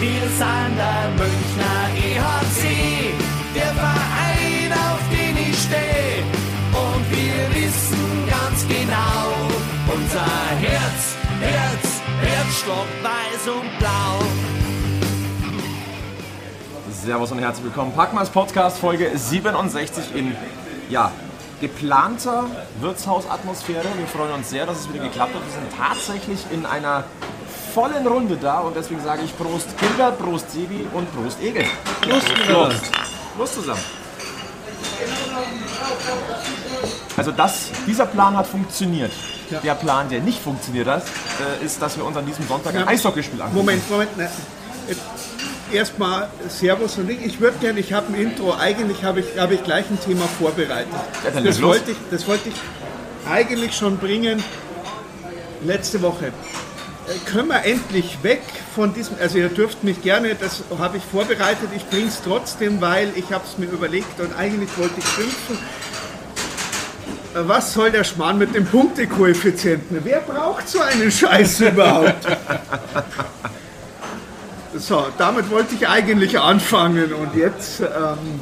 Wir 0.00 0.20
sind 0.20 0.76
der 0.76 1.10
Münchner 1.16 1.88
EHC, 1.96 3.12
der 3.52 3.74
Verein, 3.74 4.72
auf 4.72 5.00
den 5.10 5.36
ich 5.36 5.58
stehe. 5.58 6.22
Und 6.70 7.10
wir 7.10 7.64
wissen 7.64 8.28
ganz 8.30 8.64
genau, 8.68 9.34
unser 9.92 10.24
Herz, 10.60 11.16
Herz, 11.40 12.00
Herzstock 12.20 12.86
weiß 13.02 13.48
und 13.56 13.78
blau. 13.80 14.20
Servus 16.92 17.32
und 17.32 17.40
herzlich 17.40 17.64
willkommen. 17.64 17.92
Packmas 17.92 18.30
Podcast 18.30 18.78
Folge 18.78 19.10
67 19.12 20.14
in 20.14 20.36
ja, 20.88 21.10
geplanter 21.60 22.44
Wirtshausatmosphäre. 22.80 23.86
Wir 23.96 24.06
freuen 24.06 24.34
uns 24.34 24.48
sehr, 24.48 24.64
dass 24.64 24.78
es 24.78 24.92
wieder 24.92 25.02
geklappt 25.02 25.34
hat. 25.34 25.42
Wir 25.44 25.52
sind 25.52 25.76
tatsächlich 25.76 26.46
in 26.52 26.66
einer 26.66 27.02
vollen 27.78 28.06
Runde 28.08 28.36
da 28.36 28.58
und 28.58 28.74
deswegen 28.74 29.00
sage 29.04 29.22
ich 29.24 29.38
Prost 29.38 29.68
Kinder, 29.78 30.10
Prost 30.10 30.50
Sebi 30.50 30.84
und 30.92 31.06
Prost 31.14 31.40
Egel. 31.40 31.64
Prost, 32.00 32.26
Prost. 32.48 32.90
Prost 33.36 33.54
zusammen. 33.54 33.80
Also 37.16 37.30
das, 37.30 37.70
dieser 37.86 38.06
Plan 38.06 38.36
hat 38.36 38.48
funktioniert. 38.48 39.12
Der 39.62 39.76
Plan, 39.76 40.08
der 40.08 40.20
nicht 40.20 40.42
funktioniert 40.42 40.88
hat, 40.88 41.04
äh, 41.04 41.64
ist, 41.64 41.80
dass 41.80 41.96
wir 41.96 42.04
uns 42.04 42.16
an 42.16 42.26
diesem 42.26 42.48
Sonntag 42.48 42.74
ein 42.74 42.80
Ja. 42.80 42.86
Eishockeyspiel 42.88 43.40
angucken. 43.40 43.56
Moment, 43.56 43.90
Moment. 43.90 44.16
Ne. 44.16 44.28
Erstmal 45.72 46.28
Servus 46.48 46.98
und 46.98 47.08
ich. 47.08 47.24
Ich 47.24 47.40
würde 47.40 47.58
gerne, 47.58 47.78
ich 47.78 47.92
habe 47.92 48.08
ein 48.08 48.20
Intro, 48.20 48.54
eigentlich 48.54 49.04
habe 49.04 49.20
ich, 49.20 49.38
habe 49.38 49.54
ich 49.54 49.62
gleich 49.62 49.88
ein 49.88 50.00
Thema 50.00 50.24
vorbereitet. 50.26 50.92
Ja, 51.24 51.40
das, 51.40 51.62
wollte 51.62 51.92
ich, 51.92 51.96
das 52.10 52.26
wollte 52.26 52.48
ich 52.48 52.54
eigentlich 53.30 53.76
schon 53.76 53.98
bringen 53.98 54.42
letzte 55.62 56.02
Woche. 56.02 56.32
Können 57.26 57.48
wir 57.48 57.64
endlich 57.64 58.18
weg 58.22 58.42
von 58.74 58.92
diesem, 58.92 59.16
also 59.20 59.38
ihr 59.38 59.48
dürft 59.48 59.82
mich 59.84 60.02
gerne, 60.02 60.34
das 60.34 60.62
habe 60.78 60.98
ich 60.98 61.02
vorbereitet, 61.02 61.68
ich 61.74 61.86
bringe 61.86 62.08
es 62.08 62.20
trotzdem, 62.22 62.80
weil 62.80 63.10
ich 63.16 63.32
habe 63.32 63.44
es 63.46 63.56
mir 63.58 63.66
überlegt 63.66 64.20
und 64.20 64.36
eigentlich 64.36 64.70
wollte 64.76 64.94
ich 64.98 65.06
schimpfen. 65.06 65.58
Äh, 67.34 67.48
Was 67.48 67.72
soll 67.72 67.90
der 67.90 68.04
Schmarrn 68.04 68.38
mit 68.38 68.54
dem 68.54 68.66
Punktekoeffizienten? 68.66 70.00
Wer 70.04 70.20
braucht 70.20 70.68
so 70.68 70.80
einen 70.80 71.10
Scheiß 71.10 71.60
überhaupt? 71.72 72.26
So, 74.76 75.06
damit 75.16 75.50
wollte 75.50 75.74
ich 75.74 75.88
eigentlich 75.88 76.38
anfangen 76.38 77.12
und 77.14 77.34
jetzt, 77.34 77.80
ähm, 77.80 78.40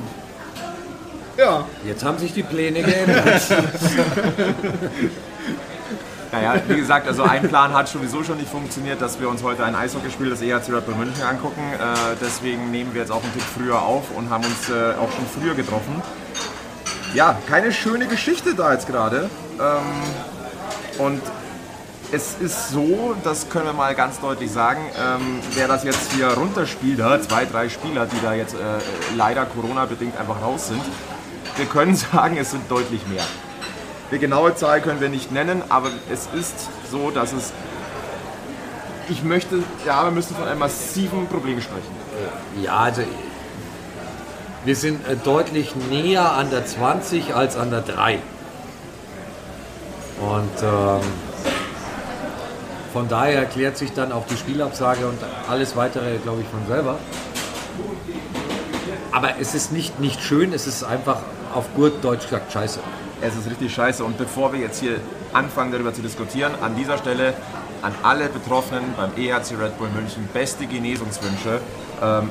ja, 1.39 1.64
Jetzt 1.84 2.03
haben 2.03 2.19
sich 2.19 2.33
die 2.33 2.42
Pläne 2.42 2.83
geändert. 2.83 3.42
Naja, 6.37 6.61
wie 6.69 6.77
gesagt, 6.77 7.09
also 7.09 7.23
ein 7.23 7.48
Plan 7.48 7.73
hat 7.73 7.89
sowieso 7.89 8.23
schon 8.23 8.37
nicht 8.37 8.51
funktioniert, 8.51 9.01
dass 9.01 9.19
wir 9.19 9.31
uns 9.31 9.42
heute 9.42 9.65
ein 9.65 9.75
Eishockeyspiel 9.75 10.29
des 10.29 10.43
EHC 10.43 10.84
Bull 10.84 10.95
München 10.95 11.23
angucken. 11.23 11.62
Äh, 11.73 12.17
deswegen 12.20 12.70
nehmen 12.70 12.93
wir 12.93 13.01
jetzt 13.01 13.11
auch 13.11 13.23
einen 13.23 13.33
Tick 13.33 13.43
früher 13.43 13.81
auf 13.81 14.11
und 14.15 14.28
haben 14.28 14.45
uns 14.45 14.69
äh, 14.69 14.95
auch 15.01 15.11
schon 15.12 15.25
früher 15.41 15.55
getroffen. 15.55 16.03
Ja, 17.15 17.39
keine 17.48 17.73
schöne 17.73 18.06
Geschichte 18.06 18.55
da 18.55 18.75
jetzt 18.75 18.87
gerade. 18.87 19.31
Ähm, 19.59 21.05
und 21.06 21.23
es 22.12 22.37
ist 22.39 22.69
so, 22.69 23.17
das 23.25 23.48
können 23.48 23.65
wir 23.65 23.73
mal 23.73 23.95
ganz 23.95 24.21
deutlich 24.21 24.50
sagen, 24.50 24.81
ähm, 24.98 25.41
wer 25.55 25.69
das 25.69 25.84
jetzt 25.84 26.12
hier 26.12 26.28
runterspielt, 26.28 26.98
ja, 26.98 27.19
zwei, 27.23 27.47
drei 27.47 27.71
Spieler, 27.71 28.05
die 28.05 28.21
da 28.23 28.34
jetzt 28.34 28.55
äh, 28.55 28.59
leider 29.17 29.47
Corona-bedingt 29.47 30.19
einfach 30.19 30.43
raus 30.43 30.69
sind, 30.69 30.83
wir 31.56 31.67
können 31.67 31.97
sagen, 32.12 32.37
es 32.37 32.50
sind 32.50 32.71
deutlich 32.71 33.06
mehr. 33.06 33.25
Die 34.11 34.19
genaue 34.19 34.55
Zahl 34.55 34.81
können 34.81 35.01
wir 35.01 35.09
nicht 35.09 35.33
nennen, 35.33 35.62
aber 35.69 35.91
es 36.12 36.29
ist 36.39 36.55
so, 36.91 37.11
dass 37.11 37.33
es. 37.33 37.53
Ich 39.09 39.23
möchte, 39.23 39.62
ja, 39.85 40.05
wir 40.05 40.11
müssen 40.11 40.35
von 40.35 40.47
einem 40.47 40.59
massiven 40.59 41.27
Problem 41.29 41.61
sprechen. 41.61 41.95
Ja, 42.62 42.79
also 42.79 43.03
wir 44.65 44.75
sind 44.75 45.07
äh, 45.07 45.17
deutlich 45.17 45.77
näher 45.77 46.33
an 46.33 46.51
der 46.51 46.67
20 46.67 47.34
als 47.34 47.57
an 47.57 47.71
der 47.71 47.83
3. 47.83 48.19
Und 50.21 50.62
ähm, 50.62 51.00
von 52.93 53.09
daher 53.09 53.41
erklärt 53.41 53.77
sich 53.77 53.93
dann 53.93 54.11
auch 54.11 54.27
die 54.27 54.37
Spielabsage 54.37 55.06
und 55.06 55.19
alles 55.49 55.77
weitere, 55.77 56.16
glaube 56.19 56.41
ich, 56.41 56.49
von 56.49 56.66
selber. 56.66 56.99
Aber 59.12 59.39
es 59.41 59.55
ist 59.55 59.71
nicht, 59.72 60.00
nicht 60.00 60.21
schön, 60.21 60.53
es 60.53 60.66
ist 60.66 60.83
einfach 60.83 61.19
auf 61.55 61.66
gut 61.75 62.03
Deutsch 62.03 62.25
gesagt 62.25 62.53
scheiße. 62.53 62.81
Es 63.26 63.34
ist 63.34 63.50
richtig 63.50 63.75
scheiße. 63.75 64.04
Und 64.04 64.19
bevor 64.19 64.53
wir 64.53 64.60
jetzt 64.60 64.81
hier 64.81 65.00
anfangen, 65.32 65.72
darüber 65.72 65.92
zu 65.92 66.00
diskutieren, 66.00 66.53
an 66.62 66.76
dieser 66.76 66.97
Stelle 66.97 67.34
an 67.82 67.92
alle 68.03 68.28
Betroffenen 68.28 68.94
beim 68.97 69.10
EHC 69.16 69.56
Red 69.60 69.78
Bull 69.78 69.88
München 69.88 70.28
beste 70.32 70.66
Genesungswünsche. 70.66 71.60
Ähm, 72.03 72.31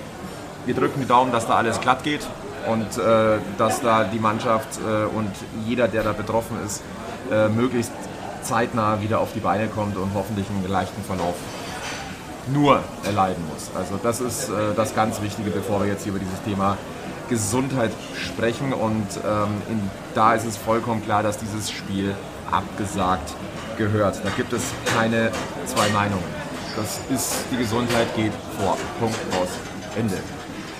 wir 0.65 0.73
drücken 0.73 1.01
die 1.01 1.07
Daumen, 1.07 1.31
dass 1.31 1.47
da 1.47 1.55
alles 1.55 1.81
glatt 1.81 2.03
geht 2.03 2.25
und 2.67 2.97
äh, 2.97 3.37
dass 3.57 3.81
da 3.81 4.05
die 4.05 4.19
Mannschaft 4.19 4.79
äh, 4.79 5.05
und 5.15 5.31
jeder, 5.65 5.87
der 5.87 6.03
da 6.03 6.13
betroffen 6.13 6.57
ist, 6.65 6.81
äh, 7.29 7.49
möglichst 7.49 7.91
zeitnah 8.41 9.01
wieder 9.01 9.19
auf 9.19 9.33
die 9.33 9.39
Beine 9.41 9.67
kommt 9.67 9.97
und 9.97 10.11
hoffentlich 10.13 10.47
einen 10.49 10.67
leichten 10.69 11.03
Verlauf 11.03 11.35
nur 12.53 12.79
erleiden 13.03 13.43
muss. 13.51 13.69
Also 13.75 13.99
das 14.01 14.21
ist 14.21 14.49
äh, 14.49 14.73
das 14.75 14.95
ganz 14.95 15.21
Wichtige, 15.21 15.49
bevor 15.49 15.81
wir 15.81 15.87
jetzt 15.87 16.03
hier 16.03 16.13
über 16.13 16.23
dieses 16.23 16.41
Thema 16.43 16.77
Gesundheit 17.29 17.91
sprechen. 18.17 18.73
Und 18.73 19.07
ähm, 19.25 19.61
in, 19.69 19.89
da 20.13 20.33
ist 20.33 20.45
es 20.45 20.57
vollkommen 20.57 21.03
klar, 21.03 21.23
dass 21.23 21.37
dieses 21.37 21.71
Spiel 21.71 22.15
abgesagt 22.51 23.33
gehört. 23.77 24.21
Da 24.23 24.29
gibt 24.35 24.53
es 24.53 24.63
keine 24.95 25.31
zwei 25.65 25.89
Meinungen. 25.89 26.23
Das 26.75 26.99
ist, 27.09 27.45
die 27.51 27.57
Gesundheit 27.57 28.13
geht 28.15 28.33
vor. 28.59 28.77
Punkt 28.99 29.17
aus. 29.41 29.49
Ende. 29.97 30.17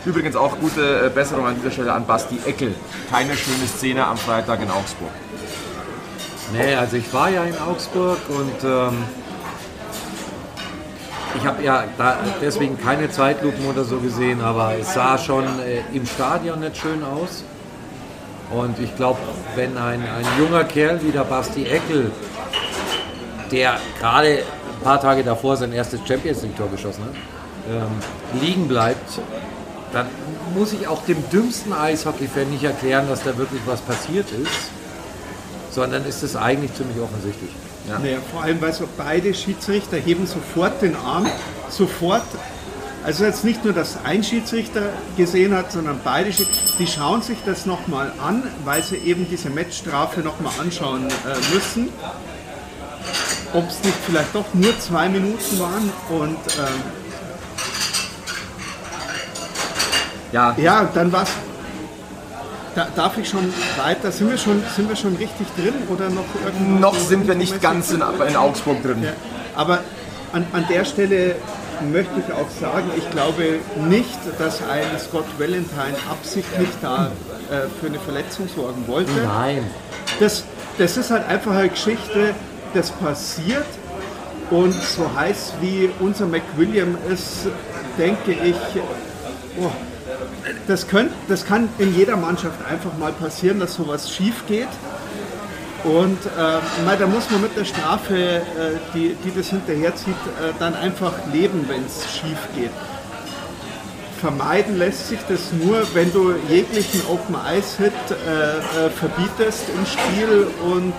Übrigens 0.05 0.35
auch 0.35 0.59
gute 0.59 1.07
äh, 1.07 1.09
Besserung 1.09 1.47
an 1.47 1.55
dieser 1.55 1.71
Stelle 1.71 1.93
an 1.93 2.05
Basti 2.05 2.37
Eckel. 2.45 2.75
Keine 3.09 3.35
schöne 3.35 3.65
Szene 3.65 4.05
am 4.05 4.17
Freitag 4.17 4.61
in 4.61 4.69
Augsburg. 4.69 5.11
Nee, 6.53 6.75
also 6.75 6.97
ich 6.97 7.11
war 7.11 7.29
ja 7.29 7.43
in 7.43 7.57
Augsburg 7.57 8.19
und 8.29 8.63
ähm, 8.63 9.03
ich 11.37 11.45
habe 11.45 11.63
ja 11.63 11.83
da 11.97 12.17
deswegen 12.41 12.79
keine 12.79 13.09
Zeitlupen 13.09 13.65
oder 13.65 13.83
so 13.83 13.97
gesehen, 13.97 14.41
aber 14.41 14.73
es 14.79 14.93
sah 14.93 15.17
schon 15.17 15.43
äh, 15.59 15.81
im 15.95 16.05
Stadion 16.05 16.59
nicht 16.59 16.77
schön 16.77 17.03
aus. 17.03 17.43
Und 18.51 18.79
ich 18.79 18.95
glaube, 18.95 19.19
wenn 19.55 19.77
ein, 19.77 20.01
ein 20.01 20.25
junger 20.39 20.63
Kerl 20.63 21.01
wie 21.01 21.11
der 21.11 21.23
Basti 21.23 21.65
Eckel, 21.65 22.11
der 23.51 23.77
gerade 23.99 24.39
ein 24.39 24.83
paar 24.83 25.01
Tage 25.01 25.23
davor 25.23 25.57
sein 25.57 25.73
erstes 25.73 25.99
Champions 26.07 26.43
League-Tor 26.43 26.69
geschossen 26.69 27.03
hat, 27.05 27.13
ähm, 27.69 28.41
liegen 28.41 28.67
bleibt, 28.67 29.19
dann 29.91 30.07
muss 30.53 30.73
ich 30.73 30.87
auch 30.87 31.03
dem 31.05 31.17
dümmsten 31.31 31.73
Eishockey-Fan 31.73 32.49
nicht 32.49 32.63
erklären, 32.63 33.07
dass 33.07 33.23
da 33.23 33.37
wirklich 33.37 33.61
was 33.65 33.81
passiert 33.81 34.27
ist, 34.31 34.69
sondern 35.71 36.05
ist 36.05 36.21
es 36.21 36.35
eigentlich 36.35 36.73
ziemlich 36.75 37.01
offensichtlich. 37.01 37.51
Naja, 37.87 38.17
vor 38.31 38.43
allem, 38.43 38.61
weil 38.61 38.73
so 38.73 38.87
beide 38.97 39.33
Schiedsrichter 39.33 39.97
heben 39.97 40.25
sofort 40.25 40.81
den 40.81 40.95
Arm, 40.95 41.27
sofort. 41.69 42.25
Also 43.03 43.23
jetzt 43.23 43.43
nicht 43.43 43.63
nur, 43.63 43.73
dass 43.73 44.03
ein 44.03 44.23
Schiedsrichter 44.23 44.89
gesehen 45.15 45.55
hat, 45.55 45.71
sondern 45.71 45.99
beide 46.03 46.33
Schiedsrichter, 46.33 46.77
die 46.79 46.87
schauen 46.87 47.21
sich 47.21 47.37
das 47.45 47.67
nochmal 47.67 48.11
an, 48.19 48.41
weil 48.63 48.81
sie 48.81 48.97
eben 48.97 49.27
diese 49.29 49.51
Matchstrafe 49.51 50.21
nochmal 50.21 50.53
anschauen 50.59 51.07
äh, 51.07 51.53
müssen. 51.53 51.89
Ob 53.53 53.69
es 53.69 53.83
nicht 53.83 53.97
vielleicht 54.05 54.33
doch 54.33 54.45
nur 54.53 54.77
zwei 54.79 55.07
Minuten 55.07 55.59
waren 55.59 55.91
und 56.09 56.37
ähm, 56.57 56.81
Ja, 60.35 60.53
ja, 60.57 60.83
dann 60.93 61.13
war's. 61.13 61.29
Da, 62.75 62.87
darf 62.93 63.17
ich 63.17 63.29
schon 63.29 63.53
weiter? 63.77 64.11
Sind 64.11 64.29
wir 64.29 64.37
schon, 64.37 64.61
sind 64.75 64.89
wir 64.89 64.97
schon 64.97 65.15
richtig 65.15 65.47
drin 65.55 65.73
oder 65.89 66.09
noch 66.09 66.25
irgendwo? 66.43 66.79
noch 66.79 66.95
sind 66.95 67.25
wir 67.25 67.35
nicht 67.35 67.61
ganz 67.61 67.91
in, 67.91 68.03
in 68.27 68.35
Augsburg 68.35 68.83
drin. 68.83 69.01
Ja, 69.01 69.13
aber 69.55 69.79
an, 70.33 70.45
an 70.51 70.65
der 70.69 70.83
Stelle 70.83 71.35
möchte 71.91 72.11
ich 72.19 72.33
auch 72.33 72.49
sagen, 72.49 72.91
ich 72.97 73.09
glaube 73.11 73.59
nicht, 73.89 74.19
dass 74.37 74.61
ein 74.61 74.99
Scott 74.99 75.25
Valentine 75.37 75.95
absichtlich 76.09 76.67
da 76.81 77.11
äh, 77.49 77.67
für 77.79 77.87
eine 77.87 77.99
Verletzung 77.99 78.49
sorgen 78.53 78.83
wollte. 78.87 79.11
Nein. 79.25 79.63
Das, 80.19 80.43
das 80.77 80.97
ist 80.97 81.11
halt 81.11 81.27
einfach 81.27 81.55
eine 81.55 81.69
Geschichte, 81.69 82.33
das 82.73 82.91
passiert 82.91 83.65
und 84.51 84.73
so 84.73 85.09
heiß 85.15 85.53
wie 85.61 85.89
unser 85.99 86.25
McWilliam 86.25 86.97
ist, 87.09 87.47
denke 87.97 88.33
ich, 88.33 88.55
oh, 89.59 89.71
das, 90.67 90.87
könnt, 90.87 91.11
das 91.27 91.45
kann 91.45 91.69
in 91.77 91.95
jeder 91.95 92.17
Mannschaft 92.17 92.65
einfach 92.65 92.97
mal 92.97 93.11
passieren, 93.11 93.59
dass 93.59 93.75
sowas 93.75 94.11
schief 94.11 94.43
geht. 94.47 94.67
Und 95.83 96.17
äh, 96.25 96.97
da 96.97 97.07
muss 97.07 97.29
man 97.29 97.41
mit 97.41 97.55
der 97.55 97.65
Strafe, 97.65 98.15
äh, 98.17 98.41
die, 98.95 99.15
die 99.23 99.31
das 99.35 99.49
hinterherzieht, 99.49 100.15
äh, 100.15 100.51
dann 100.57 100.73
einfach 100.73 101.13
leben, 101.31 101.65
wenn 101.67 101.85
es 101.85 102.03
schief 102.11 102.39
geht. 102.55 102.71
Vermeiden 104.19 104.77
lässt 104.77 105.09
sich 105.09 105.19
das 105.29 105.51
nur, 105.51 105.85
wenn 105.93 106.11
du 106.11 106.33
jeglichen 106.49 107.01
Open 107.07 107.35
Ice 107.55 107.77
Hit 107.77 107.93
äh, 108.09 108.85
äh, 108.87 108.89
verbietest 108.89 109.65
im 109.69 109.85
Spiel 109.85 110.47
und 110.63 110.95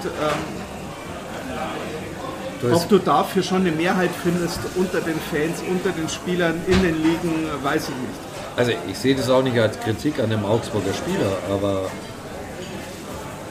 ähm, 2.62 2.72
Ob 2.72 2.88
du 2.88 2.98
dafür 2.98 3.42
schon 3.42 3.62
eine 3.62 3.72
Mehrheit 3.72 4.10
findest 4.22 4.60
unter 4.76 5.00
den 5.00 5.18
Fans, 5.32 5.62
unter 5.68 5.90
den 5.90 6.08
Spielern, 6.08 6.60
in 6.68 6.80
den 6.82 7.02
Ligen, 7.02 7.48
weiß 7.62 7.88
ich 7.88 7.96
nicht. 7.96 8.25
Also 8.56 8.72
ich 8.88 8.98
sehe 8.98 9.14
das 9.14 9.28
auch 9.28 9.42
nicht 9.42 9.58
als 9.58 9.78
Kritik 9.80 10.18
an 10.18 10.30
dem 10.30 10.44
Augsburger 10.44 10.94
Spieler, 10.94 11.30
aber 11.52 11.82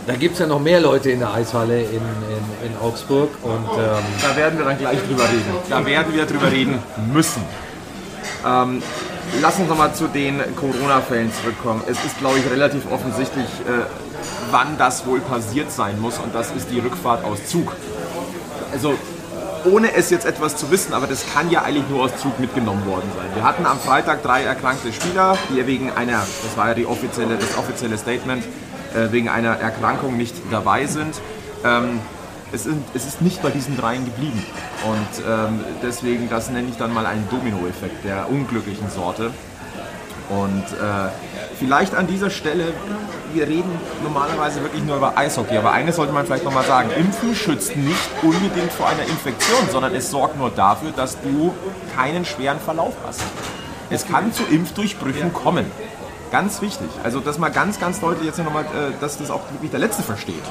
da 0.07 0.15
gibt 0.15 0.33
es 0.33 0.39
ja 0.39 0.47
noch 0.47 0.59
mehr 0.59 0.79
Leute 0.79 1.11
in 1.11 1.19
der 1.19 1.33
Eishalle 1.33 1.81
in, 1.81 1.93
in, 1.93 2.67
in 2.67 2.77
Augsburg 2.81 3.29
und 3.43 3.53
ähm, 3.53 4.03
Da 4.21 4.35
werden 4.35 4.57
wir 4.57 4.65
dann 4.65 4.77
gleich 4.77 4.99
drüber 5.07 5.23
reden. 5.23 5.55
Da 5.69 5.85
werden 5.85 6.13
wir 6.13 6.25
drüber 6.25 6.51
reden 6.51 6.79
müssen. 7.13 7.43
Ähm, 8.45 8.81
lass 9.41 9.59
uns 9.59 9.69
nochmal 9.69 9.93
zu 9.93 10.07
den 10.07 10.39
Corona-Fällen 10.55 11.31
zurückkommen. 11.33 11.83
Es 11.87 12.03
ist, 12.03 12.17
glaube 12.19 12.39
ich, 12.39 12.49
relativ 12.49 12.91
offensichtlich, 12.91 13.45
äh, 13.45 13.85
wann 14.51 14.77
das 14.77 15.05
wohl 15.05 15.19
passiert 15.19 15.71
sein 15.71 15.99
muss 15.99 16.17
und 16.17 16.33
das 16.33 16.51
ist 16.51 16.69
die 16.71 16.79
Rückfahrt 16.79 17.23
aus 17.23 17.45
Zug. 17.47 17.73
Also 18.71 18.95
ohne 19.65 19.93
es 19.93 20.09
jetzt 20.09 20.25
etwas 20.25 20.55
zu 20.55 20.71
wissen, 20.71 20.93
aber 20.93 21.07
das 21.07 21.25
kann 21.33 21.49
ja 21.49 21.63
eigentlich 21.63 21.89
nur 21.89 22.03
aus 22.03 22.17
Zug 22.17 22.39
mitgenommen 22.39 22.85
worden 22.85 23.09
sein. 23.15 23.27
Wir 23.33 23.43
hatten 23.43 23.65
am 23.65 23.79
Freitag 23.79 24.23
drei 24.23 24.43
erkrankte 24.43 24.93
Spieler, 24.93 25.37
die 25.49 25.65
wegen 25.67 25.91
einer, 25.91 26.19
das 26.43 26.57
war 26.57 26.69
ja 26.69 26.73
die 26.73 26.85
offizielle, 26.85 27.37
das 27.37 27.57
offizielle 27.57 27.97
Statement, 27.97 28.43
äh, 28.93 29.11
wegen 29.11 29.29
einer 29.29 29.55
Erkrankung 29.57 30.17
nicht 30.17 30.35
dabei 30.51 30.85
sind. 30.85 31.19
Ähm, 31.63 31.99
es, 32.51 32.63
sind, 32.63 32.83
es 32.93 33.05
ist 33.05 33.21
nicht 33.21 33.41
bei 33.41 33.49
diesen 33.49 33.75
dreien 33.77 34.05
geblieben. 34.05 34.43
Und 34.85 35.25
ähm, 35.27 35.59
deswegen, 35.83 36.29
das 36.29 36.49
nenne 36.49 36.69
ich 36.69 36.77
dann 36.77 36.93
mal 36.93 37.05
einen 37.05 37.27
Dominoeffekt 37.29 38.05
der 38.05 38.29
unglücklichen 38.29 38.89
Sorte. 38.89 39.31
Und 40.29 40.63
äh, 40.63 41.09
vielleicht 41.59 41.93
an 41.95 42.07
dieser 42.07 42.29
Stelle, 42.29 42.73
wir 43.35 43.47
reden 43.47 43.69
normalerweise 44.03 44.61
wirklich 44.63 44.83
nur 44.83 44.97
über 44.97 45.17
Eishockey, 45.17 45.57
aber 45.57 45.71
eines 45.73 45.97
sollte 45.97 46.13
man 46.13 46.25
vielleicht 46.25 46.43
nochmal 46.45 46.63
sagen, 46.65 46.89
Impfen 46.97 47.35
schützt 47.35 47.75
nicht 47.75 47.99
unbedingt 48.23 48.71
vor 48.71 48.87
einer 48.87 49.03
Infektion, 49.03 49.69
sondern 49.71 49.93
es 49.93 50.09
sorgt 50.09 50.37
nur 50.37 50.49
dafür, 50.49 50.91
dass 50.95 51.17
du 51.21 51.53
keinen 51.95 52.25
schweren 52.25 52.59
Verlauf 52.59 52.93
hast. 53.05 53.21
Es 53.89 54.07
kann 54.07 54.33
zu 54.33 54.43
Impfdurchbrüchen 54.49 55.33
kommen. 55.33 55.65
Ganz 56.31 56.61
wichtig. 56.61 56.87
Also 57.03 57.19
das 57.19 57.37
mal 57.37 57.49
ganz, 57.51 57.79
ganz 57.79 57.99
deutlich 57.99 58.25
jetzt 58.25 58.39
nochmal, 58.39 58.63
äh, 58.63 58.93
dass 58.99 59.17
das 59.19 59.29
auch 59.29 59.41
wirklich 59.51 59.69
der 59.71 59.79
Letzte 59.79 60.01
versteht. 60.01 60.41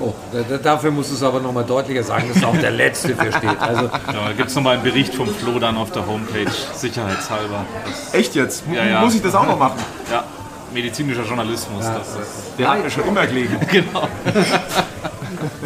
oh, 0.00 0.14
da, 0.32 0.40
da, 0.48 0.56
dafür 0.56 0.90
musst 0.90 1.10
du 1.10 1.14
es 1.14 1.22
aber 1.22 1.40
nochmal 1.40 1.64
deutlicher 1.64 2.02
sagen, 2.02 2.30
dass 2.32 2.42
auch 2.42 2.56
der 2.56 2.70
Letzte 2.70 3.14
versteht. 3.14 3.60
Also 3.60 3.82
Ja, 4.06 4.28
da 4.28 4.32
gibt 4.36 4.48
es 4.48 4.54
nochmal 4.56 4.74
einen 4.74 4.82
Bericht 4.84 5.14
vom 5.14 5.28
Flo 5.28 5.58
dann 5.58 5.76
auf 5.76 5.90
der 5.92 6.06
Homepage, 6.06 6.50
sicherheitshalber. 6.74 7.64
Das, 7.84 8.14
Echt 8.14 8.34
jetzt? 8.34 8.64
M- 8.66 8.74
Ja, 8.74 8.84
ja. 8.84 9.00
Muss 9.02 9.14
ich 9.14 9.22
das 9.22 9.34
auch 9.34 9.46
noch 9.46 9.58
machen? 9.58 9.78
ja, 10.10 10.24
medizinischer 10.72 11.24
Journalismus. 11.24 11.84
Das 11.84 12.08
ist, 12.08 12.58
Der 12.58 12.68
hat 12.70 12.82
mir 12.82 12.90
schon 12.90 13.06
immer 13.06 13.26
gelegen. 13.26 13.58
genau. 13.70 14.08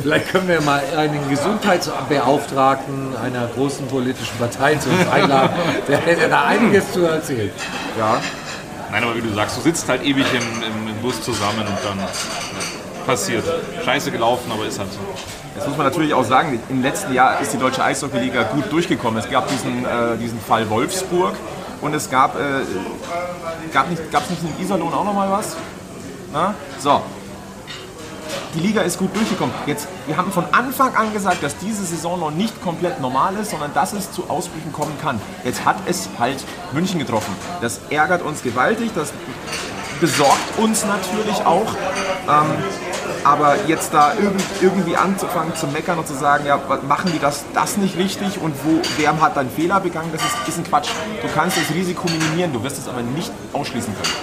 vielleicht 0.01 0.31
können 0.31 0.49
wir 0.49 0.61
mal 0.61 0.83
einen 0.97 1.29
Gesundheitsbeauftragten 1.29 3.17
einer 3.17 3.47
großen 3.49 3.87
politischen 3.87 4.37
Partei 4.39 4.77
zu 4.77 4.91
uns 4.91 5.09
einladen. 5.09 5.55
Der 5.89 5.99
hätte 5.99 6.29
da 6.29 6.45
einiges 6.45 6.93
zu 6.93 7.05
erzählen. 7.05 7.51
Ja. 7.99 8.21
Nein, 8.91 9.05
aber 9.05 9.17
wie 9.17 9.23
du 9.23 9.33
sagst, 9.33 9.57
du 9.57 9.63
sitzt 9.63 9.89
halt 9.89 10.05
ewig 10.05 10.27
im, 10.33 10.63
im, 10.63 10.89
im 10.89 11.03
Bus 11.03 11.23
zusammen 11.23 11.61
und 11.61 11.79
dann 11.83 11.99
passiert. 13.07 13.45
Scheiße 13.85 14.11
gelaufen, 14.11 14.51
aber 14.53 14.67
ist 14.67 14.79
halt 14.79 14.93
so. 14.93 14.99
Jetzt 15.55 15.69
muss 15.69 15.77
man 15.77 15.87
natürlich 15.87 16.15
auch 16.15 16.25
sagen, 16.25 16.61
im 16.69 16.83
letzten 16.83 17.13
Jahr 17.13 17.41
ist 17.41 17.53
die 17.53 17.59
Deutsche 17.59 17.85
Eishockeyliga 17.85 18.43
gut 18.45 18.73
durchgekommen. 18.73 19.19
Es 19.23 19.31
gab 19.31 19.49
diesen, 19.49 19.85
äh, 19.85 20.17
diesen 20.19 20.41
Fall 20.41 20.69
Wolfsburg 20.71 21.35
und 21.83 21.95
es 21.95 22.09
gab, 22.09 22.37
äh, 22.37 22.63
gab 23.73 23.91
nicht, 23.91 24.11
gab's 24.11 24.31
nicht 24.31 24.43
in 24.43 24.65
Iserlohn 24.65 24.95
auch 24.95 25.05
nochmal 25.05 25.31
was? 25.31 25.57
Na? 26.33 26.55
So. 26.79 27.03
Die 28.55 28.61
Liga 28.61 28.83
ist 28.83 28.99
gut 28.99 29.15
durchgekommen. 29.17 29.55
Jetzt, 29.67 29.89
wir 30.07 30.17
haben 30.17 30.31
von 30.31 30.45
Anfang 30.53 30.95
an 30.95 31.13
gesagt, 31.13 31.43
dass 31.43 31.57
diese 31.59 31.85
Saison 31.85 32.21
noch 32.21 32.31
nicht 32.31 32.63
komplett 32.63 33.01
normal 33.01 33.35
ist, 33.37 33.51
sondern 33.51 33.73
dass 33.75 33.93
es 33.95 34.13
zu 34.13 34.29
Ausbrüchen 34.29 34.73
kommen 34.73 34.93
kann. 35.01 35.21
Jetzt 35.45 35.65
hat 35.65 35.77
es 35.87 36.09
halt 36.19 36.45
München 36.73 36.99
getroffen. 36.99 37.35
Das 37.61 37.81
ärgert 37.91 38.23
uns 38.23 38.43
gewaltig, 38.43 38.91
das 38.95 39.13
besorgt 40.01 40.59
uns 40.59 40.85
natürlich 40.85 41.45
auch. 41.47 41.75
Ähm, 42.29 42.92
aber 43.25 43.57
jetzt 43.67 43.95
da 43.95 44.15
irgend, 44.15 44.43
irgendwie 44.61 44.97
anzufangen 44.97 45.55
zu 45.55 45.67
meckern 45.69 45.99
und 45.99 46.07
zu 46.07 46.15
sagen, 46.15 46.47
ja, 46.47 46.61
machen 46.87 47.13
die 47.13 47.19
das, 47.19 47.45
das 47.55 47.77
nicht 47.77 47.97
richtig 47.97 48.41
und 48.41 48.55
wo, 48.65 48.81
wer 48.97 49.21
hat 49.21 49.37
dann 49.37 49.49
Fehler 49.51 49.81
begangen, 49.81 50.11
das 50.13 50.23
ist, 50.23 50.49
ist 50.49 50.59
ein 50.59 50.65
Quatsch. 50.65 50.89
Du 51.21 51.29
kannst 51.35 51.57
das 51.57 51.75
Risiko 51.75 52.09
minimieren, 52.09 52.53
du 52.53 52.63
wirst 52.63 52.79
es 52.79 52.89
aber 52.89 53.03
nicht 53.03 53.33
ausschließen 53.53 53.95
können. 53.95 54.15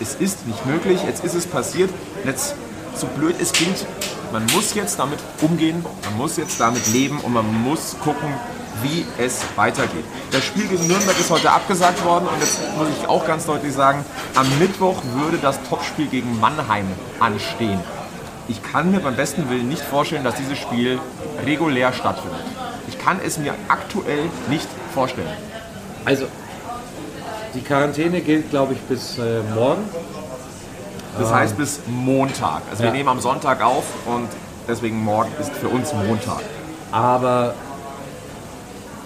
Es 0.00 0.14
ist 0.14 0.46
nicht 0.46 0.64
möglich, 0.66 1.02
jetzt 1.04 1.24
ist 1.24 1.34
es 1.34 1.46
passiert, 1.46 1.90
jetzt, 2.24 2.54
so 2.94 3.06
blöd 3.06 3.36
es 3.40 3.52
klingt, 3.52 3.86
man 4.32 4.44
muss 4.54 4.74
jetzt 4.74 4.98
damit 4.98 5.18
umgehen, 5.40 5.84
man 6.04 6.16
muss 6.16 6.36
jetzt 6.36 6.60
damit 6.60 6.86
leben 6.92 7.20
und 7.20 7.32
man 7.32 7.46
muss 7.62 7.96
gucken, 8.02 8.28
wie 8.82 9.04
es 9.18 9.40
weitergeht. 9.56 10.04
Das 10.30 10.44
Spiel 10.44 10.66
gegen 10.66 10.86
Nürnberg 10.86 11.18
ist 11.18 11.30
heute 11.30 11.50
abgesagt 11.50 12.04
worden 12.04 12.26
und 12.26 12.40
jetzt 12.40 12.58
muss 12.76 12.88
ich 12.96 13.08
auch 13.08 13.26
ganz 13.26 13.46
deutlich 13.46 13.72
sagen, 13.72 14.04
am 14.34 14.46
Mittwoch 14.58 15.02
würde 15.14 15.38
das 15.38 15.58
Topspiel 15.68 16.06
gegen 16.06 16.38
Mannheim 16.38 16.86
anstehen. 17.18 17.80
Ich 18.48 18.62
kann 18.62 18.90
mir 18.90 19.00
beim 19.00 19.14
besten 19.14 19.48
Willen 19.50 19.68
nicht 19.68 19.82
vorstellen, 19.82 20.24
dass 20.24 20.34
dieses 20.36 20.58
Spiel 20.58 20.98
regulär 21.44 21.92
stattfindet. 21.92 22.40
Ich 22.88 22.98
kann 22.98 23.20
es 23.24 23.36
mir 23.38 23.54
aktuell 23.68 24.24
nicht 24.48 24.66
vorstellen. 24.94 25.28
Also, 26.04 26.26
die 27.54 27.60
Quarantäne 27.60 28.20
gilt, 28.22 28.50
glaube 28.50 28.72
ich, 28.72 28.80
bis 28.80 29.18
äh, 29.18 29.40
morgen. 29.54 29.82
Das 31.18 31.32
heißt 31.32 31.56
bis 31.56 31.80
Montag. 31.88 32.62
Also 32.70 32.82
wir 32.84 32.90
Ja. 32.90 32.94
nehmen 32.96 33.08
am 33.08 33.20
Sonntag 33.20 33.62
auf 33.62 33.84
und 34.06 34.28
deswegen 34.68 35.02
morgen 35.02 35.30
ist 35.40 35.52
für 35.52 35.68
uns 35.68 35.92
Montag. 35.92 36.40
Aber, 36.92 37.54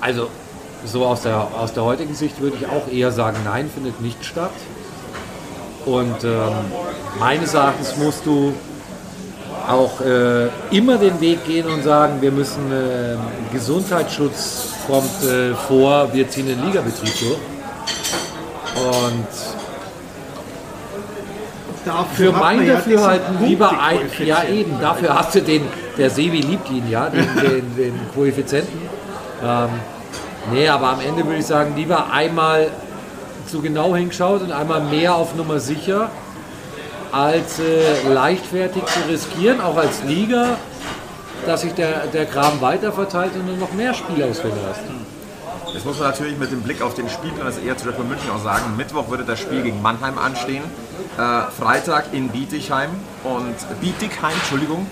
also, 0.01 0.29
so 0.85 1.07
aus 1.07 1.23
der, 1.23 1.49
aus 1.59 1.73
der 1.73 1.85
heutigen 1.85 2.15
Sicht 2.15 2.41
würde 2.41 2.59
ich 2.61 2.67
auch 2.67 2.87
eher 2.93 3.11
sagen, 3.13 3.39
nein, 3.45 3.71
findet 3.73 4.01
nicht 4.01 4.25
statt. 4.25 4.51
Und 5.87 6.23
ähm, 6.23 6.53
meines 7.19 7.55
Erachtens 7.55 7.97
musst 7.97 8.27
du 8.27 8.53
auch 9.73 10.01
äh, 10.01 10.49
immer 10.71 10.99
den 10.99 11.21
Weg 11.21 11.45
gehen 11.45 11.67
und 11.67 11.83
sagen, 11.83 12.21
wir 12.21 12.31
müssen 12.31 12.71
äh, 12.71 13.17
Gesundheitsschutz 13.53 14.69
kommt 14.87 15.23
äh, 15.25 15.55
vor, 15.55 16.13
wir 16.13 16.29
ziehen 16.29 16.47
den 16.47 16.65
Ligabetrieb 16.65 17.13
durch. 17.21 17.39
Und 18.85 19.27
Dafür 21.85 22.33
für 22.33 22.39
mein 22.39 22.59
man 22.59 22.67
ja 22.67 22.75
Dafürhalten 22.75 23.33
diesen 23.39 23.49
lieber 23.49 23.81
ein, 23.83 23.99
ja 24.25 24.45
eben, 24.45 24.81
dafür 24.81 25.19
hast 25.19 25.35
du 25.35 25.43
den, 25.43 25.63
der 25.99 26.11
Sebi 26.11 26.41
liebt 26.41 26.71
ihn, 26.71 26.89
ja, 26.89 27.09
den, 27.09 27.27
den, 27.43 27.77
den 27.77 28.01
Koeffizienten. 28.15 28.81
Ähm, 29.45 29.69
nee, 30.53 30.69
aber 30.69 30.91
am 30.91 31.01
Ende 31.01 31.25
würde 31.25 31.39
ich 31.39 31.47
sagen, 31.47 31.75
lieber 31.75 32.13
einmal 32.13 32.69
zu 33.47 33.61
genau 33.61 33.97
hingeschaut 33.97 34.43
und 34.43 34.53
einmal 34.53 34.81
mehr 34.81 35.15
auf 35.15 35.35
Nummer 35.35 35.59
sicher, 35.59 36.11
als 37.13 37.61
äh, 37.61 38.09
leichtfertig 38.09 38.85
zu 38.87 39.01
riskieren, 39.09 39.61
auch 39.61 39.77
als 39.77 40.03
Liga, 40.05 40.57
dass 41.47 41.61
sich 41.61 41.75
der, 41.75 42.07
der 42.07 42.27
Kram 42.27 42.61
weiter 42.61 42.93
verteilt 42.93 43.33
und 43.35 43.47
du 43.47 43.57
noch 43.57 43.73
mehr 43.73 43.95
Spielausfälle 43.95 44.55
hast. 44.69 44.81
Jetzt 45.75 45.87
muss 45.87 45.99
man 45.99 46.11
natürlich 46.11 46.39
mit 46.39 46.53
dem 46.53 46.63
Blick 46.63 46.83
auf 46.83 46.95
den 46.95 47.09
Spielplan 47.09 47.47
des 47.47 47.59
Red 47.59 47.97
Bull 47.97 48.05
München 48.05 48.31
auch 48.31 48.43
sagen, 48.43 48.77
Mittwoch 48.77 49.09
würde 49.09 49.25
das 49.25 49.41
Spiel 49.41 49.63
gegen 49.63 49.81
Mannheim 49.81 50.19
anstehen, 50.19 50.63
äh, 51.19 51.51
Freitag 51.51 52.13
in 52.13 52.29
Bietigheim 52.29 52.91
und 53.25 53.55
Bietigheim, 53.81 54.33
Entschuldigung, 54.35 54.87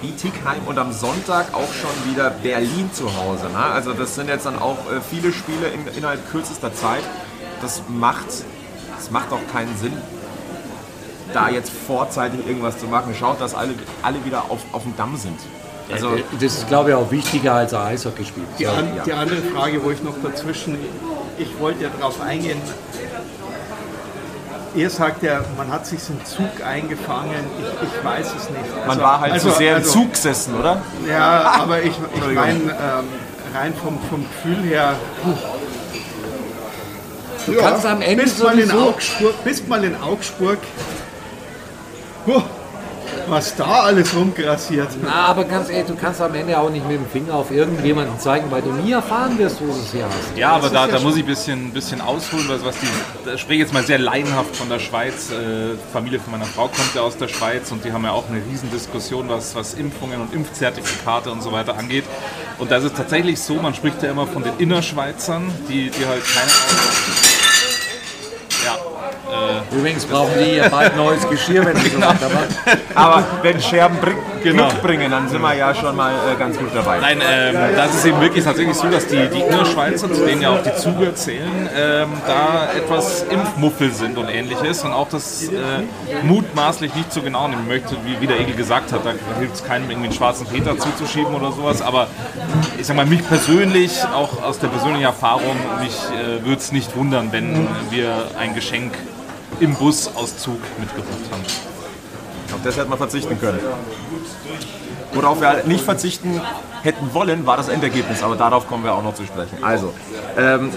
Bietigheim 0.00 0.60
und 0.66 0.78
am 0.78 0.92
Sonntag 0.92 1.54
auch 1.54 1.72
schon 1.72 2.12
wieder 2.12 2.30
Berlin 2.30 2.90
zu 2.92 3.06
Hause. 3.16 3.46
Ne? 3.46 3.58
Also 3.58 3.92
das 3.94 4.14
sind 4.14 4.28
jetzt 4.28 4.46
dann 4.46 4.58
auch 4.58 4.78
äh, 4.92 5.00
viele 5.00 5.32
Spiele 5.32 5.68
in, 5.68 5.86
innerhalb 5.96 6.30
kürzester 6.30 6.74
Zeit. 6.74 7.02
Das 7.62 7.82
macht, 7.88 8.28
das 8.96 9.10
macht 9.10 9.32
auch 9.32 9.52
keinen 9.52 9.76
Sinn, 9.78 9.94
da 11.32 11.48
jetzt 11.48 11.70
vorzeitig 11.86 12.46
irgendwas 12.46 12.78
zu 12.78 12.86
machen. 12.86 13.14
Schaut, 13.18 13.40
dass 13.40 13.54
alle, 13.54 13.74
alle 14.02 14.24
wieder 14.24 14.44
auf, 14.48 14.60
auf 14.72 14.82
dem 14.82 14.96
Damm 14.96 15.16
sind. 15.16 15.38
Also 15.92 16.10
Äh, 16.16 16.22
das 16.40 16.54
ist, 16.58 16.68
glaube 16.68 16.90
ich, 16.90 16.96
auch 16.96 17.10
wichtiger 17.10 17.54
als 17.54 17.72
ein 17.74 17.80
Eishockeyspiel. 17.94 18.44
Die, 18.58 18.66
an, 18.66 18.88
die 19.06 19.12
andere 19.12 19.40
Frage, 19.54 19.82
wo 19.84 19.90
ich 19.90 20.02
noch 20.02 20.14
dazwischen, 20.22 20.76
ich 21.38 21.58
wollte 21.58 21.84
ja 21.84 21.90
darauf 21.98 22.20
eingehen, 22.20 22.60
ihr 24.74 24.90
sagt 24.90 25.22
ja, 25.22 25.40
man 25.56 25.70
hat 25.72 25.86
sich 25.86 25.98
im 26.10 26.22
Zug 26.24 26.46
eingefangen, 26.64 27.32
ich, 27.58 27.88
ich 27.98 28.04
weiß 28.04 28.26
es 28.36 28.50
nicht. 28.50 28.60
man 28.86 28.90
Also- 28.90 29.02
war 29.02 29.20
halt 29.20 29.32
also- 29.32 29.50
zu 29.50 29.56
sehr 29.56 29.76
also- 29.76 29.88
im 29.98 30.02
Zug 30.04 30.12
gesessen, 30.12 30.54
oder? 30.58 30.82
Ja, 31.08 31.52
aber 31.62 31.82
ich, 31.82 31.92
ich 32.14 32.34
meine, 32.34 32.60
ähm, 32.60 33.08
rein 33.54 33.72
vom, 33.82 33.98
vom 34.10 34.24
Gefühl 34.28 34.62
her, 34.64 34.94
Du 37.46 37.54
kannst 37.54 37.86
am 37.86 38.02
Ende 38.02 38.24
bist 38.24 38.42
mal 38.42 38.58
in 38.58 38.68
sowieso- 38.68 38.88
Augsburg, 38.90 39.44
bist 39.44 39.68
mal 39.68 39.82
in 39.82 39.96
Augsburg, 40.02 40.58
huh, 42.28 42.42
was 43.26 43.54
da 43.56 43.64
alles 43.64 44.14
rumgrassiert. 44.14 44.88
Na, 45.02 45.26
aber 45.26 45.44
ganz 45.44 45.68
ehrlich, 45.68 45.86
du 45.86 45.94
kannst 45.94 46.20
am 46.20 46.34
Ende 46.34 46.58
auch 46.58 46.70
nicht 46.70 46.86
mit 46.86 46.98
dem 46.98 47.06
Finger 47.06 47.34
auf 47.34 47.50
irgendjemanden 47.50 48.18
zeigen, 48.18 48.50
weil 48.50 48.62
du 48.62 48.70
nie 48.70 48.92
erfahren 48.92 49.38
wirst, 49.38 49.60
wo 49.60 49.66
du 49.66 49.72
es 49.72 49.92
her 49.92 50.06
hast. 50.06 50.36
Ja, 50.38 50.52
aber 50.52 50.68
da, 50.70 50.86
da 50.86 51.00
muss 51.00 51.16
ich 51.16 51.22
ein 51.22 51.26
bisschen, 51.26 51.72
bisschen 51.72 52.00
ausholen, 52.00 52.46
was, 52.48 52.64
was 52.64 52.76
die, 52.80 52.86
da 53.24 53.36
spreche 53.36 53.54
ich 53.54 53.60
jetzt 53.60 53.72
mal 53.72 53.82
sehr 53.82 53.98
laienhaft 53.98 54.56
von 54.56 54.68
der 54.68 54.78
Schweiz. 54.78 55.30
Äh, 55.30 55.76
Familie 55.92 56.20
von 56.20 56.32
meiner 56.32 56.44
Frau 56.44 56.68
kommt 56.68 56.94
ja 56.94 57.02
aus 57.02 57.16
der 57.16 57.28
Schweiz 57.28 57.70
und 57.72 57.84
die 57.84 57.92
haben 57.92 58.04
ja 58.04 58.12
auch 58.12 58.28
eine 58.28 58.42
Riesendiskussion, 58.50 59.28
was, 59.28 59.54
was 59.54 59.74
Impfungen 59.74 60.20
und 60.20 60.34
Impfzertifikate 60.34 61.30
und 61.30 61.42
so 61.42 61.52
weiter 61.52 61.76
angeht. 61.76 62.04
Und 62.58 62.70
da 62.70 62.78
ist 62.78 62.84
es 62.84 62.92
tatsächlich 62.92 63.40
so, 63.40 63.54
man 63.54 63.74
spricht 63.74 64.02
ja 64.02 64.10
immer 64.10 64.26
von 64.26 64.42
den 64.42 64.52
Innerschweizern, 64.58 65.50
die, 65.68 65.90
die 65.90 66.06
halt 66.06 66.22
keine... 66.24 66.50
Ja, 66.50 67.27
Übrigens 69.70 70.06
brauchen 70.06 70.32
die 70.38 70.52
hier 70.52 70.68
bald 70.68 70.96
neues 70.96 71.28
Geschirr, 71.28 71.64
wenn 71.64 71.76
sie 71.76 71.90
so 71.90 72.00
weitermachen. 72.00 72.48
Aber 72.94 73.24
wenn 73.42 73.60
Scherben 73.60 73.98
bring, 73.98 74.16
Genau. 74.42 74.68
Glück 74.68 74.82
bringen, 74.82 75.10
dann 75.10 75.28
sind 75.28 75.40
wir 75.40 75.54
ja 75.54 75.74
schon 75.74 75.96
mal 75.96 76.12
äh, 76.12 76.36
ganz 76.38 76.58
gut 76.58 76.70
dabei. 76.74 76.98
Nein, 77.00 77.20
ähm, 77.28 77.56
das 77.76 77.94
ist 77.94 78.04
eben 78.04 78.20
wirklich 78.20 78.44
tatsächlich 78.44 78.76
so, 78.76 78.88
dass 78.88 79.06
die, 79.06 79.28
die 79.28 79.40
Innerschweizer, 79.40 80.12
zu 80.12 80.24
denen 80.24 80.42
ja 80.42 80.50
auch 80.50 80.62
die 80.62 80.74
Zuger 80.74 81.14
zählen, 81.14 81.68
ähm, 81.76 82.08
da 82.26 82.68
etwas 82.76 83.24
Impfmuffel 83.30 83.90
sind 83.92 84.16
und 84.18 84.28
ähnliches 84.28 84.84
und 84.84 84.92
auch 84.92 85.08
das 85.08 85.44
äh, 85.44 85.52
mutmaßlich 86.22 86.94
nicht 86.94 87.12
so 87.12 87.22
genau 87.22 87.48
nehmen 87.48 87.66
möchte, 87.66 87.96
wie, 88.04 88.20
wie 88.20 88.26
der 88.26 88.40
Egel 88.40 88.54
gesagt 88.54 88.92
hat. 88.92 89.04
Da 89.04 89.12
hilft 89.38 89.56
es 89.56 89.64
keinem, 89.64 89.90
irgendwie 89.90 90.08
einen 90.08 90.16
schwarzen 90.16 90.46
Peter 90.46 90.78
zuzuschieben 90.78 91.34
oder 91.34 91.52
sowas, 91.52 91.82
aber 91.82 92.08
ich 92.78 92.86
sag 92.86 92.96
mal, 92.96 93.06
mich 93.06 93.26
persönlich, 93.26 94.04
auch 94.14 94.42
aus 94.42 94.58
der 94.58 94.68
persönlichen 94.68 95.04
Erfahrung, 95.04 95.56
mich 95.80 95.96
äh, 96.12 96.44
würde 96.44 96.58
es 96.58 96.72
nicht 96.72 96.96
wundern, 96.96 97.32
wenn 97.32 97.66
wir 97.90 98.12
ein 98.38 98.54
Geschenk 98.54 98.92
im 99.60 99.74
Busauszug 99.74 100.60
mitgebracht 100.78 101.30
haben. 101.30 101.42
Auf 102.54 102.62
das 102.64 102.76
hätte 102.76 102.88
man 102.88 102.98
verzichten 102.98 103.38
können. 103.38 103.60
Worauf 105.12 105.40
wir 105.40 105.64
nicht 105.64 105.84
verzichten 105.84 106.40
hätten 106.82 107.12
wollen, 107.12 107.46
war 107.46 107.56
das 107.56 107.68
Endergebnis, 107.68 108.22
aber 108.22 108.36
darauf 108.36 108.68
kommen 108.68 108.84
wir 108.84 108.94
auch 108.94 109.02
noch 109.02 109.14
zu 109.14 109.24
sprechen. 109.24 109.58
Also, 109.62 109.92
ähm, 110.36 110.70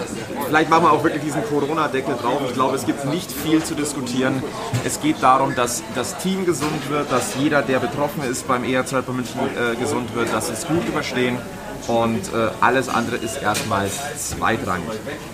vielleicht 0.48 0.70
machen 0.70 0.84
wir 0.84 0.92
auch 0.92 1.04
wirklich 1.04 1.22
diesen 1.22 1.44
Corona-Deckel 1.44 2.16
drauf. 2.16 2.40
Ich 2.46 2.54
glaube, 2.54 2.76
es 2.76 2.86
gibt 2.86 3.04
nicht 3.04 3.30
viel 3.30 3.62
zu 3.62 3.74
diskutieren. 3.74 4.42
Es 4.84 5.00
geht 5.00 5.22
darum, 5.22 5.54
dass 5.54 5.82
das 5.94 6.18
Team 6.18 6.44
gesund 6.44 6.90
wird, 6.90 7.12
dass 7.12 7.34
jeder, 7.38 7.62
der 7.62 7.78
betroffen 7.78 8.22
ist 8.24 8.48
beim 8.48 8.64
ERZ 8.64 8.92
bei 9.06 9.12
München 9.12 9.40
äh, 9.40 9.76
gesund 9.76 10.14
wird, 10.14 10.32
dass 10.32 10.48
sie 10.48 10.54
es 10.54 10.66
gut 10.66 10.86
überstehen. 10.88 11.38
Und 11.88 12.32
äh, 12.32 12.50
alles 12.60 12.88
andere 12.88 13.16
ist 13.16 13.42
erstmal 13.42 13.88
zweitrangig. 14.16 14.88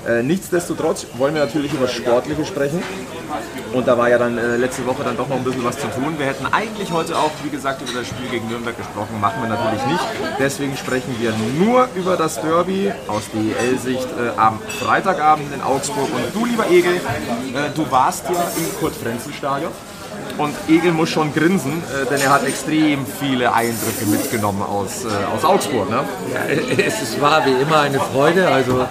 Äh, 0.07 0.23
nichtsdestotrotz 0.23 1.07
wollen 1.19 1.35
wir 1.35 1.45
natürlich 1.45 1.73
über 1.73 1.89
Sportliche 1.89 2.45
sprechen. 2.45 2.83
Und 3.75 3.87
da 3.87 3.99
war 3.99 4.09
ja 4.09 4.19
dann 4.19 4.39
äh, 4.39 4.57
letzte 4.57 4.87
Woche 4.87 5.05
dann 5.05 5.17
doch 5.17 5.29
noch 5.29 5.37
ein 5.37 5.45
bisschen 5.45 5.65
was 5.65 5.79
zu 5.79 5.89
tun. 5.89 6.15
Wir 6.17 6.27
hätten 6.27 6.47
eigentlich 6.47 6.91
heute 6.91 7.17
auch, 7.19 7.31
wie 7.43 7.51
gesagt, 7.51 7.83
über 7.83 8.01
das 8.01 8.09
Spiel 8.09 8.29
gegen 8.31 8.49
Nürnberg 8.49 8.77
gesprochen. 8.77 9.21
Machen 9.21 9.43
wir 9.43 9.49
natürlich 9.51 9.85
nicht. 9.87 10.05
Deswegen 10.39 10.77
sprechen 10.77 11.15
wir 11.19 11.33
nur 11.59 11.89
über 11.95 12.17
das 12.17 12.41
Derby 12.41 12.93
aus 13.09 13.25
DEL-Sicht 13.33 14.09
äh, 14.19 14.39
am 14.39 14.59
Freitagabend 14.81 15.53
in 15.53 15.61
Augsburg. 15.61 16.09
Und 16.15 16.35
du, 16.35 16.47
lieber 16.47 16.69
Egel, 16.71 16.95
äh, 16.95 17.71
du 17.75 17.91
warst 17.91 18.25
ja 18.31 18.43
im 18.57 18.81
Kurt-Frenzel-Stadion. 18.81 19.73
Und 20.39 20.55
Egel 20.69 20.93
muss 20.93 21.09
schon 21.11 21.35
grinsen, 21.35 21.83
äh, 21.83 22.07
denn 22.09 22.21
er 22.21 22.31
hat 22.31 22.47
extrem 22.47 23.05
viele 23.21 23.53
Eindrücke 23.53 24.07
mitgenommen 24.09 24.63
aus, 24.63 25.05
äh, 25.05 25.09
aus 25.37 25.45
Augsburg. 25.45 25.91
Ne? 25.91 26.05
Es 26.79 27.03
ist- 27.03 27.21
war 27.21 27.45
wie 27.45 27.61
immer 27.61 27.81
eine 27.81 27.99
Freude. 27.99 28.47
Also 28.49 28.87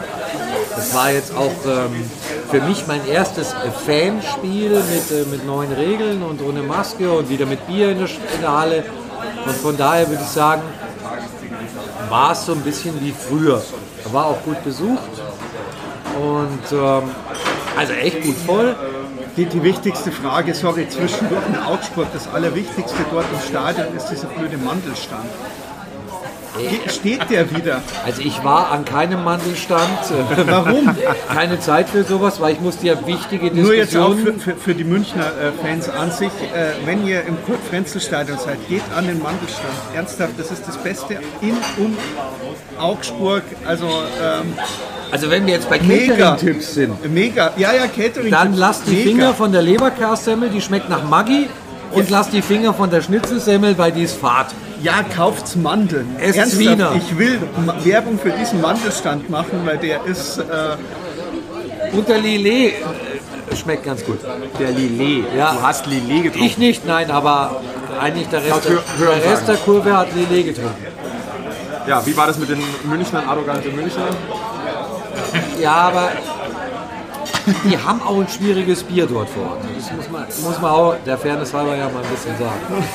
es 0.78 0.94
war 0.94 1.12
jetzt 1.12 1.34
auch 1.36 1.52
ähm, 1.66 2.10
für 2.52 2.60
mich 2.62 2.86
mein 2.88 3.08
erstes 3.08 3.54
äh, 3.54 3.72
Fanspiel 3.86 4.72
mit, 4.72 5.10
äh, 5.12 5.24
mit 5.32 5.46
neuen 5.46 5.72
Regeln 5.72 6.22
und 6.22 6.42
ohne 6.42 6.62
Maske 6.64 7.10
und 7.12 7.30
wieder 7.30 7.46
mit 7.46 7.66
Bier 7.66 7.92
in 7.92 8.00
der, 8.00 8.08
in 8.08 8.42
der 8.42 8.52
Halle. 8.52 8.84
Und 9.46 9.56
von 9.56 9.78
daher 9.78 10.10
würde 10.10 10.22
ich 10.24 10.30
sagen, 10.30 10.62
war 12.10 12.34
es 12.34 12.46
so 12.46 12.52
ein 12.52 12.62
bisschen 12.62 13.00
wie 13.02 13.14
früher. 13.14 13.62
War 14.12 14.26
auch 14.26 14.42
gut 14.44 14.62
besucht 14.64 15.00
und 16.22 16.72
ähm, 16.78 17.04
also 17.78 17.94
echt 17.94 18.22
gut 18.24 18.36
voll. 18.46 18.76
Die, 19.38 19.46
die 19.46 19.62
wichtigste 19.64 20.12
Frage, 20.12 20.54
sorry, 20.56 20.88
zwischendurch 20.90 21.44
in 21.48 21.56
Augsburg, 21.58 22.08
das 22.12 22.28
Allerwichtigste 22.34 22.98
dort 23.12 23.26
im 23.32 23.40
Stadion 23.48 23.96
ist 23.96 24.08
dieser 24.08 24.28
blöde 24.28 24.58
Mandelstand. 24.58 25.26
Ge- 26.58 26.90
Steht 26.90 27.30
der 27.30 27.56
wieder? 27.56 27.84
Also 28.04 28.22
ich 28.24 28.44
war 28.44 28.72
an 28.72 28.84
keinem 28.84 29.24
Mandelstand. 29.24 30.00
Warum? 30.48 30.90
Keine 31.32 31.60
Zeit 31.60 31.88
für 31.88 32.04
sowas, 32.04 32.42
weil 32.42 32.54
ich 32.54 32.62
musste 32.62 32.88
ja 32.88 33.06
wichtige 33.06 33.54
Nur 33.56 33.76
jetzt 33.76 33.96
auch 33.96 34.10
Diskussionen 34.16 34.40
für, 34.40 34.52
für, 34.56 34.58
für 34.60 34.74
die 34.74 34.84
Münchner 34.84 35.26
äh, 35.40 35.52
Fans 35.64 35.88
an 35.88 36.10
sich, 36.10 36.32
äh, 36.56 36.72
wenn 36.86 37.06
ihr 37.06 37.24
im 37.26 37.38
Kurt-Frenzel-Stadion 37.46 38.40
seid, 38.40 38.58
geht 38.68 38.82
an 38.96 39.06
den 39.06 39.22
Mandelstand. 39.22 39.70
Ernsthaft, 39.94 40.34
das 40.40 40.50
ist 40.50 40.68
das 40.68 40.78
Beste 40.78 41.20
in 41.42 41.52
und 41.78 41.96
Augsburg. 42.80 43.44
Also 43.68 43.86
ähm, 43.86 44.56
Also 45.12 45.30
wenn 45.30 45.46
wir 45.46 45.54
jetzt 45.56 45.70
bei 45.70 45.80
Mega. 45.80 46.14
Catering-Tipps 46.36 46.74
sind, 46.74 47.14
mega. 47.14 47.52
Ja, 47.58 47.72
ja, 47.74 47.88
Catering. 47.88 48.32
dann 48.32 48.54
lasst 48.56 48.88
die 48.88 48.92
mega. 48.96 49.10
Finger 49.10 49.34
von 49.34 49.52
der 49.52 49.62
Leberkassemmel, 49.62 50.50
die 50.50 50.62
schmeckt 50.62 50.90
nach 50.90 51.04
Maggi. 51.04 51.48
Und 51.92 52.10
lasst 52.10 52.34
die 52.34 52.42
Finger 52.42 52.74
von 52.74 52.90
der 52.90 53.02
Schnitzelsemmel, 53.02 53.78
weil 53.78 53.94
die 53.94 54.04
ist 54.04 54.18
fad. 54.18 54.48
Ja, 54.84 55.04
kauft's 55.16 55.56
Mandeln. 55.56 56.16
Esst's 56.20 56.38
Ernsthaft, 56.38 56.60
Wiener. 56.60 56.92
ich 56.98 57.18
will 57.18 57.40
Werbung 57.86 58.20
für 58.20 58.30
diesen 58.32 58.60
Mandelstand 58.62 59.30
machen, 59.30 59.62
weil 59.64 59.78
der 59.78 60.06
ist. 60.06 60.38
Äh, 60.38 60.44
Und 61.96 62.08
der 62.10 62.18
Lillet 62.20 62.74
äh, 62.74 63.56
schmeckt 63.56 63.86
ganz 63.86 64.04
gut. 64.04 64.20
Der 64.60 64.72
Lillet. 64.72 65.24
Ja. 65.36 65.54
Du 65.54 65.62
hast 65.62 65.86
Lillet 65.88 66.24
getrunken. 66.24 66.46
Ich 66.46 66.58
nicht, 66.58 66.86
nein, 66.86 67.10
aber 67.10 67.62
eigentlich 68.02 68.28
der 68.28 68.44
Rest, 68.44 68.66
der, 68.66 68.72
Hör- 68.74 69.16
der, 69.16 69.32
Rest 69.32 69.48
der 69.48 69.56
Kurve 69.56 69.96
hat 69.98 70.10
Lillet 70.14 70.48
getrunken. 70.48 70.86
Ja, 71.88 72.06
wie 72.06 72.16
war 72.18 72.28
das 72.28 72.38
mit 72.38 72.50
den 72.50 72.60
Münchnern, 72.84 73.26
arrogante 73.26 73.70
Münchner? 73.70 74.08
Ja, 75.60 75.74
aber 75.74 76.12
die 77.64 77.78
haben 77.78 78.02
auch 78.02 78.20
ein 78.20 78.28
schwieriges 78.28 78.84
Bier 78.84 79.06
dort 79.06 79.30
vor 79.30 79.44
Ort. 79.44 79.60
Das 79.76 79.92
muss 79.92 80.10
man, 80.10 80.26
muss 80.26 80.62
man 80.62 80.72
auch 80.72 80.96
der 81.06 81.18
Fairness 81.18 81.54
halber 81.54 81.76
ja 81.76 81.90
mal 81.90 82.04
ein 82.04 82.10
bisschen 82.10 82.38
sagen. 82.38 82.86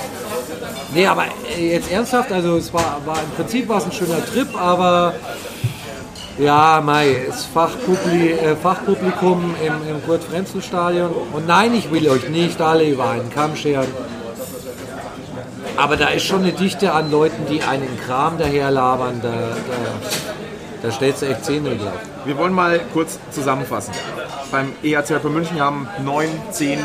Nee, 0.94 1.06
aber 1.06 1.24
äh, 1.56 1.72
jetzt 1.72 1.90
ernsthaft, 1.90 2.30
also 2.32 2.56
es 2.56 2.72
war, 2.72 3.00
war 3.06 3.16
im 3.16 3.30
Prinzip 3.36 3.68
war 3.68 3.78
es 3.78 3.84
ein 3.84 3.92
schöner 3.92 4.24
Trip, 4.26 4.48
aber 4.60 5.14
ja, 6.38 6.82
Mai, 6.84 7.24
das 7.26 7.46
Fachpubli 7.46 8.32
äh, 8.32 8.56
Fachpublikum 8.56 9.54
im, 9.64 9.88
im 9.88 10.04
Kurt-Frenzel-Stadion. 10.04 11.10
Und 11.32 11.46
nein, 11.46 11.74
ich 11.74 11.90
will 11.90 12.08
euch 12.08 12.28
nicht 12.28 12.60
alle 12.60 12.84
über 12.88 13.10
einen 13.10 13.30
Kamm 13.30 13.56
scheren. 13.56 13.86
Aber 15.76 15.96
da 15.96 16.08
ist 16.08 16.26
schon 16.26 16.42
eine 16.42 16.52
Dichte 16.52 16.92
an 16.92 17.10
Leuten, 17.10 17.46
die 17.50 17.62
einen 17.62 17.98
Kram 18.06 18.38
daherlabern, 18.38 19.20
da, 19.22 19.30
da, 19.30 20.31
da 20.82 20.90
stellst 20.90 21.22
du 21.22 21.26
echt 21.26 21.44
Zähne 21.44 21.76
gleich. 21.76 21.92
Wir 22.24 22.36
wollen 22.36 22.52
mal 22.52 22.80
kurz 22.92 23.18
zusammenfassen. 23.30 23.94
Beim 24.50 24.72
EHC 24.82 25.22
München 25.24 25.60
haben 25.60 25.88
neun, 26.04 26.28
zehn, 26.50 26.80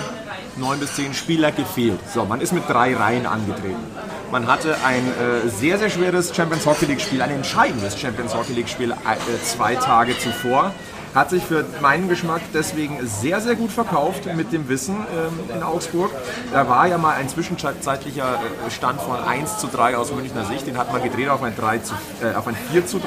neun 0.56 0.80
bis 0.80 0.96
zehn 0.96 1.14
Spieler 1.14 1.52
gefehlt. 1.52 2.00
So, 2.14 2.24
man 2.26 2.40
ist 2.40 2.54
mit 2.54 2.70
drei 2.70 2.96
Reihen 2.96 3.26
angetreten. 3.26 3.84
Man 4.32 4.48
hatte 4.48 4.76
ein 4.86 5.08
äh, 5.08 5.48
sehr, 5.48 5.78
sehr 5.78 5.90
schweres 5.90 6.36
Champions 6.36 6.66
Hockey 6.66 6.86
League 6.86 7.02
Spiel, 7.02 7.22
ein 7.22 7.32
entscheidendes 7.32 8.00
Champions 8.00 8.36
Hockey 8.36 8.54
League 8.54 8.70
Spiel 8.70 8.92
äh, 8.92 8.96
zwei 9.44 9.76
Tage 9.76 10.18
zuvor. 10.20 10.74
Hat 11.16 11.30
sich 11.30 11.44
für 11.44 11.66
meinen 11.82 12.10
Geschmack 12.10 12.42
deswegen 12.54 13.00
sehr, 13.06 13.42
sehr 13.42 13.56
gut 13.56 13.72
verkauft 13.72 14.26
mit 14.36 14.52
dem 14.52 14.70
Wissen 14.70 14.96
ähm, 14.96 15.56
in 15.56 15.64
Augsburg. 15.64 16.12
Da 16.52 16.70
war 16.70 16.88
ja 16.88 16.98
mal 16.98 17.16
ein 17.16 17.30
zwischenzeitlicher 17.30 18.40
äh, 18.68 18.72
Stand 18.72 19.02
von 19.02 19.18
1 19.18 19.58
zu 19.58 19.68
3 19.68 19.98
aus 19.98 20.14
Münchner 20.14 20.46
Sicht. 20.46 20.68
Den 20.68 20.78
hat 20.78 20.92
man 20.92 21.02
gedreht 21.02 21.30
auf 21.30 21.42
ein, 21.42 21.56
3 21.56 21.80
zu, 21.80 21.94
äh, 22.22 22.36
auf 22.36 22.48
ein 22.48 22.56
4 22.72 22.86
zu 22.86 23.00
3. 23.00 23.06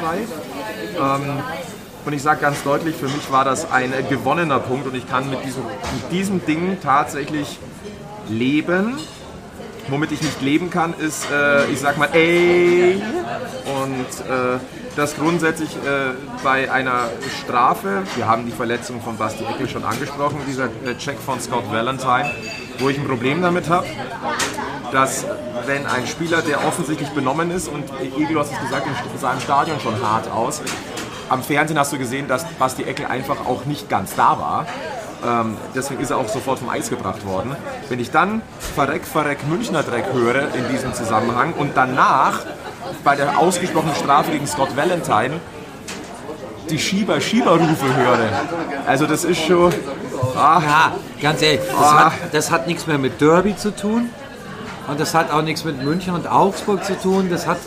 Und 2.05 2.15
ich 2.15 2.23
sage 2.23 2.41
ganz 2.41 2.63
deutlich, 2.63 2.97
für 2.97 3.09
mich 3.09 3.31
war 3.31 3.45
das 3.45 3.71
ein 3.71 3.93
gewonnener 4.09 4.59
Punkt 4.59 4.87
und 4.87 4.95
ich 4.95 5.09
kann 5.09 5.29
mit 5.29 5.45
diesem, 5.45 5.63
mit 5.65 6.13
diesem 6.13 6.45
Ding 6.45 6.79
tatsächlich 6.83 7.59
leben. 8.29 8.97
Womit 9.89 10.13
ich 10.13 10.23
nicht 10.23 10.41
leben 10.41 10.71
kann, 10.71 10.95
ist, 10.99 11.31
äh, 11.31 11.67
ich 11.67 11.81
sag 11.81 11.99
mal, 11.99 12.09
ey. 12.13 13.03
Und 13.83 14.27
äh, 14.31 14.59
das 15.01 15.17
grundsätzlich 15.17 15.75
äh, 15.77 16.13
bei 16.45 16.71
einer 16.71 17.09
Strafe, 17.43 18.03
wir 18.17 18.29
haben 18.29 18.45
die 18.45 18.53
Verletzung 18.53 19.01
von 19.01 19.17
Basti 19.17 19.45
Eckel 19.45 19.67
schon 19.67 19.83
angesprochen, 19.83 20.37
dieser 20.47 20.67
äh, 20.67 20.95
Check 20.99 21.19
von 21.19 21.41
Scott 21.41 21.65
Valentine, 21.73 22.31
wo 22.79 22.91
ich 22.91 22.99
ein 22.99 23.07
Problem 23.07 23.41
damit 23.41 23.71
habe, 23.71 23.87
dass 24.93 25.25
wenn 25.65 25.87
ein 25.87 26.07
Spieler, 26.07 26.43
der 26.43 26.67
offensichtlich 26.67 27.09
benommen 27.11 27.51
ist 27.51 27.69
und 27.69 27.85
Egel, 28.03 28.35
du 28.35 28.41
hast 28.41 28.53
es 28.53 28.61
gesagt, 28.61 28.87
sah 29.19 29.33
im 29.33 29.41
Stadion 29.41 29.81
schon 29.81 29.95
hart 30.03 30.31
aus, 30.31 30.61
am 31.31 31.43
Fernsehen 31.43 31.79
hast 31.79 31.95
du 31.95 31.99
gesehen, 31.99 32.29
dass 32.29 32.45
Basti 32.59 32.83
Eckel 32.83 33.07
einfach 33.07 33.47
auch 33.47 33.65
nicht 33.65 33.89
ganz 33.89 34.15
da 34.17 34.39
war. 34.39 34.67
Ähm, 35.27 35.57
deswegen 35.75 36.01
ist 36.01 36.11
er 36.11 36.17
auch 36.17 36.29
sofort 36.29 36.59
vom 36.61 36.69
Eis 36.71 36.89
gebracht 36.89 37.27
worden. 37.27 37.55
Wenn 37.89 38.01
ich 38.01 38.11
dann 38.11 38.41
Verreck, 38.75 39.05
Verreck, 39.07 39.47
Münchner 39.47 39.83
Dreck 39.83 40.07
höre 40.13 40.55
in 40.55 40.69
diesem 40.71 40.95
Zusammenhang 40.95 41.53
und 41.53 41.73
danach 41.77 42.41
bei 43.05 43.17
der 43.17 43.39
ausgesprochenen 43.39 43.95
Strafe 43.95 44.31
gegen 44.33 44.47
Scott 44.47 44.77
Valentine 44.77 45.35
die 46.71 46.79
Schieber-Schieber-Rufe 46.79 47.97
höre, 47.97 48.29
also 48.87 49.07
das 49.07 49.25
ist 49.25 49.41
schon... 49.41 49.73
Ah, 50.37 50.63
Ja, 50.65 50.93
ganz 51.21 51.43
ehrlich, 51.43 51.61
das, 51.69 51.77
Ah. 51.77 52.05
hat, 52.05 52.13
das 52.33 52.51
hat 52.51 52.67
nichts 52.67 52.87
mehr 52.87 52.99
mit 52.99 53.21
Derby 53.21 53.57
zu 53.57 53.75
tun. 53.75 54.09
Und 54.87 54.99
das 55.01 55.15
hat 55.15 55.33
auch 55.33 55.43
nichts 55.43 55.65
mit 55.65 55.83
München 55.83 56.15
und 56.15 56.27
Augsburg 56.31 56.85
zu 56.85 56.99
tun. 56.99 57.29
Das 57.31 57.47
hat 57.47 57.59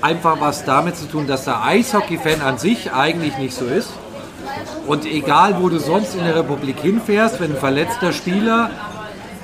einfach 0.00 0.40
was 0.40 0.64
damit 0.64 0.96
zu 0.96 1.06
tun, 1.06 1.26
dass 1.26 1.44
der 1.44 1.62
Eishockey-Fan 1.64 2.40
an 2.42 2.58
sich 2.58 2.92
eigentlich 2.92 3.36
nicht 3.38 3.54
so 3.56 3.64
ist. 3.66 3.90
Und 4.86 5.04
egal, 5.06 5.56
wo 5.60 5.68
du 5.68 5.78
sonst 5.78 6.14
in 6.14 6.24
der 6.24 6.36
Republik 6.36 6.80
hinfährst, 6.80 7.40
wenn 7.40 7.52
ein 7.52 7.56
verletzter 7.56 8.12
Spieler 8.12 8.70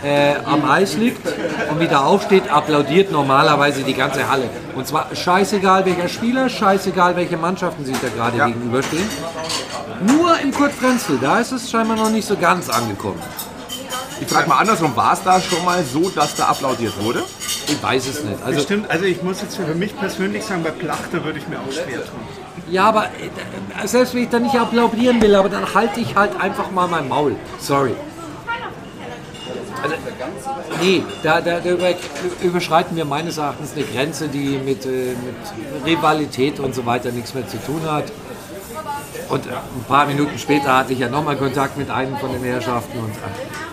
äh, 0.04 0.34
am 0.44 0.68
Eis 0.68 0.96
liegt 0.96 1.26
und 1.70 1.80
wieder 1.80 2.04
aufsteht, 2.04 2.50
applaudiert 2.50 3.10
normalerweise 3.10 3.82
die 3.82 3.94
ganze 3.94 4.28
Halle. 4.28 4.48
Und 4.76 4.86
zwar 4.86 5.14
scheißegal 5.14 5.84
welcher 5.86 6.08
Spieler, 6.08 6.48
scheißegal 6.48 7.16
welche 7.16 7.36
Mannschaften 7.36 7.84
sich 7.84 7.96
da 8.00 8.08
gerade 8.08 8.36
Ja. 8.38 8.46
gegenüberstehen. 8.46 9.08
Nur 10.06 10.38
im 10.40 10.52
Kurt 10.52 10.72
Frenzel, 10.72 11.18
da 11.20 11.38
ist 11.40 11.50
es 11.52 11.70
scheinbar 11.70 11.96
noch 11.96 12.10
nicht 12.10 12.26
so 12.28 12.36
ganz 12.36 12.68
angekommen. 12.70 13.20
Ich 14.20 14.28
frage 14.28 14.48
mal 14.48 14.58
andersrum, 14.58 14.94
war 14.96 15.12
es 15.12 15.22
da 15.22 15.40
schon 15.40 15.64
mal 15.64 15.84
so, 15.84 16.08
dass 16.10 16.34
da 16.34 16.46
applaudiert 16.46 16.92
wurde? 17.02 17.22
Ich 17.66 17.82
weiß 17.82 18.06
es 18.08 18.24
nicht. 18.24 18.42
Also, 18.44 18.60
Stimmt, 18.60 18.90
also 18.90 19.04
ich 19.04 19.22
muss 19.22 19.40
jetzt 19.42 19.56
für 19.56 19.74
mich 19.74 19.96
persönlich 19.96 20.44
sagen, 20.44 20.62
bei 20.62 20.70
Plachter 20.70 21.24
würde 21.24 21.38
ich 21.38 21.46
mir 21.48 21.58
auch 21.58 21.72
schwer 21.72 22.04
tun. 22.04 22.20
ja, 22.70 22.84
aber 22.84 23.04
äh, 23.06 23.86
selbst 23.86 24.14
wenn 24.14 24.24
ich 24.24 24.28
da 24.28 24.38
nicht 24.38 24.54
applaudieren 24.54 25.20
will, 25.22 25.34
aber 25.34 25.48
dann 25.48 25.72
halte 25.74 26.00
ich 26.00 26.14
halt 26.14 26.38
einfach 26.40 26.70
mal 26.70 26.88
mein 26.88 27.08
Maul. 27.08 27.36
Sorry. 27.60 27.94
Also, 29.82 29.94
nee, 30.80 31.04
da, 31.22 31.40
da, 31.40 31.60
da 31.60 31.70
über, 31.70 31.90
überschreiten 32.42 32.96
wir 32.96 33.04
meines 33.04 33.38
Erachtens 33.38 33.72
eine 33.76 33.84
Grenze, 33.84 34.28
die 34.28 34.58
mit, 34.58 34.84
äh, 34.84 35.14
mit 35.14 35.86
Rivalität 35.86 36.58
und 36.58 36.74
so 36.74 36.84
weiter 36.84 37.12
nichts 37.12 37.34
mehr 37.34 37.46
zu 37.46 37.58
tun 37.58 37.82
hat. 37.88 38.04
Und 39.28 39.46
äh, 39.46 39.50
ein 39.50 39.84
paar 39.86 40.06
Minuten 40.06 40.38
später 40.38 40.76
hatte 40.76 40.92
ich 40.92 40.98
ja 40.98 41.08
nochmal 41.08 41.36
Kontakt 41.36 41.76
mit 41.76 41.90
einem 41.90 42.16
von 42.16 42.32
den 42.32 42.42
Herrschaften 42.42 42.98
und 42.98 43.10
äh, 43.10 43.67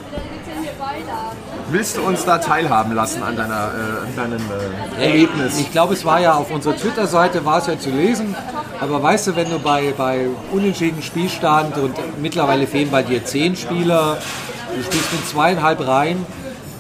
Willst 1.71 1.97
du 1.97 2.01
uns 2.01 2.23
da 2.23 2.37
teilhaben 2.37 2.93
lassen 2.93 3.23
an, 3.23 3.35
deiner, 3.35 3.71
äh, 3.73 4.07
an 4.07 4.15
deinem 4.15 4.41
äh, 4.99 5.03
Erlebnis? 5.03 5.59
Ich 5.59 5.71
glaube, 5.71 5.95
es 5.95 6.05
war 6.05 6.19
ja 6.21 6.35
auf 6.35 6.51
unserer 6.51 6.75
Twitter-Seite 6.75 7.43
war 7.43 7.57
es 7.57 7.67
ja 7.67 7.79
zu 7.79 7.89
lesen. 7.89 8.35
Aber 8.79 9.01
weißt 9.01 9.27
du, 9.27 9.35
wenn 9.35 9.49
du 9.49 9.57
bei, 9.57 9.93
bei 9.97 10.27
unentschieden 10.51 11.01
Spielstand 11.01 11.77
und 11.77 11.95
mittlerweile 12.21 12.67
fehlen 12.67 12.91
bei 12.91 13.01
dir 13.01 13.25
zehn 13.25 13.55
Spieler, 13.55 14.17
du 14.75 14.83
spielst 14.83 15.11
mit 15.11 15.27
zweieinhalb 15.27 15.87
Reihen, 15.87 16.23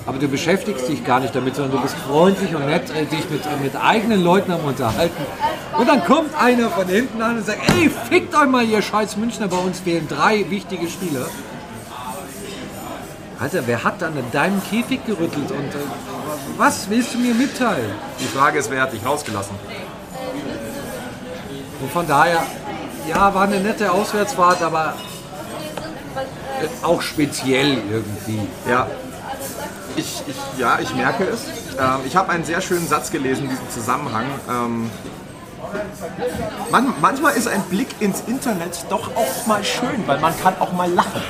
aber 0.05 0.19
du 0.19 0.27
beschäftigst 0.27 0.87
dich 0.87 1.03
gar 1.03 1.19
nicht 1.19 1.33
damit, 1.33 1.55
sondern 1.55 1.77
du 1.77 1.81
bist 1.81 1.95
freundlich 2.07 2.53
und 2.53 2.67
nett, 2.67 2.91
äh, 2.91 3.05
dich 3.05 3.27
mit, 3.31 3.43
äh, 3.43 3.63
mit 3.63 3.75
eigenen 3.75 4.23
Leuten 4.23 4.51
am 4.51 4.65
Unterhalten. 4.65 5.23
Und 5.79 5.89
dann 5.89 6.03
kommt 6.05 6.29
einer 6.39 6.69
von 6.69 6.87
hinten 6.87 7.21
an 7.23 7.37
und 7.37 7.45
sagt, 7.45 7.59
ey, 7.71 7.89
fickt 7.89 8.35
euch 8.35 8.47
mal, 8.47 8.63
ihr 8.63 8.83
scheiß 8.83 9.17
Münchner, 9.17 9.47
bei 9.47 9.57
uns 9.57 9.79
fehlen 9.79 10.07
drei 10.07 10.45
wichtige 10.49 10.87
Spieler. 10.87 11.25
Alter, 13.39 13.63
wer 13.65 13.83
hat 13.83 14.01
dann 14.01 14.17
in 14.17 14.31
deinem 14.31 14.61
Käfig 14.63 15.05
gerüttelt 15.05 15.51
und 15.51 15.75
äh, 15.75 15.85
was 16.57 16.89
willst 16.89 17.13
du 17.13 17.17
mir 17.17 17.33
mitteilen? 17.33 17.91
Die 18.19 18.25
Frage 18.25 18.59
ist, 18.59 18.71
wer 18.71 18.81
hat 18.81 18.93
dich 18.93 19.05
rausgelassen? 19.05 19.55
Und 21.81 21.91
von 21.91 22.07
daher, 22.07 22.43
ja, 23.09 23.33
war 23.33 23.43
eine 23.43 23.59
nette 23.59 23.91
Auswärtsfahrt, 23.91 24.61
aber 24.61 24.95
äh, 26.61 26.85
auch 26.85 27.01
speziell 27.01 27.77
irgendwie. 27.91 28.47
Ja, 28.69 28.87
ich, 29.97 30.23
ich, 30.27 30.59
ja, 30.59 30.79
ich 30.79 30.95
merke 30.95 31.25
es. 31.25 31.43
Ähm, 31.77 31.99
ich 32.05 32.15
habe 32.15 32.31
einen 32.31 32.45
sehr 32.45 32.61
schönen 32.61 32.87
Satz 32.87 33.11
gelesen 33.11 33.43
in 33.43 33.49
diesem 33.49 33.69
Zusammenhang. 33.69 34.25
Ähm, 34.49 34.89
man, 36.71 36.93
manchmal 37.01 37.35
ist 37.35 37.49
ein 37.49 37.61
Blick 37.63 37.89
ins 37.99 38.21
Internet 38.27 38.85
doch 38.89 39.13
auch 39.15 39.45
mal 39.45 39.63
schön, 39.63 40.07
weil 40.07 40.21
man 40.21 40.33
kann 40.39 40.53
auch 40.59 40.71
mal 40.71 40.89
lachen. 40.89 41.21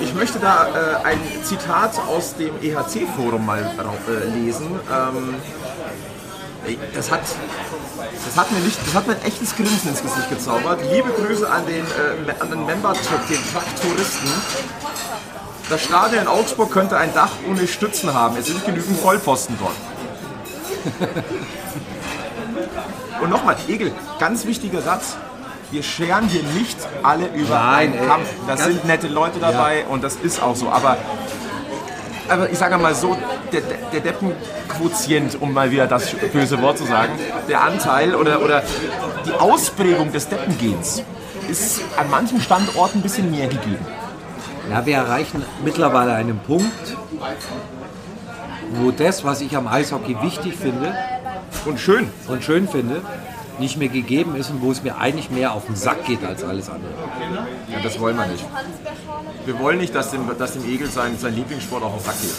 Ich 0.00 0.14
möchte 0.14 0.38
da 0.38 0.68
äh, 0.68 1.04
ein 1.04 1.20
Zitat 1.42 1.98
aus 2.08 2.34
dem 2.36 2.54
EHC-Forum 2.62 3.44
mal 3.44 3.60
äh, 3.60 4.28
lesen. 4.28 4.78
Ähm, 4.90 5.34
das 6.94 7.10
hat, 7.10 7.22
das 8.24 8.36
hat 8.36 8.52
mir 8.52 8.60
nicht, 8.60 8.78
das 8.86 8.94
hat 8.94 9.06
mir 9.06 9.14
ein 9.14 9.22
echtes 9.22 9.56
Grinsen 9.56 9.88
ins 9.88 10.02
Gesicht 10.02 10.30
gezaubert. 10.30 10.80
Liebe 10.92 11.10
Grüße 11.10 11.50
an 11.50 11.66
den, 11.66 11.84
äh, 11.84 12.40
an 12.40 12.50
den 12.50 12.66
Member, 12.66 12.94
den 13.28 13.52
Traktoristen. 13.52 14.30
Das 15.68 15.82
Stadion 15.82 16.22
in 16.22 16.28
Augsburg 16.28 16.70
könnte 16.70 16.96
ein 16.96 17.12
Dach 17.14 17.32
ohne 17.48 17.66
Stützen 17.66 18.12
haben. 18.12 18.36
Es 18.36 18.46
sind 18.46 18.64
genügend 18.64 18.98
Vollpfosten 19.00 19.58
dort. 19.58 19.74
Und 23.22 23.30
nochmal, 23.30 23.56
Egel, 23.68 23.92
ganz 24.18 24.44
wichtiger 24.46 24.82
Satz. 24.82 25.16
Wir 25.72 25.82
scheren 25.82 26.28
hier 26.28 26.42
nicht 26.42 26.76
alle 27.02 27.28
über 27.28 27.54
Nein, 27.58 27.94
einen 27.94 28.06
Kamm. 28.06 28.20
Da 28.46 28.58
sind 28.58 28.84
nette 28.84 29.08
Leute 29.08 29.38
dabei 29.40 29.86
und 29.88 30.04
das 30.04 30.16
ist 30.16 30.42
auch 30.42 30.54
so. 30.54 30.68
Aber, 30.68 30.98
aber 32.28 32.50
ich 32.50 32.58
sage 32.58 32.76
mal 32.76 32.94
so, 32.94 33.16
der, 33.50 33.62
der 33.90 34.00
Deppenquotient, 34.00 35.40
um 35.40 35.54
mal 35.54 35.70
wieder 35.70 35.86
das 35.86 36.10
böse 36.30 36.60
Wort 36.60 36.76
zu 36.76 36.84
sagen, 36.84 37.14
der 37.48 37.62
Anteil 37.62 38.14
oder, 38.14 38.42
oder 38.42 38.62
die 39.24 39.32
Ausprägung 39.32 40.12
des 40.12 40.28
Deppengens 40.28 41.02
ist 41.48 41.80
an 41.96 42.10
manchen 42.10 42.42
Standorten 42.42 42.98
ein 42.98 43.02
bisschen 43.02 43.30
mehr 43.30 43.46
gegeben. 43.48 43.84
Ja, 44.70 44.84
wir 44.84 44.96
erreichen 44.96 45.42
mittlerweile 45.64 46.12
einen 46.12 46.38
Punkt, 46.38 46.96
wo 48.74 48.90
das, 48.90 49.24
was 49.24 49.40
ich 49.40 49.56
am 49.56 49.66
Eishockey 49.68 50.20
wichtig 50.20 50.54
finde 50.54 50.94
Und 51.64 51.80
schön. 51.80 52.10
und 52.28 52.44
schön 52.44 52.68
finde, 52.68 53.00
nicht 53.58 53.76
mehr 53.76 53.88
gegeben 53.88 54.34
ist 54.36 54.50
und 54.50 54.62
wo 54.62 54.70
es 54.70 54.82
mir 54.82 54.96
eigentlich 54.98 55.30
mehr 55.30 55.52
auf 55.52 55.66
den 55.66 55.76
Sack 55.76 56.04
geht 56.04 56.24
als 56.24 56.44
alles 56.44 56.68
andere. 56.68 56.92
Ja, 57.70 57.80
das 57.82 57.98
wollen 58.00 58.16
wir 58.16 58.26
nicht. 58.26 58.44
Wir 59.44 59.58
wollen 59.58 59.78
nicht, 59.78 59.94
dass 59.94 60.10
dem, 60.10 60.28
dass 60.38 60.52
dem 60.54 60.64
Egel 60.64 60.88
sein, 60.88 61.18
sein 61.18 61.34
Lieblingssport 61.34 61.82
auf 61.82 61.94
den 61.94 62.04
Sack 62.04 62.20
geht. 62.20 62.34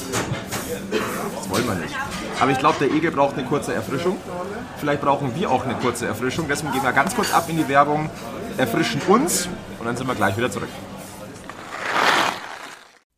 Das 1.36 1.50
wollen 1.50 1.68
wir 1.68 1.76
nicht. 1.76 1.96
Aber 2.40 2.52
ich 2.52 2.60
glaube, 2.60 2.78
der 2.80 2.92
Egel 2.92 3.12
braucht 3.12 3.38
eine 3.38 3.46
kurze 3.48 3.74
Erfrischung. 3.74 4.18
Vielleicht 4.78 5.02
brauchen 5.02 5.36
wir 5.36 5.52
auch 5.52 5.66
eine 5.66 5.76
kurze 5.76 6.08
Erfrischung. 6.08 6.48
Deswegen 6.50 6.72
gehen 6.74 6.84
wir 6.84 6.94
ganz 6.94 7.16
kurz 7.16 7.34
ab 7.34 7.46
in 7.48 7.58
die 7.58 7.68
Werbung, 7.68 8.10
erfrischen 8.58 9.02
uns 9.08 9.48
und 9.80 9.86
dann 9.86 9.96
sind 9.96 10.08
wir 10.08 10.16
gleich 10.16 10.38
wieder 10.38 10.52
zurück. 10.52 10.70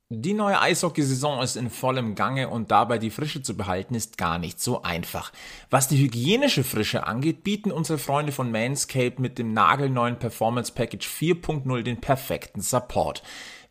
Die 0.09 0.35
neue 0.35 0.61
Eishockeysaison 0.61 1.41
ist 1.41 1.55
in 1.55 1.71
vollem 1.71 2.13
Gange 2.13 2.49
und 2.49 2.69
dabei 2.69 2.99
die 2.99 3.09
Frische 3.09 3.41
zu 3.41 3.57
behalten 3.57 3.95
ist 3.95 4.19
gar 4.19 4.37
nicht 4.37 4.61
so 4.61 4.83
einfach. 4.83 5.31
Was 5.71 5.87
die 5.87 5.97
hygienische 5.97 6.63
Frische 6.63 7.07
angeht, 7.07 7.43
bieten 7.43 7.71
unsere 7.71 7.97
Freunde 7.97 8.31
von 8.31 8.51
Manscaped 8.51 9.17
mit 9.17 9.39
dem 9.39 9.51
nagelneuen 9.53 10.19
Performance 10.19 10.71
Package 10.71 11.07
4.0 11.07 11.81
den 11.81 12.01
perfekten 12.01 12.61
Support. 12.61 13.23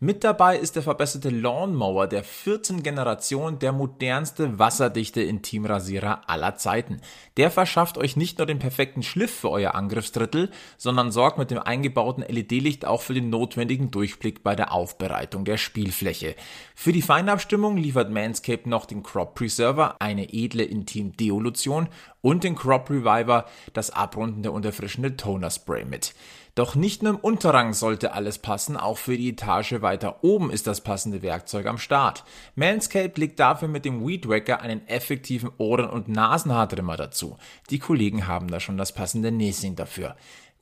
Mit 0.05 0.23
dabei 0.23 0.59
ist 0.59 0.77
der 0.77 0.83
verbesserte 0.83 1.31
Lawnmower 1.31 2.07
der 2.07 2.25
vierten 2.25 2.83
Generation, 2.83 3.59
der 3.59 3.73
modernste 3.73 4.59
wasserdichte 4.59 5.23
Intimrasierer 5.23 6.29
aller 6.29 6.57
Zeiten. 6.57 7.01
Der 7.39 7.51
verschafft 7.51 7.97
euch 7.97 8.15
nicht 8.15 8.37
nur 8.37 8.47
den 8.47 8.59
perfekten 8.59 9.03
Schliff 9.03 9.35
für 9.35 9.49
euer 9.49 9.75
Angriffsdrittel, 9.75 10.51
sondern 10.77 11.11
sorgt 11.11 11.39
mit 11.39 11.51
dem 11.51 11.59
eingebauten 11.59 12.23
LED-Licht 12.23 12.85
auch 12.85 13.01
für 13.01 13.15
den 13.15 13.31
notwendigen 13.31 13.91
Durchblick 13.91 14.43
bei 14.43 14.55
der 14.55 14.73
Aufbereitung 14.73 15.47
der 15.47 15.57
Spielfläche. 15.57 16.37
Für 16.75 16.93
die 16.93 17.01
Feinabstimmung 17.01 17.79
liefert 17.79 18.11
Manscaped 18.11 18.67
noch 18.67 18.85
den 18.85 19.03
Crop 19.03 19.35
Preserver, 19.35 20.03
eine 20.03 20.35
edle 20.35 20.65
Intim-Deolution 20.65 21.89
und 22.21 22.45
den 22.45 22.57
Crop 22.57 22.91
Reviver, 22.91 23.47
das 23.73 23.89
abrundende 23.89 24.51
und 24.51 24.67
erfrischende 24.67 25.17
Toner 25.17 25.51
Spray 25.51 25.87
mit. 25.87 26.15
Doch 26.55 26.77
nicht 26.77 27.03
nur 27.03 27.15
im 27.15 27.19
Unterrang 27.19 27.73
sollte 27.73 28.13
alles 28.13 28.39
passen, 28.39 28.77
auch 28.77 28.97
für 28.97 29.17
die 29.17 29.31
Etage 29.31 29.81
weiter 29.81 30.23
oben 30.23 30.53
ist 30.53 30.69
das 30.69 30.83
passende 30.83 31.21
Werkzeug 31.21 31.67
am 31.67 31.79
Start. 31.79 32.23
Manscaped 32.55 33.19
legt 33.19 33.41
dafür 33.41 33.67
mit 33.67 33.85
dem 33.85 34.07
Weed 34.07 34.29
Wacker 34.29 34.61
einen 34.61 34.87
effektiven 34.87 35.51
Ohren- 35.59 35.91
und 35.91 36.07
Nasenhaartrimmer 36.07 36.97
dazu. 36.97 37.39
Die 37.71 37.81
Kollegen 37.81 38.29
haben 38.29 38.47
da 38.47 38.61
schon 38.61 38.77
das 38.77 38.93
passende 38.93 39.33
Näschen 39.33 39.75
dafür. 39.75 40.15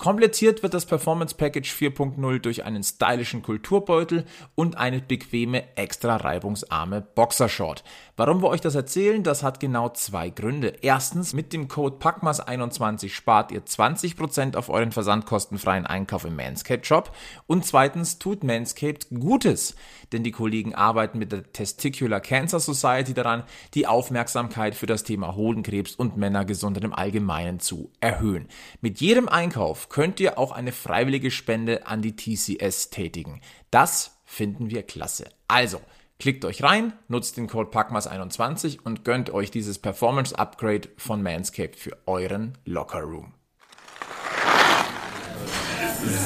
Komplettiert 0.03 0.65
wird 0.65 0.75
das 0.75 0.85
Performance 0.85 1.37
Package 1.37 1.73
4.0 1.73 2.41
durch 2.41 2.65
einen 2.65 2.83
stylischen 2.83 3.41
Kulturbeutel 3.41 4.25
und 4.57 4.77
eine 4.77 5.01
bequeme, 5.01 5.77
extra 5.77 6.17
reibungsarme 6.17 7.03
Boxershort. 7.03 7.85
Warum 8.17 8.43
wir 8.43 8.49
euch 8.49 8.61
das 8.61 8.75
erzählen, 8.75 9.23
das 9.23 9.45
hat 9.45 9.61
genau 9.61 9.91
zwei 9.91 10.29
Gründe. 10.29 10.75
Erstens, 10.83 11.35
mit 11.35 11.53
dem 11.53 11.69
Code 11.69 11.99
PACMAS21 12.01 13.11
spart 13.11 13.53
ihr 13.53 13.65
20% 13.65 14.57
auf 14.57 14.71
euren 14.71 14.91
versandkostenfreien 14.91 15.87
Einkauf 15.87 16.25
im 16.25 16.35
Manscaped 16.35 16.85
Shop. 16.85 17.15
Und 17.47 17.65
zweitens 17.65 18.19
tut 18.19 18.43
Manscaped 18.43 19.07
Gutes, 19.11 19.77
denn 20.11 20.25
die 20.25 20.33
Kollegen 20.33 20.75
arbeiten 20.75 21.21
mit 21.21 21.31
der 21.31 21.53
Testicular 21.53 22.21
Cancer 22.21 22.59
Society 22.59 23.15
daran, 23.15 23.45
die 23.75 23.87
Aufmerksamkeit 23.87 24.75
für 24.75 24.87
das 24.87 25.05
Thema 25.05 25.37
Hodenkrebs 25.37 25.95
und 25.95 26.17
Männergesundheit 26.17 26.83
im 26.83 26.93
Allgemeinen 26.93 27.61
zu 27.61 27.93
erhöhen. 28.01 28.49
Mit 28.81 29.01
jedem 29.01 29.29
Einkauf 29.29 29.91
könnt 29.93 30.21
ihr 30.21 30.39
auch 30.39 30.53
eine 30.53 30.73
freiwillige 30.73 31.31
Spende 31.31 31.87
an 31.87 32.01
die 32.01 32.17
TCS 32.17 32.89
tätigen. 32.89 33.43
Das 33.71 34.23
finden 34.25 34.71
wir 34.71 34.83
klasse. 34.85 35.27
Also, 35.49 35.81
klickt 36.19 36.47
euch 36.47 36.63
rein, 36.63 36.95
nutzt 37.09 37.37
den 37.37 37.47
Code 37.47 37.71
PACMAS21 37.71 38.79
und 38.83 39.05
gönnt 39.05 39.31
euch 39.31 39.51
dieses 39.51 39.79
Performance 39.79 40.37
Upgrade 40.37 40.89
von 40.97 41.23
Manscaped 41.23 41.79
für 41.79 41.99
euren 42.07 42.57
Locker 42.65 43.03
Room. 43.03 43.35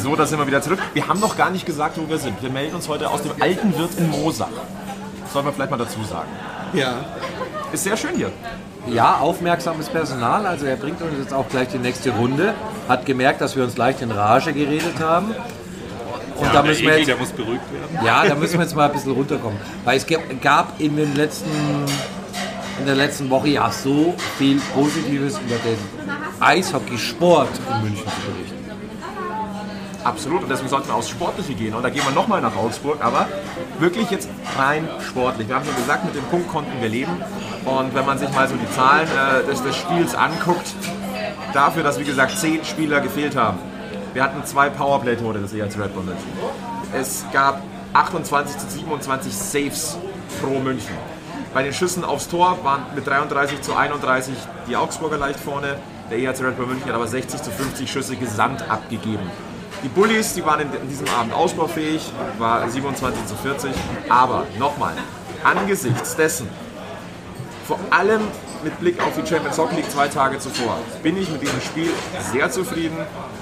So, 0.01 0.15
da 0.15 0.27
sind 0.27 0.39
wir 0.39 0.47
wieder 0.47 0.63
zurück. 0.63 0.81
Wir 0.95 1.09
haben 1.09 1.19
noch 1.19 1.37
gar 1.37 1.51
nicht 1.51 1.67
gesagt, 1.67 1.99
wo 1.99 2.09
wir 2.09 2.19
sind. 2.19 2.41
Wir 2.41 2.51
melden 2.51 2.77
uns 2.77 2.89
heute 2.89 3.11
aus 3.11 3.23
dem 3.23 3.33
alten 3.43 3.77
Wirt 3.77 3.99
in 3.99 4.09
Moosach. 4.11 4.49
Sollen 5.33 5.45
wir 5.45 5.53
vielleicht 5.53 5.73
mal 5.73 5.77
dazu 5.77 6.03
sagen. 6.05 6.31
Ja, 6.73 7.05
ist 7.73 7.83
sehr 7.83 7.97
schön 7.97 8.15
hier. 8.15 8.33
Ja, 8.87 9.19
aufmerksames 9.19 9.89
Personal. 9.89 10.47
Also 10.47 10.67
er 10.67 10.77
bringt 10.77 11.01
uns 11.03 11.13
jetzt 11.19 11.35
auch 11.35 11.49
gleich 11.49 11.69
die 11.69 11.79
nächste 11.79 12.11
Runde. 12.11 12.55
Hat 12.89 13.05
gemerkt, 13.05 13.41
dass 13.41 13.57
wir 13.57 13.65
uns 13.65 13.77
leicht 13.77 14.03
in 14.03 14.11
Rage 14.11 14.53
geredet 14.53 15.01
haben. 15.01 15.35
Und 16.37 16.47
da 16.47 16.53
der 16.53 16.63
müssen 16.65 16.83
wir 16.83 16.91
Egel, 16.91 16.99
jetzt, 16.99 17.09
der 17.09 17.17
muss 17.17 17.31
beruhigt 17.31 17.65
werden. 17.73 18.07
ja, 18.07 18.27
da 18.27 18.35
müssen 18.35 18.55
wir 18.55 18.65
jetzt 18.65 18.77
mal 18.77 18.87
ein 18.87 18.93
bisschen 18.93 19.13
runterkommen. 19.13 19.59
Weil 19.85 19.97
es 19.97 20.07
gab 20.43 20.81
in 20.81 20.97
den 20.97 21.15
letzten 21.17 21.51
in 22.79 22.85
der 22.85 22.95
letzten 22.95 23.31
Woche 23.31 23.49
ja 23.49 23.71
so 23.71 24.15
viel 24.37 24.61
Positives 24.75 25.39
über 25.39 25.57
den 25.57 25.79
Eishockeysport 26.41 27.49
in 27.71 27.83
München 27.83 28.05
zu 28.05 28.31
berichten. 28.31 28.57
Absolut, 30.05 30.43
und 30.43 30.49
deswegen 30.49 30.69
sollten 30.69 30.89
wir 30.89 30.95
aufs 30.95 31.09
Sportliche 31.09 31.55
gehen. 31.55 31.75
Und 31.75 31.83
da 31.83 31.91
gehen 31.91 32.05
wir 32.05 32.13
nochmal 32.13 32.41
nach 32.41 32.55
Augsburg, 32.55 33.03
aber 33.03 33.27
wirklich 33.81 34.11
jetzt 34.11 34.29
rein 34.57 34.89
sportlich. 35.01 35.49
Wir 35.49 35.57
haben 35.57 35.65
schon 35.65 35.75
gesagt, 35.75 36.05
mit 36.05 36.15
dem 36.15 36.23
Punkt 36.25 36.49
konnten 36.49 36.81
wir 36.81 36.89
leben. 36.89 37.13
Und 37.67 37.95
wenn 37.95 38.07
man 38.07 38.17
sich 38.17 38.31
mal 38.33 38.49
so 38.49 38.55
die 38.55 38.71
Zahlen 38.71 39.09
äh, 39.09 39.45
des, 39.45 39.63
des 39.63 39.77
Spiels 39.77 40.15
anguckt, 40.15 40.73
dafür, 41.53 41.83
dass 41.83 41.99
wie 41.99 42.05
gesagt 42.05 42.39
zehn 42.39 42.65
Spieler 42.65 43.01
gefehlt 43.01 43.35
haben. 43.35 43.59
Wir 44.15 44.23
hatten 44.23 44.45
zwei 44.45 44.71
Powerplay-Tore 44.71 45.41
des 45.41 45.53
EHC 45.53 45.81
Red 45.81 45.95
Bull 45.95 46.05
München. 46.05 46.29
Es 46.95 47.25
gab 47.33 47.61
28 47.93 48.57
zu 48.57 48.69
27 48.69 49.37
Saves 49.37 49.99
pro 50.41 50.61
München. 50.61 50.95
Bei 51.53 51.63
den 51.63 51.73
Schüssen 51.73 52.05
aufs 52.05 52.29
Tor 52.29 52.59
waren 52.63 52.83
mit 52.95 53.07
33 53.07 53.61
zu 53.63 53.75
31 53.75 54.35
die 54.69 54.77
Augsburger 54.77 55.19
leicht 55.19 55.41
vorne. 55.41 55.77
Der 56.11 56.19
EHC 56.19 56.45
Red 56.45 56.57
Bull 56.57 56.67
München 56.67 56.87
hat 56.87 56.95
aber 56.95 57.09
60 57.09 57.43
zu 57.43 57.51
50 57.51 57.91
Schüsse 57.91 58.17
gesamt 58.17 58.63
abgegeben. 58.71 59.29
Die 59.83 59.89
Bullies, 59.89 60.35
die 60.35 60.45
waren 60.45 60.61
in, 60.61 60.73
in 60.83 60.89
diesem 60.89 61.09
Abend 61.09 61.35
ausbaufähig, 61.35 62.13
war 62.39 62.69
27 62.69 63.27
zu 63.27 63.35
40. 63.35 63.73
Aber 64.09 64.47
nochmal, 64.59 64.95
angesichts 65.45 66.15
dessen, 66.17 66.49
vor 67.67 67.79
allem 67.91 68.21
mit 68.63 68.79
Blick 68.81 69.01
auf 69.01 69.13
die 69.21 69.27
Champions 69.27 69.59
Hockey 69.59 69.77
League 69.77 69.91
zwei 69.91 70.09
Tage 70.09 70.39
zuvor, 70.39 70.79
bin 71.03 71.17
ich 71.17 71.29
mit 71.31 71.43
diesem 71.43 71.61
Spiel 71.61 71.91
sehr 72.33 72.51
zufrieden. 72.51 72.97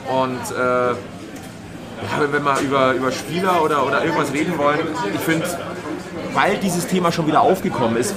Und 0.08 0.56
äh, 0.56 0.90
ja, 0.92 0.96
wenn 2.30 2.42
wir 2.42 2.60
über, 2.60 2.92
über 2.92 3.12
Spieler 3.12 3.62
oder, 3.62 3.86
oder 3.86 4.04
irgendwas 4.04 4.32
reden 4.32 4.56
wollen, 4.58 4.80
ich 5.12 5.20
finde, 5.20 5.46
weil 6.32 6.56
dieses 6.58 6.86
Thema 6.86 7.12
schon 7.12 7.26
wieder 7.26 7.42
aufgekommen 7.42 7.96
ist, 7.96 8.14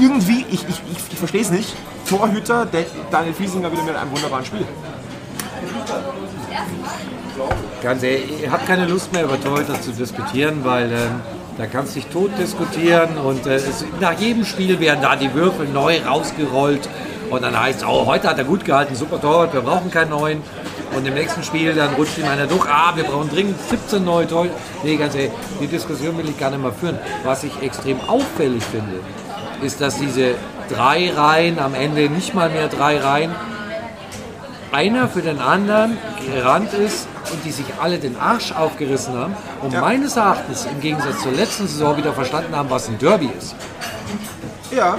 irgendwie, 0.00 0.44
ich, 0.50 0.66
ich, 0.68 0.80
ich, 1.10 1.18
verstehe 1.18 1.42
es 1.42 1.50
nicht, 1.50 1.74
Torhüter, 2.08 2.66
Daniel 3.10 3.34
Fiesinger 3.34 3.70
wieder 3.70 3.82
mit 3.82 3.94
einem 3.94 4.10
wunderbaren 4.10 4.44
Spiel. 4.44 4.66
Ganz 7.82 8.02
ehrlich, 8.02 8.42
ich 8.42 8.50
habe 8.50 8.64
keine 8.66 8.86
Lust 8.86 9.12
mehr 9.12 9.24
über 9.24 9.40
Torhüter 9.40 9.80
zu 9.80 9.92
diskutieren, 9.92 10.64
weil 10.64 10.90
ähm, 10.92 11.20
da 11.58 11.66
kannst 11.66 11.94
du 11.94 12.00
dich 12.00 12.08
tot 12.08 12.30
diskutieren 12.38 13.18
und 13.18 13.46
äh, 13.46 13.56
es, 13.56 13.84
nach 14.00 14.18
jedem 14.18 14.44
Spiel 14.44 14.80
werden 14.80 15.00
da 15.02 15.16
die 15.16 15.32
Würfel 15.34 15.68
neu 15.68 16.00
rausgerollt 16.00 16.88
und 17.30 17.42
dann 17.42 17.58
heißt 17.58 17.80
es, 17.80 17.86
oh, 17.86 18.06
heute 18.06 18.28
hat 18.28 18.38
er 18.38 18.44
gut 18.44 18.64
gehalten, 18.64 18.94
super 18.94 19.20
Torwart, 19.20 19.54
wir 19.54 19.62
brauchen 19.62 19.90
keinen 19.90 20.10
neuen. 20.10 20.42
Und 20.94 21.06
im 21.06 21.14
nächsten 21.14 21.42
Spiel 21.42 21.72
dann 21.74 21.94
rutscht 21.94 22.18
ihm 22.18 22.26
einer 22.26 22.46
durch, 22.46 22.66
ah, 22.68 22.92
wir 22.94 23.04
brauchen 23.04 23.30
dringend 23.30 23.56
17 23.70 24.04
neue 24.04 24.26
Torhüter. 24.26 24.54
Nee, 24.82 24.96
ganz 24.96 25.14
ehrlich, 25.14 25.32
die 25.58 25.66
Diskussion 25.66 26.18
will 26.18 26.28
ich 26.28 26.38
gar 26.38 26.50
nicht 26.50 26.60
mehr 26.60 26.72
führen. 26.72 26.98
Was 27.24 27.44
ich 27.44 27.62
extrem 27.62 27.98
auffällig 28.06 28.62
finde, 28.62 29.00
ist, 29.62 29.80
dass 29.80 29.98
diese 29.98 30.34
drei 30.68 31.10
Reihen 31.10 31.58
am 31.58 31.74
Ende 31.74 32.10
nicht 32.10 32.34
mal 32.34 32.50
mehr 32.50 32.68
drei 32.68 32.98
Reihen 32.98 33.34
einer 34.70 35.08
für 35.08 35.22
den 35.22 35.38
anderen 35.38 35.96
gerannt 36.34 36.74
ist 36.74 37.08
und 37.30 37.44
die 37.44 37.52
sich 37.52 37.66
alle 37.80 37.98
den 37.98 38.16
Arsch 38.18 38.52
aufgerissen 38.52 39.14
haben 39.16 39.34
und 39.62 39.72
meines 39.80 40.16
Erachtens 40.16 40.66
im 40.66 40.80
Gegensatz 40.80 41.22
zur 41.22 41.32
letzten 41.32 41.66
Saison 41.68 41.96
wieder 41.96 42.12
verstanden 42.12 42.54
haben, 42.56 42.70
was 42.70 42.88
ein 42.88 42.98
Derby 42.98 43.30
ist. 43.38 43.54
Ja. 44.74 44.96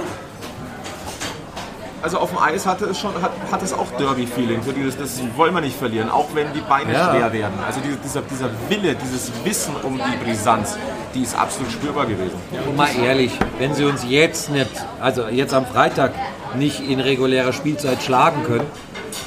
Also 2.02 2.18
auf 2.18 2.28
dem 2.28 2.38
Eis 2.38 2.66
hatte 2.66 2.84
es 2.84 3.00
schon, 3.00 3.12
hat, 3.22 3.30
hat 3.50 3.62
es 3.62 3.72
auch 3.72 3.86
Derby-Feeling. 3.98 4.62
So 4.62 4.72
dieses, 4.72 4.98
das 4.98 5.20
wollen 5.36 5.54
wir 5.54 5.62
nicht 5.62 5.74
verlieren, 5.78 6.10
auch 6.10 6.26
wenn 6.34 6.52
die 6.52 6.60
Beine 6.60 6.92
Ja. 6.92 7.10
schwer 7.10 7.32
werden. 7.32 7.54
Also 7.66 7.80
diese, 7.80 7.96
dieser, 7.96 8.20
dieser 8.22 8.50
Wille, 8.68 8.94
dieses 8.94 9.32
Wissen 9.42 9.74
um 9.82 9.96
die 9.98 10.24
Brisanz, 10.24 10.76
die 11.14 11.22
ist 11.22 11.34
absolut 11.34 11.72
spürbar 11.72 12.04
gewesen. 12.04 12.36
Und 12.68 12.76
mal 12.76 12.90
ehrlich, 13.02 13.32
wenn 13.58 13.74
sie 13.74 13.84
uns 13.86 14.04
jetzt 14.06 14.50
nicht, 14.50 14.68
also 15.00 15.28
jetzt 15.28 15.54
am 15.54 15.64
Freitag 15.64 16.12
nicht 16.56 16.80
in 16.86 17.00
regulärer 17.00 17.54
Spielzeit 17.54 18.02
schlagen 18.02 18.44
können, 18.44 18.66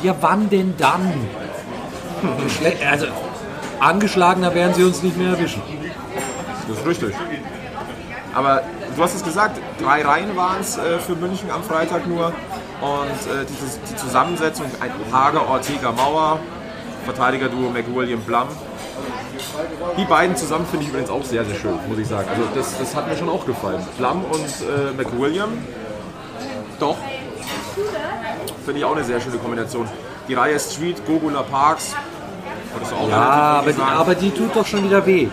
ja 0.03 0.13
wann 0.21 0.47
denn 0.51 0.75
dann? 0.77 1.13
Also 2.89 3.07
angeschlagener 3.79 4.53
werden 4.53 4.73
sie 4.73 4.83
uns 4.83 5.03
nicht 5.03 5.17
mehr 5.17 5.29
erwischen. 5.29 5.61
Das 6.67 6.77
ist 6.79 6.85
richtig. 6.85 7.15
Aber 8.33 8.61
du 8.95 9.03
hast 9.03 9.15
es 9.15 9.23
gesagt, 9.23 9.59
drei 9.81 10.01
Reihen 10.03 10.35
waren 10.35 10.61
es 10.61 10.77
äh, 10.77 10.99
für 10.99 11.15
München 11.15 11.49
am 11.51 11.63
Freitag 11.63 12.07
nur. 12.07 12.27
Und 12.81 13.33
äh, 13.33 13.45
dieses, 13.49 13.79
die 13.89 13.95
Zusammensetzung, 13.95 14.67
ein 14.79 14.91
Hager, 15.11 15.47
Ortega, 15.49 15.91
Mauer, 15.91 16.39
Verteidiger-Duo 17.05 17.69
McWilliam, 17.69 18.19
Blum. 18.21 18.47
Die 19.97 20.05
beiden 20.05 20.35
zusammen 20.35 20.65
finde 20.67 20.85
ich 20.85 20.89
übrigens 20.89 21.09
auch 21.09 21.23
sehr, 21.23 21.45
sehr 21.45 21.55
schön, 21.55 21.79
muss 21.87 21.97
ich 21.97 22.07
sagen. 22.07 22.27
Also 22.29 22.43
das, 22.53 22.77
das 22.77 22.95
hat 22.95 23.07
mir 23.07 23.17
schon 23.17 23.29
auch 23.29 23.45
gefallen. 23.45 23.83
Blum 23.97 24.25
und 24.25 24.45
äh, 24.45 24.93
McWilliam, 24.95 25.49
doch. 26.79 26.97
Finde 28.65 28.79
ich 28.79 28.85
auch 28.85 28.95
eine 28.95 29.03
sehr 29.03 29.19
schöne 29.21 29.37
Kombination. 29.37 29.87
Die 30.27 30.33
Reihe 30.33 30.59
Street, 30.59 31.05
Gogula 31.05 31.43
Parks. 31.43 31.93
Auch 32.93 33.09
Ja, 33.09 33.61
aber 33.61 33.71
die, 33.71 33.81
aber 33.81 34.15
die 34.15 34.31
tut 34.31 34.55
doch 34.55 34.65
schon 34.65 34.83
wieder 34.83 35.05
weh. 35.05 35.27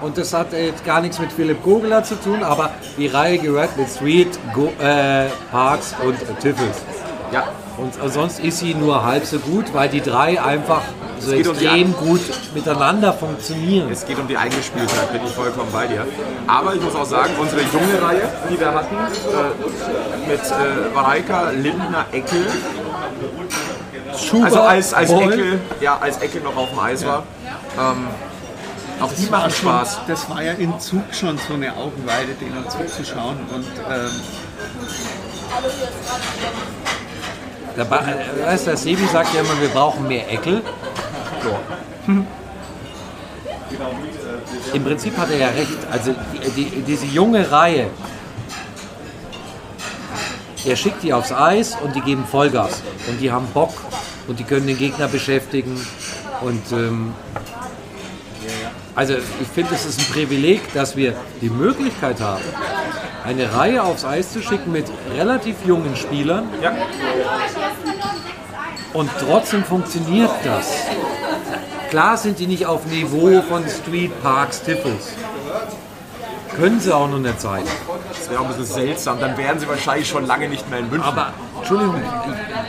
Und 0.00 0.18
das 0.18 0.32
hat 0.32 0.52
äh, 0.52 0.66
jetzt 0.66 0.84
gar 0.84 1.00
nichts 1.00 1.18
mit 1.18 1.32
Philipp 1.32 1.62
Gogler 1.62 2.02
zu 2.02 2.16
tun, 2.20 2.42
aber 2.42 2.70
die 2.98 3.06
Reihe 3.06 3.38
gehört 3.38 3.76
mit 3.76 3.88
Street, 3.88 4.38
Go, 4.52 4.72
äh, 4.80 5.26
Parks 5.50 5.94
und 6.04 6.14
äh, 6.14 6.40
Tiffels. 6.40 6.82
ja, 7.32 7.44
Und 7.78 7.94
äh, 8.02 8.08
sonst 8.08 8.40
ist 8.40 8.58
sie 8.58 8.74
nur 8.74 9.04
halb 9.04 9.24
so 9.24 9.38
gut, 9.38 9.72
weil 9.72 9.88
die 9.88 10.00
drei 10.00 10.42
einfach 10.42 10.82
so 11.20 11.30
geht 11.30 11.46
um 11.46 11.54
extrem 11.54 11.92
gut 11.92 12.20
miteinander 12.52 13.12
funktionieren. 13.12 13.92
Es 13.92 14.04
geht 14.04 14.18
um 14.18 14.26
die 14.26 14.36
Eingespieltheit, 14.36 15.12
bin 15.12 15.20
ich 15.24 15.30
vollkommen 15.30 15.70
bei 15.72 15.86
dir. 15.86 16.04
Aber 16.48 16.74
ich 16.74 16.82
muss 16.82 16.96
auch 16.96 17.04
sagen, 17.06 17.30
unsere 17.40 17.60
junge 17.62 18.02
Reihe, 18.02 18.28
die 18.50 18.58
wir 18.58 18.74
hatten, 18.74 18.96
äh, 18.96 20.28
mit 20.28 20.40
äh, 20.40 20.94
Wareika, 20.94 21.50
Lindner, 21.50 22.06
Eckel, 22.10 22.46
Schuber, 24.18 24.44
also 24.46 24.60
als, 24.60 24.94
als, 24.94 25.10
Eckel, 25.10 25.60
ja, 25.80 25.98
als 25.98 26.18
Eckel 26.18 26.42
noch 26.42 26.56
auf 26.56 26.70
dem 26.70 26.78
Eis 26.78 27.04
war, 27.06 27.24
ähm, 27.78 28.08
auch 29.00 29.12
die 29.12 29.30
war 29.30 29.40
machen 29.40 29.50
schon, 29.50 29.70
Spaß. 29.70 30.00
das 30.06 30.30
war 30.30 30.42
ja 30.42 30.52
im 30.52 30.78
Zug 30.78 31.02
schon 31.12 31.38
so 31.38 31.54
eine 31.54 31.74
Augenweide, 31.76 32.34
denen 32.40 32.68
zuzuschauen. 32.68 33.38
Und 33.52 33.66
ähm, 33.90 34.10
Der, 37.76 37.84
ba 37.84 38.00
äh, 38.00 38.46
weißt, 38.46 38.66
der 38.66 38.76
Sebi 38.76 39.06
sagt 39.06 39.34
ja 39.34 39.40
immer, 39.40 39.60
wir 39.60 39.68
brauchen 39.68 40.06
mehr 40.06 40.30
Eckel. 40.30 40.62
Im 44.72 44.84
Prinzip 44.84 45.16
hat 45.16 45.30
er 45.30 45.38
ja 45.38 45.48
recht. 45.48 45.78
Also 45.90 46.14
die, 46.32 46.50
die, 46.50 46.82
diese 46.82 47.06
junge 47.06 47.50
Reihe, 47.50 47.88
er 50.64 50.76
schickt 50.76 51.02
die 51.02 51.12
aufs 51.12 51.32
Eis 51.32 51.76
und 51.82 51.94
die 51.96 52.00
geben 52.00 52.24
Vollgas. 52.24 52.82
Und 53.08 53.20
die 53.20 53.30
haben 53.32 53.46
Bock 53.52 53.72
und 54.28 54.38
die 54.38 54.44
können 54.44 54.66
den 54.66 54.78
Gegner 54.78 55.08
beschäftigen. 55.08 55.74
Und 56.40 56.72
ähm, 56.72 57.14
also 58.94 59.14
ich 59.14 59.48
finde, 59.48 59.74
es 59.74 59.86
ist 59.86 60.00
ein 60.00 60.12
Privileg, 60.12 60.72
dass 60.74 60.96
wir 60.96 61.14
die 61.40 61.50
Möglichkeit 61.50 62.20
haben, 62.20 62.44
eine 63.24 63.52
Reihe 63.54 63.82
aufs 63.82 64.04
Eis 64.04 64.32
zu 64.32 64.42
schicken 64.42 64.72
mit 64.72 64.86
relativ 65.16 65.56
jungen 65.64 65.96
Spielern. 65.96 66.48
Ja. 66.60 66.72
Und 68.92 69.10
trotzdem 69.18 69.64
funktioniert 69.64 70.30
das. 70.44 70.72
Klar 71.88 72.16
sind 72.16 72.38
die 72.38 72.46
nicht 72.46 72.66
auf 72.66 72.86
Niveau 72.86 73.42
von 73.42 73.64
Street 73.68 74.12
Parks 74.22 74.62
Tiffels. 74.62 75.12
Können 76.56 76.80
sie 76.80 76.94
auch 76.94 77.08
noch 77.08 77.18
nicht 77.18 77.40
sein. 77.40 77.64
Das 78.22 78.30
wäre 78.30 78.40
auch 78.40 78.44
ein 78.44 78.56
bisschen 78.56 78.72
seltsam, 78.72 79.18
dann 79.18 79.36
wären 79.36 79.58
sie 79.58 79.68
wahrscheinlich 79.68 80.08
schon 80.08 80.24
lange 80.26 80.48
nicht 80.48 80.70
mehr 80.70 80.78
in 80.78 80.88
München. 80.88 81.08
Aber, 81.08 81.32
Entschuldigung, 81.58 82.00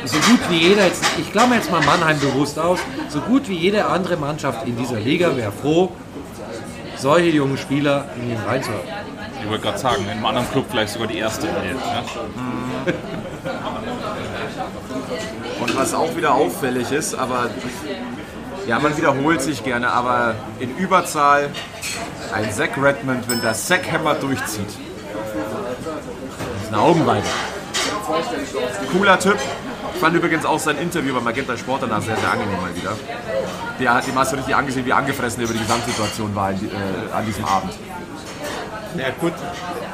so 0.04 0.18
gut 0.18 0.40
wie 0.50 0.58
jeder, 0.58 0.86
jetzt, 0.88 1.04
ich 1.20 1.32
klammer 1.32 1.54
jetzt 1.54 1.70
mal 1.70 1.86
Mannheim 1.86 2.20
bewusst 2.20 2.58
aus, 2.58 2.80
so 3.08 3.22
gut 3.22 3.48
wie 3.48 3.54
jede 3.56 3.86
andere 3.86 4.18
Mannschaft 4.18 4.68
in 4.68 4.76
dieser 4.76 5.00
Liga 5.00 5.38
wäre 5.38 5.52
froh, 5.52 5.92
solche 6.98 7.30
jungen 7.30 7.60
Spieler 7.60 8.06
in 8.16 8.30
den 8.30 8.40
reinzuhaben. 8.40 8.82
Ich 9.44 9.48
wollte 9.48 9.62
gerade 9.62 9.78
sagen, 9.78 10.04
in 10.06 10.10
einem 10.10 10.26
anderen 10.26 10.50
Club 10.50 10.66
vielleicht 10.72 10.94
sogar 10.94 11.08
die 11.08 11.20
erste. 11.20 11.46
Ja? 11.46 11.54
Und 15.62 15.78
was 15.78 15.94
auch 15.94 16.16
wieder 16.16 16.34
auffällig 16.34 16.92
ist, 16.92 17.14
aber 17.14 17.52
ja, 18.66 18.80
man 18.80 18.98
wiederholt 18.98 19.44
sich 19.44 19.64
gerne, 19.64 19.92
aber 19.92 20.34
in 20.60 20.76
Überzahl 20.78 21.52
ein 22.34 22.52
Zach 22.52 22.70
Redmond, 22.82 23.30
wenn 23.30 23.40
der 23.42 23.54
Zach 23.54 23.82
Hammer 23.92 24.16
durchzieht. 24.16 24.80
Eine 26.74 26.82
Augenweide. 26.82 27.28
Cooler 28.92 29.20
Typ. 29.20 29.38
Ich 29.94 30.00
fand 30.00 30.16
übrigens 30.16 30.44
auch 30.44 30.58
sein 30.58 30.80
Interview 30.80 31.14
beim 31.14 31.24
Magenta 31.24 31.56
Sport 31.56 31.84
danach 31.84 32.02
sehr, 32.02 32.18
sehr 32.18 32.32
angenehm 32.32 32.60
mal 32.60 32.76
wieder. 32.76 32.94
Der 33.80 33.94
hat 33.94 34.08
dem 34.08 34.18
hast 34.18 34.32
du 34.32 34.38
richtig 34.38 34.56
angesehen, 34.56 34.84
wie 34.84 34.92
angefressen 34.92 35.42
er 35.42 35.46
über 35.46 35.54
die 35.54 35.60
Gesamtsituation 35.60 36.34
war 36.34 36.50
in, 36.50 36.66
äh, 36.66 37.14
an 37.14 37.26
diesem 37.28 37.46
Abend. 37.46 37.74
Ja 38.98 39.10
gut, 39.22 39.34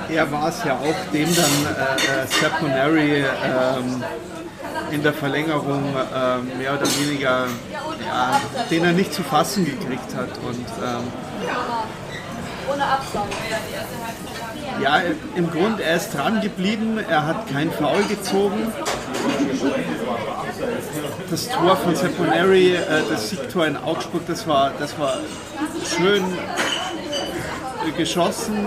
er 0.09 0.31
war 0.31 0.47
es 0.47 0.63
ja 0.63 0.75
auch, 0.75 1.11
dem 1.13 1.35
dann 1.35 1.45
äh, 1.45 2.23
äh, 2.23 2.27
Sepp 2.27 2.61
Moneri 2.61 3.25
ähm, 3.25 4.03
in 4.91 5.03
der 5.03 5.13
Verlängerung 5.13 5.83
äh, 5.93 6.57
mehr 6.57 6.75
oder 6.75 6.87
weniger, 6.97 7.47
ja, 8.05 8.41
den 8.71 8.85
er 8.85 8.93
nicht 8.93 9.13
zu 9.13 9.23
fassen 9.23 9.65
gekriegt 9.65 10.15
hat. 10.15 10.29
Und 10.47 10.65
ähm, 10.81 11.11
ja, 14.81 15.01
im 15.35 15.49
Grunde, 15.51 15.83
er 15.83 15.97
ist 15.97 16.11
dran 16.11 16.41
geblieben, 16.41 16.97
er 16.97 17.25
hat 17.25 17.47
kein 17.47 17.71
Foul 17.71 18.03
gezogen. 18.03 18.71
Das 21.29 21.47
Tor 21.47 21.75
von 21.77 21.95
Seponeri, 21.95 22.75
äh, 22.75 23.03
das 23.09 23.29
Siegtor 23.29 23.65
in 23.65 23.77
Augsburg, 23.77 24.23
das 24.27 24.47
war, 24.47 24.71
das 24.79 24.97
war 24.99 25.17
schön 25.97 26.23
geschossen. 27.97 28.65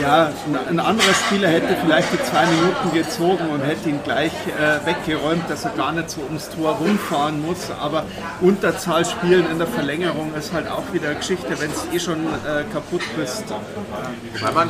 Ja, 0.00 0.30
ein 0.68 0.80
anderer 0.80 1.14
Spieler 1.26 1.48
hätte 1.48 1.76
vielleicht 1.84 2.12
die 2.12 2.22
zwei 2.22 2.46
Minuten 2.46 2.92
gezogen 2.92 3.50
und 3.50 3.60
hätte 3.60 3.88
ihn 3.88 4.00
gleich 4.04 4.32
äh, 4.32 4.86
weggeräumt, 4.86 5.48
dass 5.48 5.64
er 5.64 5.70
gar 5.72 5.92
nicht 5.92 6.10
so 6.10 6.20
ums 6.22 6.48
Tor 6.50 6.72
rumfahren 6.76 7.44
muss. 7.44 7.70
Aber 7.80 8.04
Unterzahl 8.40 9.04
spielen 9.04 9.46
in 9.50 9.58
der 9.58 9.66
Verlängerung 9.66 10.32
ist 10.34 10.52
halt 10.52 10.68
auch 10.68 10.92
wieder 10.92 11.14
Geschichte, 11.14 11.48
wenn 11.60 11.70
es 11.70 11.86
eh 11.92 12.00
schon 12.00 12.26
äh, 12.26 12.64
kaputt 12.72 13.02
bist. 13.16 13.44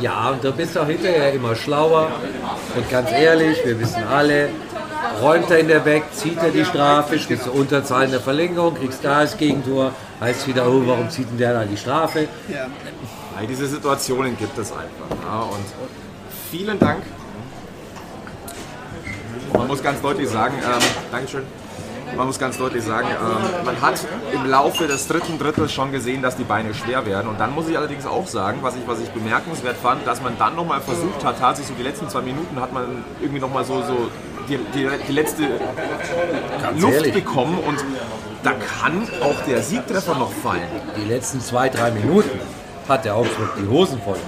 Ja, 0.01 0.29
und 0.29 0.43
da 0.43 0.51
bist 0.51 0.75
du 0.75 0.81
auch 0.81 0.87
hinterher 0.87 1.33
immer 1.33 1.55
schlauer. 1.55 2.11
Und 2.75 2.89
ganz 2.89 3.11
ehrlich, 3.11 3.57
wir 3.65 3.79
wissen 3.79 4.03
alle, 4.03 4.49
räumt 5.21 5.49
er 5.49 5.59
in 5.59 5.67
der 5.67 5.85
weg, 5.85 6.03
zieht 6.13 6.37
er 6.37 6.49
die 6.49 6.65
Strafe, 6.65 7.19
spielst 7.19 7.47
du 7.47 7.51
Unterzahl 7.51 8.05
in 8.05 8.11
der 8.11 8.19
Verlängerung, 8.19 8.75
kriegst 8.75 9.03
da 9.03 9.21
das 9.21 9.37
Gegentor, 9.37 9.93
heißt 10.19 10.47
wieder, 10.47 10.67
oh, 10.67 10.81
warum 10.85 11.09
zieht 11.09 11.29
denn 11.29 11.37
der 11.37 11.53
da 11.53 11.65
die 11.65 11.77
Strafe? 11.77 12.27
Ja. 12.47 12.67
All 13.37 13.47
diese 13.47 13.67
Situationen 13.67 14.37
gibt 14.37 14.57
es 14.57 14.71
einfach. 14.71 15.23
Ja, 15.25 15.41
und 15.41 15.65
vielen 16.51 16.77
Dank. 16.79 17.03
Man 19.53 19.67
muss 19.67 19.83
ganz 19.83 20.01
deutlich 20.01 20.29
sagen, 20.29 20.55
ähm, 20.63 20.81
Dankeschön. 21.11 21.43
Man 22.21 22.27
muss 22.27 22.37
ganz 22.37 22.55
deutlich 22.59 22.83
sagen, 22.83 23.07
ähm, 23.09 23.65
man 23.65 23.81
hat 23.81 23.99
im 24.31 24.45
Laufe 24.45 24.85
des 24.85 25.07
dritten 25.07 25.39
Drittels 25.39 25.73
schon 25.73 25.91
gesehen, 25.91 26.21
dass 26.21 26.37
die 26.37 26.43
Beine 26.43 26.71
schwer 26.75 27.03
werden. 27.07 27.27
Und 27.27 27.39
dann 27.39 27.51
muss 27.51 27.67
ich 27.67 27.75
allerdings 27.75 28.05
auch 28.05 28.27
sagen, 28.27 28.59
was 28.61 28.75
ich, 28.75 28.83
was 28.85 28.99
ich 28.99 29.09
bemerkenswert 29.09 29.75
fand, 29.75 30.05
dass 30.05 30.21
man 30.21 30.37
dann 30.37 30.55
nochmal 30.55 30.81
versucht 30.81 31.25
hat, 31.25 31.39
tatsächlich 31.39 31.75
so 31.75 31.83
die 31.83 31.89
letzten 31.89 32.09
zwei 32.09 32.21
Minuten 32.21 32.61
hat 32.61 32.73
man 32.73 33.03
irgendwie 33.21 33.39
nochmal 33.39 33.65
so, 33.65 33.81
so 33.81 34.11
die, 34.47 34.59
die, 34.71 34.87
die 35.07 35.11
letzte 35.11 35.47
Luft 36.77 36.93
ehrlich. 36.93 37.13
bekommen 37.15 37.57
und 37.57 37.83
da 38.43 38.51
kann 38.51 39.01
auch 39.23 39.41
der 39.47 39.63
Siegtreffer 39.63 40.13
noch 40.13 40.31
fallen. 40.31 40.61
Die 40.97 41.09
letzten 41.09 41.41
zwei, 41.41 41.69
drei 41.69 41.89
Minuten 41.89 42.39
hat 42.87 43.03
der 43.03 43.15
Augsburg 43.15 43.49
die 43.59 43.67
Hosen 43.67 43.99
voll. 43.99 44.19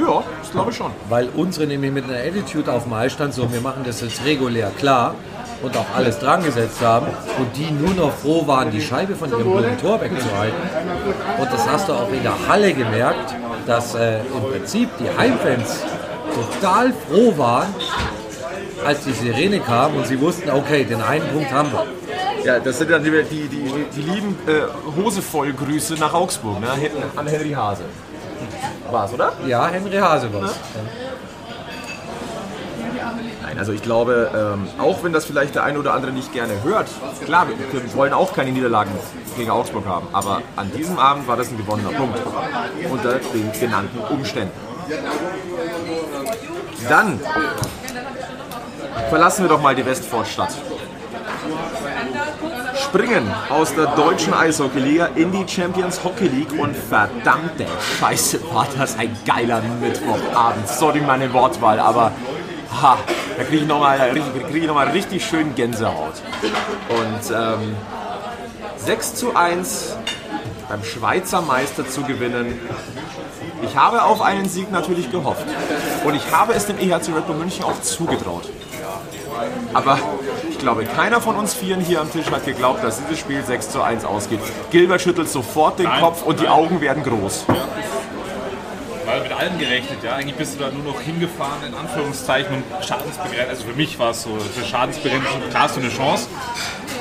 Ja, 0.00 0.24
das 0.40 0.50
glaube 0.50 0.70
ich 0.72 0.76
schon. 0.76 0.90
Weil 1.08 1.28
unsere 1.36 1.68
nämlich 1.68 1.92
mit 1.92 2.04
einer 2.04 2.18
Attitude 2.18 2.72
auf 2.72 2.84
dem 2.84 2.92
Eis 2.92 3.12
stand, 3.12 3.34
so 3.34 3.52
wir 3.52 3.60
machen 3.60 3.82
das 3.84 4.00
jetzt 4.00 4.24
regulär 4.24 4.72
klar 4.76 5.14
und 5.62 5.76
auch 5.76 5.86
alles 5.94 6.18
dran 6.18 6.42
gesetzt 6.42 6.80
haben 6.82 7.06
und 7.38 7.56
die 7.56 7.70
nur 7.70 7.94
noch 7.94 8.12
froh 8.12 8.46
waren, 8.46 8.70
die 8.70 8.80
Scheibe 8.80 9.14
von 9.14 9.30
ihrem 9.30 9.52
blöden 9.52 9.78
Tor 9.78 10.00
wegzuhalten. 10.00 10.58
Und 11.38 11.52
das 11.52 11.68
hast 11.68 11.88
du 11.88 11.92
auch 11.92 12.10
in 12.10 12.22
der 12.22 12.34
Halle 12.48 12.72
gemerkt, 12.72 13.34
dass 13.66 13.94
äh, 13.94 14.20
im 14.20 14.50
Prinzip 14.50 14.88
die 14.98 15.08
Heimfans 15.18 15.84
total 16.34 16.92
froh 16.92 17.36
waren, 17.36 17.74
als 18.84 19.04
die 19.04 19.12
Sirene 19.12 19.60
kam 19.60 19.96
und 19.96 20.06
sie 20.06 20.20
wussten, 20.20 20.50
okay, 20.50 20.84
den 20.84 21.02
einen 21.02 21.26
Punkt 21.28 21.52
haben 21.52 21.70
wir. 21.72 21.86
Ja, 22.44 22.58
das 22.58 22.78
sind 22.78 22.90
dann 22.90 23.04
die, 23.04 23.10
die, 23.10 23.48
die, 23.48 23.86
die 23.94 24.00
lieben 24.00 24.38
äh, 24.46 24.62
Hosevoll-Grüße 24.96 25.94
nach 25.94 26.14
Augsburg, 26.14 26.60
ne? 26.60 26.68
An 27.16 27.26
Henry 27.26 27.50
Hase. 27.50 27.82
War's, 28.90 29.12
oder? 29.12 29.32
Ja, 29.46 29.68
Henry 29.68 29.98
Hase 29.98 30.32
war's. 30.32 30.54
Nein, 33.50 33.58
also 33.58 33.72
ich 33.72 33.82
glaube, 33.82 34.30
ähm, 34.32 34.68
auch 34.78 35.02
wenn 35.02 35.12
das 35.12 35.24
vielleicht 35.24 35.56
der 35.56 35.64
eine 35.64 35.80
oder 35.80 35.92
andere 35.92 36.12
nicht 36.12 36.32
gerne 36.32 36.62
hört, 36.62 36.86
klar, 37.24 37.48
wir, 37.48 37.94
wollen 37.96 38.12
auch 38.12 38.32
keine 38.32 38.52
Niederlagen 38.52 38.92
gegen 39.36 39.50
Augsburg 39.50 39.86
haben, 39.86 40.06
aber 40.12 40.42
an 40.54 40.70
diesem 40.70 40.96
Abend 41.00 41.26
war 41.26 41.36
das 41.36 41.50
ein 41.50 41.56
gewonnener 41.56 41.90
Punkt 41.90 42.20
unter 42.88 43.14
den 43.14 43.50
genannten 43.58 43.98
Umständen. 43.98 44.52
Dann 46.88 47.18
verlassen 49.08 49.42
wir 49.42 49.48
doch 49.48 49.60
mal 49.60 49.74
die 49.74 49.84
Westvorstadt. 49.84 50.54
Springen 52.76 53.28
aus 53.48 53.74
der 53.74 53.86
deutschen 53.86 54.32
Eishockeyliga 54.32 55.10
in 55.16 55.32
die 55.32 55.46
Champions 55.46 56.02
Hockey 56.04 56.28
League 56.28 56.52
und 56.58 56.76
verdammte 56.76 57.66
Scheiße 57.98 58.40
war 58.52 58.66
das 58.78 58.96
ein 58.96 59.16
geiler 59.26 59.60
Mittwochabend. 59.80 60.68
Sorry 60.68 61.00
meine 61.00 61.32
Wortwahl, 61.32 61.80
aber 61.80 62.12
ha, 62.70 62.98
da 63.36 63.44
kriege 63.44 63.62
ich 63.62 63.68
nochmal 63.68 64.12
krieg 64.12 64.62
ich 64.62 64.66
noch 64.66 64.74
mal 64.74 64.88
richtig 64.88 65.24
schön 65.24 65.54
Gänsehaut. 65.54 66.14
Und 66.88 67.34
ähm, 67.34 67.76
6 68.76 69.14
zu 69.14 69.36
1 69.36 69.96
beim 70.68 70.84
Schweizer 70.84 71.42
Meister 71.42 71.88
zu 71.88 72.02
gewinnen. 72.02 72.58
Ich 73.62 73.76
habe 73.76 74.04
auf 74.04 74.22
einen 74.22 74.48
Sieg 74.48 74.70
natürlich 74.70 75.10
gehofft. 75.10 75.46
Und 76.04 76.14
ich 76.14 76.32
habe 76.32 76.54
es 76.54 76.66
dem 76.66 76.78
EHC 76.78 77.14
Red 77.14 77.26
Bull 77.26 77.36
München 77.36 77.64
auch 77.64 77.80
zugetraut. 77.82 78.48
Aber 79.74 79.98
ich 80.48 80.58
glaube, 80.58 80.84
keiner 80.84 81.20
von 81.20 81.36
uns 81.36 81.54
Vieren 81.54 81.80
hier 81.80 82.00
am 82.00 82.10
Tisch 82.10 82.30
hat 82.30 82.44
geglaubt, 82.44 82.82
dass 82.82 83.00
dieses 83.02 83.18
Spiel 83.18 83.42
6 83.42 83.70
zu 83.70 83.82
1 83.82 84.04
ausgeht. 84.04 84.40
Gilbert 84.70 85.00
schüttelt 85.00 85.28
sofort 85.28 85.78
den 85.78 85.90
Kopf 86.00 86.22
und 86.22 86.40
die 86.40 86.48
Augen 86.48 86.80
werden 86.80 87.02
groß. 87.02 87.46
Weil 89.10 89.22
mit 89.22 89.32
allem 89.32 89.58
gerechnet, 89.58 90.04
ja. 90.04 90.14
Eigentlich 90.14 90.36
bist 90.36 90.54
du 90.54 90.60
da 90.60 90.70
nur 90.70 90.84
noch 90.84 91.00
hingefahren, 91.00 91.66
in 91.66 91.74
Anführungszeichen, 91.74 92.54
und 92.54 92.84
schadensbegrenzt. 92.84 93.48
Also 93.48 93.64
für 93.64 93.74
mich 93.74 93.98
war 93.98 94.10
es 94.10 94.22
so, 94.22 94.38
für 94.38 94.64
Schadensbegrenzung, 94.64 95.42
klar 95.50 95.64
hast 95.64 95.76
du 95.76 95.80
eine 95.80 95.90
Chance. 95.90 96.28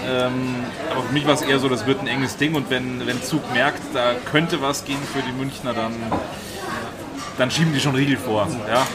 Ähm, 0.08 0.66
aber 0.92 1.04
für 1.04 1.14
mich 1.14 1.28
war 1.28 1.36
es 1.36 1.42
eher 1.42 1.60
so, 1.60 1.70
das 1.70 1.86
wird 1.86 2.02
ein 2.02 2.08
enges 2.08 2.38
Ding 2.38 2.56
und 2.56 2.70
wenn, 2.70 3.06
wenn 3.06 3.22
Zug 3.22 3.54
merkt, 3.54 3.82
da 3.94 4.14
könnte 4.32 4.62
was 4.62 4.86
gehen 4.86 5.02
für 5.14 5.22
die 5.22 5.32
Münchner, 5.32 5.74
dann, 5.74 5.94
dann 7.38 7.52
schieben 7.52 7.74
die 7.74 7.80
schon 7.80 7.94
Riegel 7.94 8.18
vor. 8.18 8.48
Ja? 8.68 8.88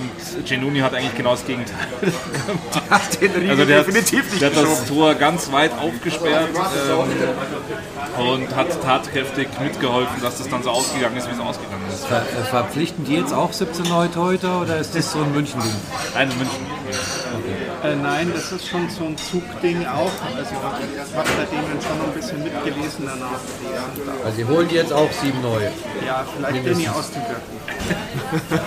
Und 0.00 0.46
Genuni 0.46 0.78
hat 0.80 0.94
eigentlich 0.94 1.14
genau 1.14 1.32
das 1.32 1.44
Gegenteil. 1.44 1.76
Den 3.20 3.32
Riegel 3.32 3.50
Also 3.50 3.64
der 3.64 3.78
hat, 3.80 3.86
definitiv 3.86 4.30
nicht 4.30 4.40
der 4.40 4.50
hat 4.50 4.56
das. 4.56 4.86
Tor 4.86 5.14
ganz 5.14 5.52
weit 5.52 5.72
aufgesperrt 5.78 6.48
ähm, 6.54 8.26
und 8.26 8.56
hat 8.56 8.82
tatkräftig 8.82 9.48
mitgeholfen, 9.60 10.22
dass 10.22 10.38
das 10.38 10.48
dann 10.48 10.62
so 10.62 10.70
ausgegangen 10.70 11.16
ist, 11.16 11.28
wie 11.28 11.34
es 11.34 11.40
ausgegangen 11.40 11.84
ist. 11.92 12.06
Ver 12.06 12.22
äh, 12.22 12.44
verpflichten 12.44 13.04
die 13.04 13.16
jetzt 13.16 13.34
auch 13.34 13.52
17 13.52 13.88
neue 13.88 14.10
Torhüter 14.10 14.62
oder 14.62 14.78
ist 14.78 14.94
das 14.94 15.12
so 15.12 15.18
ein 15.20 15.32
München-Ding? 15.32 15.72
Nein, 16.14 16.30
in 16.30 16.38
München. 16.38 16.66
Äh, 17.82 17.96
nein, 17.96 18.30
das 18.34 18.52
ist 18.52 18.68
schon 18.68 18.88
so 18.90 19.04
ein 19.04 19.16
Zugding 19.16 19.86
auch. 19.86 20.10
Also 20.36 20.50
ich 20.50 21.16
habe 21.16 21.28
bei 21.36 21.44
denen 21.46 21.80
schon 21.80 22.00
ein 22.00 22.12
bisschen 22.14 22.42
mitgelesen 22.42 23.06
danach. 23.06 23.40
Die 23.60 24.04
da. 24.04 24.12
Also 24.24 24.36
sie 24.36 24.44
holen 24.44 24.68
jetzt 24.70 24.92
auch 24.92 25.10
sieben 25.12 25.40
neue. 25.40 25.72
Ja, 26.06 26.24
vielleicht 26.36 26.64
bin 26.64 26.80
ich 26.80 26.90
aus 26.90 27.10
den 27.10 27.22
Götten. 27.22 27.60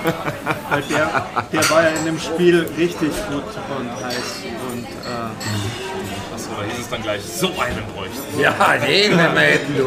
Weil 0.70 0.82
der, 0.84 1.23
der 1.52 1.70
war 1.70 1.84
ja 1.84 1.90
in 1.90 2.06
dem 2.06 2.20
Spiel 2.20 2.68
richtig 2.78 3.12
gut 3.30 3.44
und 3.80 4.06
heiß. 4.06 4.44
Und 4.72 4.86
äh, 4.86 6.34
Achso, 6.34 6.50
da 6.60 6.64
hieß 6.66 6.80
es 6.80 6.90
dann 6.90 7.04
gleich, 7.04 7.22
so 7.24 7.48
einen 7.48 7.84
bräuchten. 7.94 8.40
Ja, 8.40 8.78
den 8.78 9.20
hätten 9.20 9.78
du. 9.78 9.86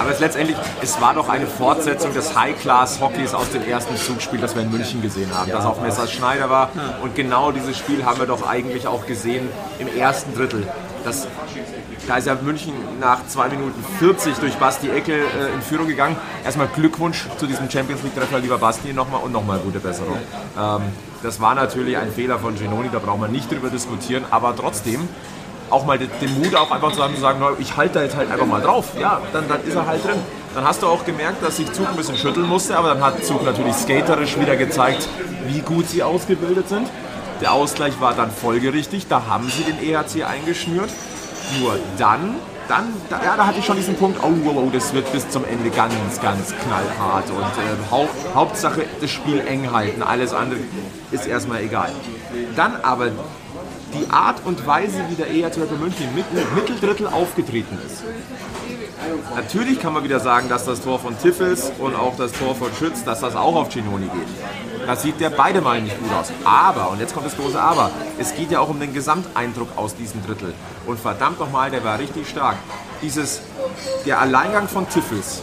Aber 0.00 0.10
es 0.10 0.20
letztendlich, 0.20 0.56
es 0.82 1.00
war 1.00 1.14
doch 1.14 1.28
eine 1.28 1.46
Fortsetzung 1.46 2.14
des 2.14 2.34
High-Class-Hockeys 2.36 3.34
aus 3.34 3.50
dem 3.50 3.62
ersten 3.68 3.96
Zugspiel, 3.96 4.40
das 4.40 4.54
wir 4.54 4.62
in 4.62 4.70
München 4.70 5.02
gesehen 5.02 5.30
haben, 5.34 5.50
das 5.50 5.64
auf 5.64 5.80
Messers 5.82 6.10
Schneider 6.12 6.48
war. 6.48 6.70
Und 7.02 7.14
genau 7.14 7.52
dieses 7.52 7.76
Spiel 7.76 8.04
haben 8.04 8.18
wir 8.18 8.26
doch 8.26 8.48
eigentlich 8.48 8.86
auch 8.86 9.06
gesehen 9.06 9.48
im 9.78 9.88
ersten 9.96 10.34
Drittel. 10.34 10.66
Das, 11.04 11.26
da 12.06 12.16
ist 12.16 12.26
ja 12.26 12.34
München 12.34 12.72
nach 13.00 13.26
2 13.26 13.48
Minuten 13.50 13.84
40 13.98 14.36
durch 14.36 14.54
Basti 14.54 14.90
Eckel 14.90 15.20
äh, 15.20 15.54
in 15.54 15.62
Führung 15.62 15.86
gegangen. 15.86 16.16
Erstmal 16.44 16.68
Glückwunsch 16.68 17.26
zu 17.38 17.46
diesem 17.46 17.70
Champions 17.70 18.02
League-Treffer, 18.02 18.38
lieber 18.40 18.58
Basti, 18.58 18.92
nochmal 18.92 19.20
und 19.22 19.32
nochmal 19.32 19.58
gute 19.58 19.78
Besserung. 19.78 20.18
Ähm, 20.58 20.82
das 21.22 21.40
war 21.40 21.54
natürlich 21.54 21.96
ein 21.96 22.10
Fehler 22.12 22.38
von 22.38 22.54
Genoni, 22.56 22.88
da 22.92 22.98
brauchen 22.98 23.20
wir 23.20 23.28
nicht 23.28 23.50
drüber 23.50 23.68
diskutieren, 23.68 24.24
aber 24.30 24.54
trotzdem 24.56 25.08
auch 25.70 25.86
mal 25.86 25.98
den, 25.98 26.10
Mut 26.38 26.54
auch 26.54 26.70
einfach 26.70 26.92
zu 26.92 27.02
haben, 27.02 27.14
zu 27.14 27.20
sagen, 27.20 27.38
"Na, 27.40 27.50
ich 27.58 27.76
halte 27.76 27.94
da 27.94 28.02
jetzt 28.02 28.14
halt 28.16 28.30
einfach 28.30 28.46
mal 28.46 28.60
drauf. 28.60 28.92
Ja, 28.98 29.20
dann, 29.32 29.48
dann 29.48 29.64
ist 29.64 29.74
er 29.74 29.86
halt 29.86 30.04
drin. 30.04 30.18
Dann 30.54 30.64
hast 30.64 30.82
du 30.82 30.86
auch 30.86 31.04
gemerkt, 31.06 31.42
dass 31.42 31.56
sich 31.56 31.72
Zug 31.72 31.88
ein 31.88 31.96
bisschen 31.96 32.16
schütteln 32.16 32.46
musste, 32.46 32.76
aber 32.76 32.88
dann 32.88 33.02
hat 33.02 33.24
Zug 33.24 33.42
natürlich 33.42 33.74
skaterisch 33.74 34.38
wieder 34.38 34.56
gezeigt, 34.56 35.08
wie 35.46 35.60
gut 35.60 35.88
sie 35.88 36.02
ausgebildet 36.02 36.68
sind. 36.68 36.90
Der 37.40 37.52
Ausgleich 37.52 38.00
war 38.00 38.12
dann 38.12 38.30
folgerichtig, 38.30 39.06
da 39.08 39.26
haben 39.26 39.48
sie 39.48 39.64
den 39.64 39.82
EHC 39.82 40.24
eingeschnürt. 40.24 40.90
Nur 41.60 41.78
dann, 41.98 42.36
dann 42.68 42.92
da, 43.10 43.22
ja, 43.22 43.36
da 43.36 43.46
hatte 43.46 43.58
ich 43.58 43.66
schon 43.66 43.76
diesen 43.76 43.96
Punkt, 43.96 44.18
oh, 44.22 44.32
oh, 44.50 44.70
das 44.72 44.92
wird 44.94 45.10
bis 45.12 45.28
zum 45.28 45.44
Ende 45.44 45.70
ganz, 45.70 46.20
ganz 46.20 46.54
knallhart. 46.64 47.30
Und 47.30 47.42
äh, 47.42 47.90
Hau 47.90 48.08
Hauptsache 48.34 48.84
das 49.00 49.10
Spiel 49.10 49.40
eng 49.40 49.72
halten, 49.72 50.02
alles 50.02 50.32
andere 50.32 50.60
ist 51.10 51.26
erstmal 51.26 51.62
egal. 51.62 51.90
Dann 52.56 52.76
aber 52.82 53.10
die 53.94 54.10
Art 54.10 54.40
und 54.44 54.66
Weise, 54.66 55.04
wie 55.08 55.14
der 55.14 55.26
Red 55.26 55.68
Bull 55.68 55.78
München 55.78 56.14
mit 56.14 56.24
Mitteldrittel 56.54 57.06
aufgetreten 57.06 57.78
ist, 57.86 58.02
Natürlich 59.34 59.80
kann 59.80 59.92
man 59.92 60.04
wieder 60.04 60.20
sagen, 60.20 60.48
dass 60.48 60.64
das 60.64 60.80
Tor 60.80 60.98
von 60.98 61.18
Tiffels 61.18 61.72
und 61.78 61.94
auch 61.94 62.16
das 62.16 62.32
Tor 62.32 62.54
von 62.54 62.68
Schütz, 62.78 63.04
dass 63.04 63.20
das 63.20 63.34
auch 63.34 63.56
auf 63.56 63.68
Ginoni 63.68 64.06
geht. 64.06 64.71
Das 64.86 65.02
sieht 65.02 65.20
der 65.20 65.30
beide 65.30 65.60
mal 65.60 65.80
nicht 65.80 65.98
gut 65.98 66.12
aus. 66.12 66.32
Aber, 66.44 66.90
und 66.90 67.00
jetzt 67.00 67.14
kommt 67.14 67.26
das 67.26 67.36
große 67.36 67.60
Aber, 67.60 67.90
es 68.18 68.34
geht 68.34 68.50
ja 68.50 68.60
auch 68.60 68.68
um 68.68 68.80
den 68.80 68.92
Gesamteindruck 68.92 69.68
aus 69.76 69.94
diesem 69.94 70.24
Drittel. 70.26 70.54
Und 70.86 70.98
verdammt 70.98 71.38
nochmal, 71.38 71.70
der 71.70 71.84
war 71.84 71.98
richtig 71.98 72.28
stark. 72.28 72.56
Dieses, 73.00 73.42
der 74.06 74.20
Alleingang 74.20 74.68
von 74.68 74.88
Tiffels 74.88 75.42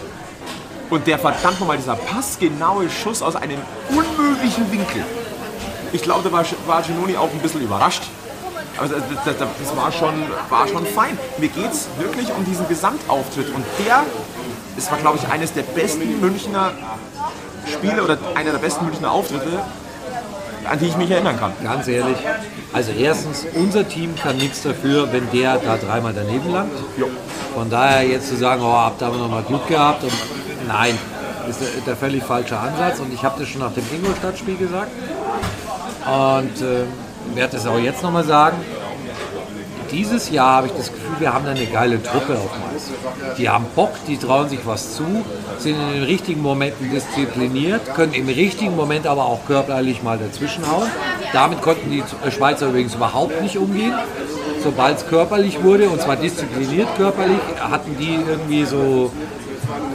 und 0.89 1.05
der 1.07 1.19
verdammt 1.19 1.59
nochmal 1.59 1.77
dieser 1.77 1.95
passgenaue 1.95 2.89
Schuss 2.89 3.21
aus 3.21 3.35
einem 3.35 3.59
unmöglichen 3.89 4.71
Winkel. 4.71 5.05
Ich 5.91 6.01
glaube, 6.03 6.23
da 6.23 6.31
war, 6.31 6.45
war 6.67 6.81
Genoni 6.81 7.17
auch 7.17 7.31
ein 7.31 7.39
bisschen 7.39 7.61
überrascht. 7.61 8.03
Aber 8.77 8.87
das, 8.87 9.03
das, 9.25 9.37
das 9.37 9.75
war, 9.75 9.91
schon, 9.91 10.13
war 10.49 10.67
schon 10.67 10.85
fein. 10.85 11.17
Mir 11.37 11.49
geht 11.49 11.71
es 11.71 11.87
wirklich 11.97 12.31
um 12.31 12.45
diesen 12.45 12.67
Gesamtauftritt. 12.67 13.53
Und 13.53 13.65
der, 13.85 14.03
es 14.77 14.89
war, 14.89 14.97
glaube 14.99 15.17
ich, 15.17 15.27
eines 15.29 15.53
der 15.53 15.63
besten 15.63 16.19
Münchner 16.21 16.71
Spiele 17.69 18.03
oder 18.03 18.17
einer 18.35 18.51
der 18.51 18.59
besten 18.59 18.85
Münchner 18.85 19.11
Auftritte, 19.11 19.59
an 20.69 20.79
die 20.79 20.87
ich 20.87 20.97
mich 20.97 21.09
erinnern 21.09 21.39
kann. 21.39 21.53
Ganz 21.63 21.87
ehrlich, 21.87 22.17
also 22.71 22.91
erstens, 22.91 23.45
unser 23.55 23.87
Team 23.87 24.15
kann 24.15 24.37
nichts 24.37 24.61
dafür, 24.61 25.11
wenn 25.11 25.29
der 25.31 25.57
da 25.57 25.77
dreimal 25.77 26.13
daneben 26.13 26.51
langt. 26.51 26.71
Von 27.53 27.69
daher 27.69 28.07
jetzt 28.07 28.29
zu 28.29 28.35
sagen, 28.35 28.61
oh, 28.63 28.71
habt 28.71 29.01
ihr 29.01 29.07
aber 29.07 29.17
noch 29.17 29.29
mal 29.29 29.43
Glück 29.43 29.67
gehabt. 29.67 30.03
Und 30.03 30.13
nein, 30.67 30.97
ist 31.49 31.61
der, 31.61 31.67
der 31.85 31.95
völlig 31.95 32.23
falsche 32.23 32.57
Ansatz. 32.57 32.99
Und 32.99 33.13
ich 33.13 33.23
habe 33.23 33.39
das 33.39 33.49
schon 33.49 33.61
nach 33.61 33.73
dem 33.73 33.83
Ingolstadt-Spiel 33.91 34.57
gesagt. 34.57 34.91
Und 36.05 36.61
äh, 36.61 37.35
werde 37.35 37.57
es 37.57 37.65
auch 37.65 37.79
jetzt 37.79 38.03
nochmal 38.03 38.23
sagen. 38.23 38.57
Dieses 39.91 40.29
Jahr 40.29 40.57
habe 40.57 40.67
ich 40.67 40.73
das 40.73 40.91
Gefühl, 40.91 41.19
wir 41.19 41.33
haben 41.33 41.45
da 41.45 41.51
eine 41.51 41.65
geile 41.65 42.01
Truppe 42.01 42.33
auf 42.33 42.51
Eis. 42.75 42.91
Die 43.37 43.49
haben 43.49 43.65
Bock, 43.75 43.91
die 44.07 44.17
trauen 44.17 44.49
sich 44.49 44.59
was 44.65 44.95
zu, 44.95 45.03
sind 45.57 45.75
in 45.79 45.93
den 45.93 46.03
richtigen 46.03 46.41
Momenten 46.41 46.91
diszipliniert, 46.91 47.93
können 47.95 48.13
im 48.13 48.27
richtigen 48.27 48.75
Moment 48.75 49.07
aber 49.07 49.25
auch 49.25 49.45
körperlich 49.45 50.03
mal 50.03 50.17
dazwischenhauen. 50.17 50.89
Damit 51.33 51.61
konnten 51.61 51.89
die 51.89 52.03
Schweizer 52.31 52.67
übrigens 52.67 52.95
überhaupt 52.95 53.41
nicht 53.41 53.57
umgehen. 53.57 53.93
Sobald 54.63 54.97
es 54.97 55.07
körperlich 55.07 55.63
wurde, 55.63 55.89
und 55.89 56.01
zwar 56.01 56.17
diszipliniert 56.17 56.87
körperlich, 56.97 57.39
hatten 57.59 57.95
die 57.97 58.19
irgendwie 58.27 58.65
so 58.65 59.11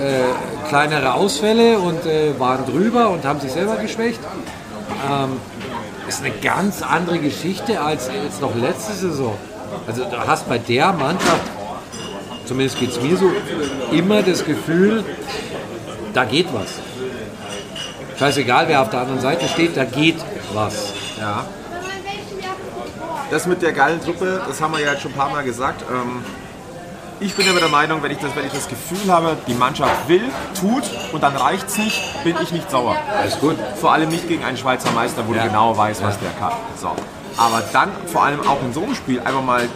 äh, 0.00 0.68
kleinere 0.68 1.14
Ausfälle 1.14 1.78
und 1.78 2.07
äh, 2.07 2.38
waren 2.38 2.64
drüber 2.64 3.11
und 3.11 3.24
haben 3.24 3.40
sich 3.40 3.52
selber 3.52 3.76
geschwächt. 3.76 4.20
Ähm, 5.11 5.33
ist 6.09 6.22
eine 6.22 6.33
ganz 6.42 6.83
andere 6.83 7.18
Geschichte 7.18 7.80
als 7.80 8.11
jetzt 8.24 8.40
noch 8.40 8.54
letzte 8.54 8.92
Saison. 8.92 9.35
Also 9.87 10.05
du 10.05 10.27
hast 10.27 10.49
bei 10.49 10.59
der 10.59 10.92
Mannschaft, 10.92 11.42
zumindest 12.47 12.79
geht 12.79 12.90
es 12.90 13.01
mir 13.01 13.16
so, 13.16 13.31
immer 13.92 14.23
das 14.23 14.44
Gefühl, 14.44 15.05
da 16.12 16.25
geht 16.25 16.47
was. 16.53 16.75
Scheißegal, 18.18 18.68
wer 18.68 18.81
auf 18.83 18.90
der 18.90 19.01
anderen 19.01 19.20
Seite 19.20 19.49
steht, 19.49 19.77
da 19.77 19.85
geht 19.85 20.16
was. 20.53 20.92
Ja. 21.18 21.44
Das 23.31 23.47
mit 23.47 23.62
der 23.62 23.73
geilen 23.73 24.01
Truppe, 24.03 24.42
das 24.47 24.61
haben 24.61 24.73
wir 24.73 24.81
ja 24.81 24.92
jetzt 24.92 25.03
schon 25.03 25.11
ein 25.12 25.16
paar 25.16 25.31
Mal 25.31 25.42
gesagt. 25.42 25.83
Ähm, 25.90 26.25
ich 27.20 27.35
bin 27.35 27.49
aber 27.49 27.59
der 27.61 27.68
Meinung, 27.68 28.03
wenn 28.03 28.11
ich, 28.11 28.18
das, 28.18 28.35
wenn 28.37 28.47
ich 28.47 28.53
das 28.53 28.68
Gefühl 28.68 29.11
habe, 29.11 29.37
die 29.47 29.55
Mannschaft 29.55 30.09
will, 30.09 30.23
tut 30.59 30.83
und 31.12 31.23
dann 31.23 31.35
reicht 31.37 31.68
es 31.68 31.79
nicht, 31.79 32.25
bin 32.25 32.37
ich 32.42 32.53
nicht 32.53 32.70
sauer. 32.70 32.97
Alles 33.18 33.38
gut. 33.40 33.57
Vor 33.81 33.92
allem 33.92 34.09
nicht 34.11 34.29
gegen 34.29 34.44
einen 34.44 34.57
Schweizer 34.57 34.90
Meister, 34.92 35.23
wo 35.27 35.33
Ja. 35.35 35.42
du 35.42 35.49
genau 35.49 35.77
weißt, 35.77 36.03
was 36.03 36.14
Ja. 36.16 36.20
der 36.29 36.31
kann. 36.49 36.53
So. 36.81 36.90
Aber 37.37 37.62
dann 37.73 37.90
vor 38.07 38.25
allem 38.25 38.40
auch 38.47 38.62
in 38.62 38.73
so 38.73 38.83
einem 38.83 38.94
Spiel 38.94 39.20
einfach 39.20 39.42
mal, 39.42 39.68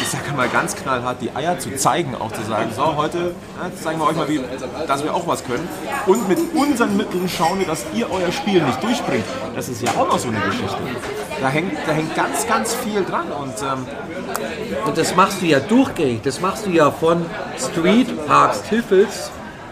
ich 0.00 0.08
sage 0.08 0.32
mal 0.36 0.48
ganz 0.48 0.74
knallhart, 0.76 1.20
die 1.20 1.34
Eier 1.34 1.58
zu 1.58 1.74
zeigen, 1.76 2.14
auch 2.14 2.32
zu 2.32 2.42
sagen, 2.42 2.70
so 2.74 2.96
heute 2.96 3.34
ja, 3.62 3.82
zeigen 3.82 3.98
wir 3.98 4.06
euch 4.08 4.16
mal, 4.16 4.28
wie, 4.28 4.40
dass 4.86 5.02
wir 5.04 5.14
auch 5.14 5.26
was 5.26 5.44
können. 5.44 5.68
Und 6.06 6.28
mit 6.28 6.38
unseren 6.54 6.96
Mitteln 6.96 7.28
schauen 7.28 7.58
wir, 7.58 7.66
dass 7.66 7.84
ihr 7.94 8.10
euer 8.10 8.32
Spiel 8.32 8.62
nicht 8.62 8.82
durchbringt. 8.82 9.24
Das 9.54 9.68
ist 9.68 9.82
ja 9.82 9.90
auch 9.92 10.08
noch 10.08 10.18
so 10.18 10.28
eine 10.28 10.40
Geschichte. 10.40 10.78
Da 11.40 11.48
hängt, 11.48 11.72
da 11.86 11.92
hängt 11.92 12.14
ganz, 12.14 12.46
ganz 12.46 12.74
viel 12.74 13.04
dran. 13.04 13.26
Und 13.30 13.54
ähm, 13.62 13.86
Und 14.86 14.96
das 14.96 15.14
machst 15.16 15.42
du 15.42 15.46
ja 15.46 15.60
durchgängig. 15.60 16.22
Das 16.22 16.40
machst 16.40 16.66
du 16.66 16.70
ja 16.70 16.90
von 16.90 17.24
Street 17.58 18.26
Parks 18.26 18.62
Tiffels 18.62 19.30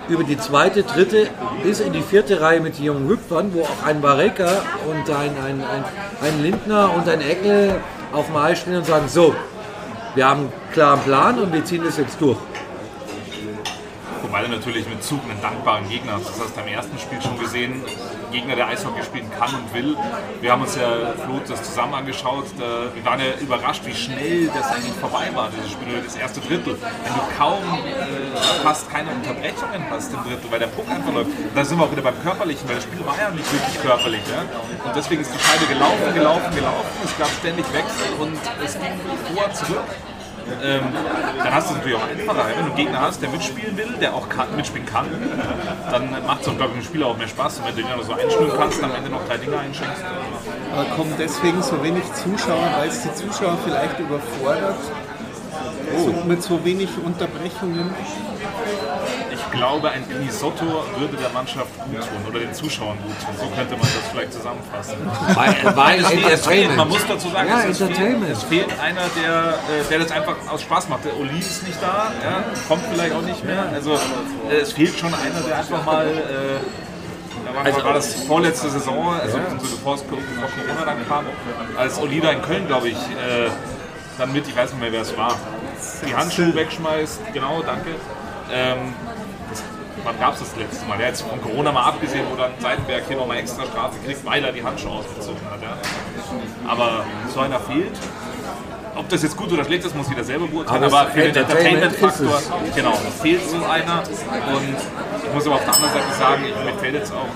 über 0.09 0.25
die 0.25 0.39
zweite, 0.39 0.83
dritte 0.83 1.29
bis 1.63 1.81
in 1.81 1.93
die 1.93 2.03
vierte 2.03 2.41
Reihe 2.41 2.61
mit 2.61 2.79
jungen 2.79 3.09
Hüpfern, 3.09 3.53
wo 3.55 3.63
auch 3.63 3.87
ein 3.87 4.01
Bareka 4.01 4.63
und 4.89 5.09
ein, 5.11 5.31
ein, 5.39 5.63
ein, 5.63 5.85
ein 6.23 6.43
Lindner 6.43 6.95
und 6.95 7.09
ein 7.09 7.21
Eckel 7.21 7.81
auf 8.13 8.27
dem 8.27 8.37
Eis 8.37 8.61
stehen 8.61 8.77
und 8.77 8.87
sagen, 8.87 9.09
so, 9.09 9.35
wir 10.15 10.29
haben 10.29 10.41
einen 10.41 10.53
klaren 10.73 11.01
Plan 11.01 11.39
und 11.39 11.53
wir 11.53 11.65
ziehen 11.65 11.83
das 11.85 11.97
jetzt 11.97 12.21
durch. 12.21 12.39
Wobei 14.23 14.43
du 14.43 14.49
natürlich 14.49 14.89
mit 14.89 15.03
Zug 15.03 15.21
einen 15.29 15.41
dankbaren 15.41 15.89
Gegner 15.89 16.13
hast. 16.15 16.29
Das 16.29 16.41
hast 16.41 16.57
du 16.57 16.61
im 16.61 16.69
ersten 16.69 16.99
Spiel 16.99 17.21
schon 17.23 17.39
gesehen. 17.39 17.83
Gegner, 18.35 18.57
der 18.57 18.67
Eishockey 18.67 19.03
spielen 19.05 19.31
kann 19.39 19.55
und 19.55 19.73
will. 19.73 19.97
Wir 20.41 20.51
haben 20.51 20.63
uns 20.63 20.75
ja, 20.75 21.15
Flo, 21.25 21.41
das 21.47 21.63
zusammen 21.63 21.95
angeschaut. 21.95 22.47
Wir 22.59 23.05
waren 23.05 23.21
ja 23.21 23.27
überrascht, 23.41 23.83
wie 23.87 23.95
schnell 23.95 24.51
das 24.53 24.73
eigentlich 24.73 24.95
vorbei 24.95 25.31
war, 25.35 25.51
dieses 25.55 25.71
Spiel, 25.71 26.03
das 26.05 26.17
erste 26.17 26.41
Drittel. 26.41 26.77
Wenn 26.77 27.15
du 27.15 27.21
kaum 27.39 27.63
äh, 27.63 28.63
fast 28.63 28.91
keine 28.91 29.11
Unterbrechungen 29.11 29.89
hast 29.89 30.13
im 30.13 30.23
Drittel, 30.25 30.51
weil 30.51 30.59
der 30.59 30.67
Puck 30.67 30.89
einfach 30.91 31.13
läuft. 31.15 31.31
Da 31.55 31.65
sind 31.65 31.79
wir 31.79 31.85
auch 31.85 31.93
wieder 31.93 32.03
beim 32.03 32.21
Körperlichen, 32.23 32.69
weil 32.69 32.77
das 32.77 32.85
Spiel 32.85 33.07
war 33.07 33.17
ja 33.17 33.31
nicht 33.31 33.53
wirklich 33.53 33.81
körperlich. 33.81 34.23
Ja? 34.27 34.43
Und 34.85 34.97
deswegen 34.97 35.23
ist 35.23 35.33
die 35.33 35.39
Scheibe 35.39 35.67
gelaufen, 35.67 36.13
gelaufen, 36.13 36.55
gelaufen. 36.55 36.91
Es 37.05 37.17
gab 37.17 37.29
ständig 37.39 37.65
Wechsel 37.73 38.09
und 38.19 38.35
es 38.65 38.75
ging 38.75 38.99
vor, 39.31 39.53
zurück. 39.55 40.14
Ähm, 40.63 40.83
dann 41.43 41.55
hast 41.55 41.69
du 41.69 41.73
es 41.73 41.79
natürlich 41.79 41.97
auch 41.97 42.09
einfacher. 42.09 42.49
Wenn 42.49 42.65
du 42.65 42.71
einen 42.71 42.77
Gegner 42.77 43.01
hast, 43.01 43.23
der 43.23 43.29
mitspielen 43.31 43.77
will, 43.77 43.95
der 44.01 44.15
auch 44.15 44.29
kann, 44.29 44.55
mitspielen 44.57 44.87
kann, 44.87 45.07
dann 45.91 46.11
macht 46.27 46.43
es 46.43 46.49
auch, 46.49 46.57
glaube 46.57 46.73
ich, 46.75 46.81
dem 46.81 46.85
Spieler 46.85 47.07
auch 47.07 47.17
mehr 47.17 47.29
Spaß. 47.29 47.59
Und 47.59 47.67
wenn 47.67 47.75
du 47.75 47.81
ihn 47.83 47.89
dann 47.89 48.03
so 48.03 48.13
einschnüren 48.13 48.53
kannst, 48.57 48.83
am 48.83 48.95
Ende 48.95 49.11
noch 49.11 49.27
drei 49.27 49.37
Dinge 49.37 49.59
einschenkst. 49.59 50.03
Aber 50.73 50.85
kommen 50.97 51.15
deswegen 51.19 51.63
so 51.63 51.83
wenig 51.83 52.05
Zuschauer, 52.15 52.69
weil 52.79 52.89
es 52.89 53.03
die 53.03 53.15
Zuschauer 53.15 53.59
vielleicht 53.65 53.99
überfordert? 53.99 54.77
So, 55.97 56.13
mit 56.27 56.43
so 56.43 56.65
wenig 56.65 56.91
Unterbrechungen. 57.05 57.95
Ich 59.55 59.61
glaube, 59.61 59.91
ein 59.91 60.05
Denisotto 60.09 60.65
würde 60.99 61.17
der 61.17 61.31
Mannschaft 61.31 61.71
gut 61.87 62.01
tun 62.01 62.21
oder 62.29 62.41
den 62.41 62.53
Zuschauern 62.53 62.99
gut 63.03 63.15
tun. 63.25 63.35
So 63.39 63.47
könnte 63.55 63.73
man 63.77 63.83
das 63.83 64.11
vielleicht 64.11 64.33
zusammenfassen. 64.33 64.97
Weil, 65.35 65.77
weil 65.77 66.01
Es 66.01 66.07
fehlt- 66.09 66.23
Entertainment. 66.25 66.77
Man 66.77 66.89
muss 66.89 67.07
dazu 67.07 67.29
sagen, 67.31 67.49
Ja, 67.49 67.59
es, 67.59 67.79
fehlt, 67.79 67.81
Entertainment. 67.91 68.33
es 68.33 68.43
fehlt 68.43 68.81
einer, 68.81 69.03
der, 69.23 69.55
äh, 69.81 69.85
der 69.89 69.99
das 70.01 70.11
einfach 70.11 70.35
aus 70.51 70.63
Spaß 70.63 70.89
macht. 70.89 71.05
Der 71.05 71.17
Oli 71.19 71.39
ist 71.39 71.67
nicht 71.67 71.81
da, 71.81 72.11
ja, 72.23 72.45
kommt 72.69 72.83
vielleicht 72.93 73.15
auch 73.15 73.23
nicht 73.23 73.45
mehr. 73.45 73.65
Also 73.73 73.95
äh, 73.95 74.57
es 74.61 74.73
fehlt 74.73 74.99
schon 74.99 75.15
einer, 75.15 75.41
der 75.47 75.57
einfach 75.59 75.85
mal. 75.85 76.07
Äh, 76.09 76.11
da 77.47 77.55
war, 77.55 77.65
Also- 77.65 77.85
war 77.85 77.93
das 77.95 78.15
vorletzte 78.25 78.69
Saison, 78.71 79.15
also 79.21 79.37
so 79.39 79.57
bevor, 79.69 79.95
es, 79.95 80.03
bevor 80.03 80.19
Corona 80.67 80.85
dann 80.85 81.09
kam, 81.09 81.27
als 81.79 81.99
Oli 81.99 82.21
da 82.21 82.31
in 82.31 82.43
Köln, 82.43 82.67
glaube 82.67 82.89
ich, 82.89 82.97
äh, 82.97 83.49
dann 84.19 84.33
mit, 84.33 84.49
ich 84.49 84.57
weiß 84.57 84.71
nicht 84.71 84.81
mehr, 84.81 84.93
wer 84.93 85.03
es 85.03 85.17
war, 85.17 85.35
die 86.07 86.15
Handschuhe 86.15 86.55
wegschmeißt, 86.55 87.21
genau, 87.33 87.63
danke. 87.65 87.91
Ähm, 88.53 88.95
Wann 90.05 90.21
gab 90.21 90.35
es 90.35 90.41
das 90.41 90.57
letzte 90.57 90.87
Mal? 90.87 90.99
Der 90.99 91.07
hat 91.07 91.15
jetzt 91.15 91.23
von 91.23 91.41
Corona 91.41 91.73
mal 91.73 91.85
abgesehen, 91.85 92.27
wo 92.31 92.37
dann 92.37 92.53
Seidenberg 92.59 93.05
hier 93.09 93.17
nochmal 93.17 93.39
extra 93.39 93.65
Strafe 93.65 93.97
kriegt, 94.05 94.25
weil 94.25 94.45
er 94.45 94.53
die 94.53 94.63
Handschuhe 94.63 94.93
ausgezogen 94.93 95.41
hat. 95.51 95.63
Ja. 95.63 95.77
Aber 96.71 97.05
so 97.33 97.41
einer 97.41 97.59
fehlt. 97.59 97.99
Ob 98.97 99.09
das 99.09 99.23
jetzt 99.23 99.37
gut 99.37 99.51
oder 99.53 99.65
schlecht 99.65 99.85
ist, 99.85 99.97
muss 99.97 100.09
jeder 100.09 100.23
selber 100.23 100.47
beurteilen. 100.47 100.85
Aber 100.85 101.01
Aber, 101.01 101.11
für 101.11 101.21
den 101.21 101.35
Entertainment 101.35 101.95
Entertainment-Faktor, 101.95 102.43
genau, 102.77 102.93
fehlt 103.23 103.49
so 103.49 103.57
einer. 103.65 104.03
Und 104.03 104.77
ich 105.27 105.35
muss 105.35 105.47
aber 105.47 105.57
auf 105.57 105.65
der 105.65 105.75
anderen 105.75 105.93
Seite 105.95 106.15
sagen, 106.19 106.43
ich, 106.45 106.65
mir 106.65 106.79
fällt 106.79 106.95
jetzt 106.95 107.13
auch 107.13 107.29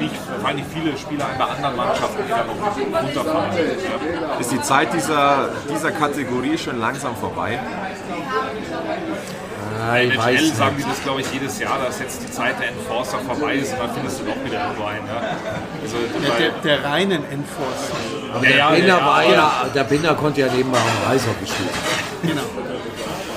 nicht, 0.00 0.14
fallen 0.42 0.56
nicht 0.56 0.68
viele 0.72 0.96
Spieler 0.96 1.26
bei 1.36 1.44
anderen 1.44 1.76
Mannschaften, 1.76 2.22
die 2.26 2.30
da 2.30 2.44
noch 2.44 3.02
runterfallen. 3.02 3.52
Ja. 3.56 4.38
ist 4.38 4.52
die 4.52 4.62
Zeit 4.62 4.92
dieser, 4.94 5.50
dieser 5.72 5.92
Kategorie 5.92 6.56
schon 6.56 6.78
langsam 6.78 7.14
vorbei. 7.16 7.58
Nein, 9.78 10.10
ich 10.10 10.18
weiß 10.18 10.40
nicht. 10.40 10.56
sagen 10.56 10.76
die 10.78 10.82
das, 10.84 11.02
glaube 11.02 11.20
ich, 11.20 11.32
jedes 11.32 11.58
Jahr, 11.58 11.78
dass 11.78 11.98
jetzt 12.00 12.22
die 12.22 12.30
Zeit 12.30 12.58
der 12.60 12.68
Enforcer 12.68 13.18
vorbei 13.20 13.54
ist 13.54 13.72
und 13.72 13.78
dann 13.80 13.94
findest 13.94 14.20
du 14.20 14.24
doch 14.24 14.44
wieder 14.44 14.62
irgendwo 14.64 14.84
einen. 14.84 15.06
Ja. 15.06 15.22
Also, 15.82 15.96
Ja, 15.96 16.28
weil- 16.30 16.38
der, 16.38 16.50
der 16.78 16.84
reinen 16.84 17.24
Enforcer. 17.30 17.94
Aber 18.34 18.44
Ja, 18.44 18.48
der, 18.50 18.56
ja, 18.58 18.70
Binder 18.70 18.98
ja, 18.98 19.06
war 19.06 19.22
ja. 19.24 19.30
ja, 19.32 19.64
der 19.74 19.84
Binder 19.84 20.14
konnte 20.14 20.40
ja 20.40 20.48
nebenbei 20.52 20.78
auch 20.78 21.10
Eishockey 21.10 21.46
spielen. 21.46 21.68
Genau. 22.22 22.42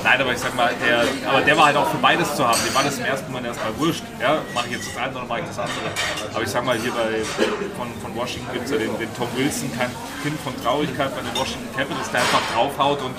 Nein, 0.04 0.20
aber 0.20 0.32
ich 0.34 0.40
sag 0.40 0.56
mal, 0.56 0.74
der, 0.84 1.06
aber 1.30 1.42
der 1.42 1.56
war 1.56 1.66
halt 1.68 1.78
auch 1.78 1.88
für 1.92 1.98
beides 1.98 2.36
zu 2.36 2.42
haben. 2.48 2.58
Dem 2.66 2.74
war 2.74 2.84
das 2.84 2.98
im 2.98 3.06
ersten 3.06 3.32
Mal 3.32 3.46
erstmal 3.46 3.78
wurscht. 3.78 4.02
Ja, 4.20 4.40
mache 4.56 4.66
ich 4.66 4.74
jetzt 4.74 4.88
das 4.90 4.98
eine 4.98 5.14
oder 5.16 5.26
mache 5.26 5.42
ich 5.42 5.46
das 5.46 5.60
andere. 5.60 5.78
Aber 6.34 6.42
ich 6.44 6.50
sag 6.50 6.66
mal, 6.66 6.76
hier 6.76 6.92
bei 6.92 7.22
von, 7.78 7.88
von 8.02 8.16
Washington 8.18 8.50
gibt 8.52 8.66
es 8.66 8.72
ja 8.72 8.78
den, 8.78 8.98
den 8.98 9.14
Tom 9.16 9.28
Wilson, 9.38 9.70
kein 9.78 9.92
Kind 10.24 10.40
von 10.42 10.58
Traurigkeit 10.64 11.14
bei 11.16 11.22
den 11.22 11.30
Washington 11.38 11.70
Capitals, 11.78 12.10
der 12.10 12.22
einfach 12.22 12.42
draufhaut 12.56 13.00
und 13.04 13.14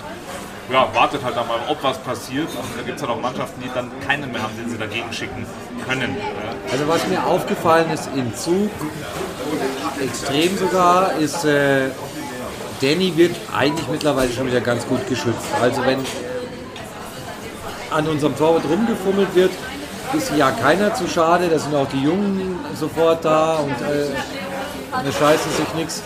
ja, 0.71 0.89
wartet 0.95 1.25
halt 1.25 1.37
dann 1.37 1.49
mal, 1.49 1.59
ob 1.69 1.83
was 1.83 1.99
passiert. 1.99 2.49
Und 2.49 2.79
da 2.79 2.83
gibt 2.83 2.97
es 2.97 3.03
halt 3.03 3.13
auch 3.13 3.21
Mannschaften, 3.21 3.61
die 3.63 3.71
dann 3.75 3.91
keinen 4.07 4.31
mehr 4.33 4.43
haben, 4.43 4.57
den 4.57 4.69
sie 4.71 4.79
dagegen 4.79 5.13
schicken 5.13 5.47
können. 5.87 6.17
Ja. 6.17 6.73
Also 6.73 6.89
was 6.89 7.07
mir 7.09 7.25
aufgefallen 7.25 7.91
ist 7.91 8.09
im 8.15 8.35
Zug, 8.35 8.71
extrem 10.01 10.57
sogar, 10.57 11.15
ist, 11.15 11.45
äh, 11.45 11.91
Danny 12.81 13.17
wird 13.17 13.37
eigentlich 13.57 13.89
mittlerweile 13.89 14.33
schon 14.33 14.47
wieder 14.47 14.61
ganz 14.61 14.87
gut 14.87 15.07
geschützt. 15.09 15.47
Also 15.61 15.85
wenn 15.85 15.99
an 17.91 18.07
unserem 18.09 18.37
Torwart 18.37 18.65
rumgefummelt 18.65 19.35
wird, 19.35 19.53
ist 20.15 20.33
ja 20.37 20.51
keiner 20.51 20.95
zu 20.95 21.07
schade. 21.09 21.49
Da 21.49 21.59
sind 21.59 21.75
auch 21.75 21.89
die 21.89 22.03
Jungen 22.03 22.59
sofort 22.75 23.25
da 23.25 23.57
und 23.57 23.71
äh, 23.71 24.09
da 24.91 25.13
scheißen 25.13 25.53
sich 25.53 25.75
nichts. 25.75 26.03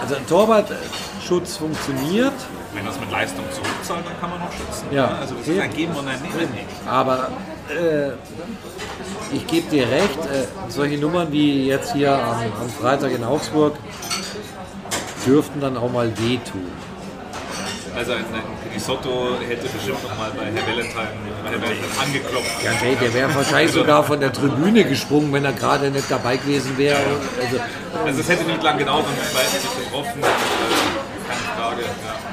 Also 0.00 0.14
ein 0.16 0.26
Torwartschutz 0.26 1.56
funktioniert, 1.56 2.32
Wenn 2.74 2.86
das 2.86 2.98
mit 3.00 3.10
Leistung 3.10 3.44
zurückzahlt, 3.88 4.06
dann 4.06 4.20
kann 4.20 4.30
man 4.30 4.40
noch 4.40 4.52
schützen. 4.52 4.86
Ja. 4.90 5.18
Also 5.20 5.34
das 5.34 5.48
ist 5.48 5.60
ein 5.60 5.74
Geben 5.74 5.94
und 5.94 6.08
ein 6.08 6.20
Nehmen. 6.20 6.48
aber 6.86 7.30
äh, 7.68 8.10
ich 9.34 9.46
gebe 9.46 9.68
dir 9.70 9.88
recht, 9.88 10.18
äh, 10.26 10.46
solche 10.68 10.98
Nummern 10.98 11.32
wie 11.32 11.66
jetzt 11.66 11.92
hier 11.92 12.12
am, 12.12 12.40
am 12.60 12.68
Freitag 12.68 13.12
in 13.12 13.24
Augsburg 13.24 13.76
dürften 15.26 15.60
dann 15.60 15.76
auch 15.76 15.90
mal 15.90 16.10
wehtun. 16.18 16.66
Also 17.94 18.12
ein, 18.12 18.18
ein 18.18 18.42
Pinisotto 18.62 19.30
hätte 19.46 19.68
bestimmt 19.68 20.02
noch 20.04 20.16
mal 20.16 20.30
bei 20.36 20.44
Herr 20.44 20.66
Valentine, 20.66 21.08
Herr 21.44 21.60
Valentine 21.60 22.00
angeklopft. 22.00 22.64
Ja, 22.64 22.70
hey, 22.70 22.96
der 22.96 23.12
wäre 23.12 23.34
wahrscheinlich 23.34 23.72
sogar 23.72 24.04
von 24.04 24.20
der 24.20 24.32
Tribüne 24.32 24.84
gesprungen, 24.84 25.32
wenn 25.32 25.44
er 25.44 25.52
gerade 25.52 25.90
nicht 25.90 26.08
dabei 26.08 26.36
gewesen 26.36 26.78
wäre. 26.78 26.98
Also, 27.42 27.60
Also 28.06 28.20
es 28.20 28.28
hätte 28.28 28.44
nicht 28.44 28.62
lang 28.62 28.78
gedauert 28.78 29.04
und 29.04 29.14
die 29.16 29.34
beiden 29.34 29.50
sich 29.50 29.84
getroffen. 29.84 30.22
Also, 30.22 30.38
keine 31.26 31.60
Frage. 31.60 31.82
Ja. 31.82 32.27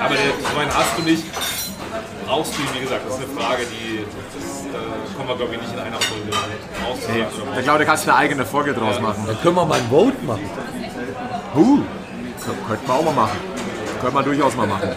Aber 0.00 0.14
so 0.14 0.58
einen 0.58 0.74
hast 0.74 0.98
du 0.98 1.02
nicht. 1.02 1.24
Brauchst 2.26 2.56
du 2.56 2.62
ihn, 2.62 2.68
wie 2.74 2.80
gesagt, 2.80 3.02
das 3.06 3.18
ist 3.18 3.24
eine 3.24 3.38
Frage, 3.38 3.62
die 3.66 4.04
da 4.72 4.78
kommen 5.16 5.28
wir 5.28 5.36
glaube 5.36 5.54
ich 5.54 5.60
nicht 5.60 5.72
in 5.72 5.78
einer 5.80 6.00
Folge 6.00 6.30
raus. 6.84 6.98
Nee, 7.12 7.24
der 7.54 7.62
Claudia 7.62 7.86
kannst 7.86 8.06
du 8.06 8.10
eine 8.10 8.18
eigene 8.18 8.44
Folge 8.44 8.74
draus 8.74 9.00
machen. 9.00 9.24
da 9.26 9.34
können 9.34 9.56
wir 9.56 9.64
mal 9.64 9.78
ein 9.78 9.88
Vote 9.88 10.16
machen. 10.26 10.50
Huh, 11.54 11.80
könnten 12.68 12.86
wir 12.86 12.94
auch 12.94 13.04
mal 13.04 13.14
machen. 13.14 13.38
Könnte 14.00 14.14
man 14.14 14.24
durchaus 14.24 14.56
mal 14.56 14.66
machen. 14.66 14.90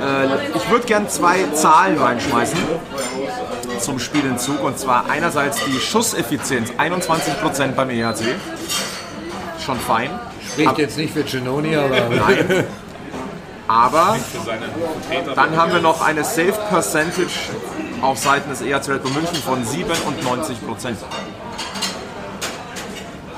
Äh, 0.00 0.56
ich 0.56 0.70
würde 0.70 0.86
gern 0.86 1.08
zwei 1.08 1.44
Zahlen 1.52 1.98
reinschmeißen 1.98 2.58
zum 3.80 3.98
Spiel 3.98 4.24
in 4.24 4.38
Zug. 4.38 4.62
Und 4.62 4.78
zwar 4.78 5.10
einerseits 5.10 5.64
die 5.64 5.78
Schusseffizienz, 5.78 6.70
21% 6.72 7.72
beim 7.72 7.90
EHC. 7.90 8.36
Schon 9.64 9.78
fein. 9.78 10.10
Spricht 10.52 10.78
jetzt 10.78 10.96
nicht 10.96 11.12
für 11.12 11.22
Genoni, 11.22 11.76
aber 11.76 12.08
Nein. 12.08 12.64
Aber 13.70 14.18
dann 15.36 15.56
haben 15.56 15.72
wir 15.72 15.80
noch 15.80 16.02
eine 16.02 16.24
Save 16.24 16.58
Percentage 16.70 17.30
auf 18.02 18.18
Seiten 18.18 18.50
des 18.50 18.62
EHC 18.62 18.88
Red 18.88 19.02
Bull 19.04 19.12
München 19.12 19.36
von 19.36 19.64
97%. 19.64 20.96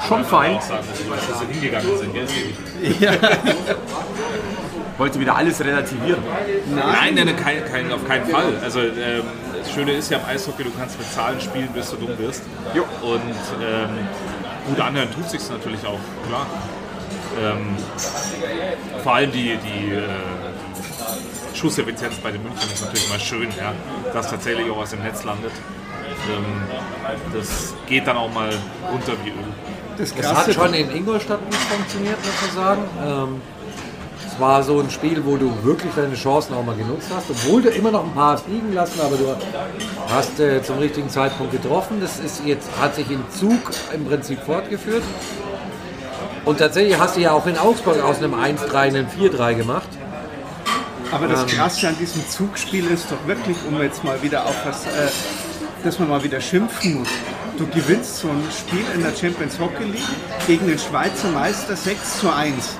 Schon 0.08 0.24
fein. 0.24 0.58
sagen, 0.62 0.84
sind. 1.98 2.14
Gell? 2.14 3.18
Wollte 4.96 5.20
wieder 5.20 5.36
alles 5.36 5.60
relativieren. 5.60 6.22
Nein, 6.74 7.14
nein, 7.14 7.36
kein, 7.36 7.64
kein, 7.70 7.92
auf 7.92 8.08
keinen 8.08 8.26
Fall. 8.26 8.54
Also 8.62 8.80
ähm, 8.80 9.24
das 9.58 9.70
Schöne 9.70 9.92
ist 9.92 10.10
ja 10.10 10.16
im 10.16 10.24
Eishockey, 10.24 10.64
du 10.64 10.70
kannst 10.78 10.98
mit 10.98 11.12
Zahlen 11.12 11.42
spielen, 11.42 11.68
bis 11.74 11.90
du 11.90 11.96
dumm 11.96 12.18
wirst. 12.18 12.42
Jo. 12.72 12.84
Und 13.02 13.20
ähm, 13.62 13.98
gut 14.66 14.80
anhören 14.80 15.10
tut 15.12 15.28
sich 15.28 15.42
natürlich 15.50 15.86
auch, 15.86 16.00
klar. 16.26 16.46
Ähm, 17.40 17.76
vor 19.02 19.14
allem 19.14 19.32
die, 19.32 19.56
die, 19.56 19.94
äh, 19.94 20.02
Schusseffizienz 21.54 22.16
bei 22.16 22.30
den 22.32 22.42
München 22.42 22.70
ist 22.72 22.84
natürlich 22.84 23.08
mal 23.08 23.20
schön, 23.20 23.48
ja, 23.56 23.72
dass 24.12 24.28
tatsächlich 24.30 24.70
auch 24.70 24.78
was 24.78 24.92
im 24.92 25.02
Netz 25.02 25.22
landet. 25.24 25.52
Ähm, 26.28 26.44
das 27.32 27.74
geht 27.86 28.06
dann 28.06 28.16
auch 28.16 28.32
mal 28.32 28.50
runter 28.90 29.12
wie 29.24 29.30
Öl. 29.30 29.36
Das 29.98 30.12
es 30.12 30.34
hat 30.34 30.52
schon 30.52 30.74
in 30.74 30.90
Ingolstadt 30.90 31.44
nicht 31.46 31.60
funktioniert, 31.60 32.16
muss 32.18 32.54
man 32.54 32.64
sagen. 32.64 32.82
Ähm, 33.04 33.40
es 34.26 34.40
war 34.40 34.62
so 34.62 34.80
ein 34.80 34.90
Spiel, 34.90 35.24
wo 35.24 35.36
du 35.36 35.52
wirklich 35.62 35.92
deine 35.94 36.14
Chancen 36.14 36.54
auch 36.54 36.64
mal 36.64 36.74
genutzt 36.74 37.08
hast, 37.14 37.30
obwohl 37.30 37.60
du 37.62 37.68
immer 37.68 37.90
noch 37.90 38.04
ein 38.04 38.12
paar 38.12 38.32
hast 38.32 38.48
liegen 38.48 38.72
lassen, 38.72 39.00
aber 39.00 39.16
du 39.16 39.36
hast 40.08 40.40
äh, 40.40 40.62
zum 40.62 40.78
richtigen 40.78 41.10
Zeitpunkt 41.10 41.52
getroffen. 41.52 42.00
Das 42.00 42.18
ist 42.18 42.42
jetzt, 42.46 42.68
hat 42.80 42.94
sich 42.94 43.10
im 43.10 43.22
Zug 43.30 43.70
im 43.94 44.06
Prinzip 44.06 44.40
fortgeführt. 44.40 45.02
Und 46.44 46.58
tatsächlich 46.58 46.98
hast 46.98 47.16
du 47.16 47.20
ja 47.20 47.32
auch 47.32 47.46
in 47.46 47.56
Augsburg 47.56 48.02
aus 48.02 48.18
einem 48.18 48.34
1-3 48.34 48.74
einen 48.74 49.06
4-3 49.08 49.54
gemacht. 49.54 49.88
aber 51.12 51.28
das 51.28 51.46
Krasse 51.46 51.88
an 51.88 51.96
diesem 51.98 52.26
Zugspiel 52.28 52.86
ist 52.90 53.10
doch 53.10 53.26
wirklich, 53.26 53.56
um 53.68 53.80
jetzt 53.80 54.02
mal 54.02 54.20
wieder 54.22 54.46
auf 54.46 54.56
was, 54.64 54.86
äh, 54.86 55.10
dass 55.84 55.98
man 55.98 56.08
mal 56.08 56.24
wieder 56.24 56.40
schimpfen 56.40 57.00
muss. 57.00 57.08
Du 57.58 57.66
gewinnst 57.66 58.18
so 58.18 58.28
ein 58.28 58.42
Spiel 58.50 58.84
in 58.94 59.02
der 59.02 59.14
Champions 59.14 59.58
Hockey 59.60 59.84
League 59.84 60.46
gegen 60.46 60.66
den 60.66 60.78
Schweizer 60.78 61.30
Meister 61.30 61.76
6 61.76 62.20
zu 62.20 62.32
1. 62.32 62.76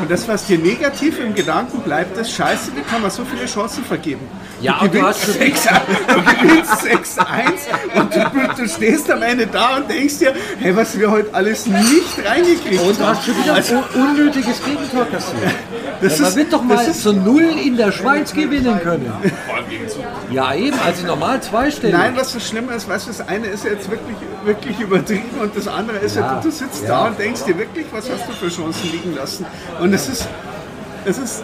Und 0.00 0.10
das, 0.10 0.26
was 0.26 0.46
dir 0.46 0.58
negativ 0.58 1.20
im 1.20 1.34
Gedanken 1.34 1.80
bleibt, 1.82 2.16
ist 2.18 2.32
scheiße, 2.32 2.72
wie 2.74 2.80
kann 2.82 3.02
man 3.02 3.10
so 3.10 3.24
viele 3.24 3.46
Chancen 3.46 3.84
vergeben? 3.84 4.20
Ja, 4.60 4.78
du 4.80 4.88
gewinnst 4.88 5.26
hast 5.26 5.32
6 5.34 5.64
du 6.08 6.22
gewinnst 6.46 6.72
6-1 7.18 8.00
und 8.00 8.14
du, 8.14 8.62
du 8.62 8.68
stehst 8.68 9.10
am 9.10 9.22
Ende 9.22 9.46
da 9.46 9.76
und 9.76 9.90
denkst 9.90 10.18
dir, 10.18 10.34
hey, 10.58 10.74
was 10.74 10.98
wir 10.98 11.10
heute 11.10 11.32
alles 11.34 11.66
nicht 11.66 12.24
reingekriegt 12.24 12.80
Und 12.82 12.98
du 12.98 13.04
haben. 13.04 13.16
hast 13.16 13.26
schon 13.26 13.36
wieder 13.42 13.54
ein 13.54 13.64
un- 13.64 14.02
unnötiges 14.10 14.64
Gegentor 14.64 15.04
kassiert. 15.06 15.42
Das 16.00 16.18
Man 16.18 16.30
ist- 16.30 16.36
wird 16.36 16.52
doch 16.52 16.62
mal 16.64 16.92
zu 16.92 17.12
Null 17.12 17.44
in 17.64 17.76
der 17.76 17.92
Schweiz 17.92 18.32
gewinnen 18.32 18.76
können. 18.82 19.12
Ja, 20.32 20.52
eben, 20.52 20.76
also 20.84 21.06
normal 21.06 21.40
zweistellig. 21.40 21.94
Nein, 21.96 22.14
was 22.16 22.32
das 22.32 22.48
Schlimme 22.48 22.72
ist, 22.74 22.88
weißt 22.88 23.06
du, 23.06 23.10
das 23.12 23.28
eine 23.28 23.46
ist 23.46 23.64
jetzt 23.64 23.88
wirklich, 23.88 24.16
wirklich 24.44 24.80
übertrieben 24.80 25.38
und 25.40 25.56
das 25.56 25.68
andere 25.68 25.98
ist 25.98 26.16
ja, 26.16 26.22
Ja, 26.22 26.34
du, 26.40 26.48
du 26.48 26.50
sitzt 26.50 26.82
ja. 26.82 26.88
da 26.88 27.06
und 27.06 27.18
denkst 27.20 27.44
dir 27.44 27.56
wirklich, 27.56 27.86
was 27.92 28.10
hast 28.10 28.26
du 28.28 28.32
für 28.32 28.48
Chancen 28.48 28.90
liegen 28.90 29.14
lassen. 29.14 29.46
Und 29.82 29.92
es 29.92 30.08
ist, 30.08 30.28
es 31.04 31.18
ist, 31.18 31.42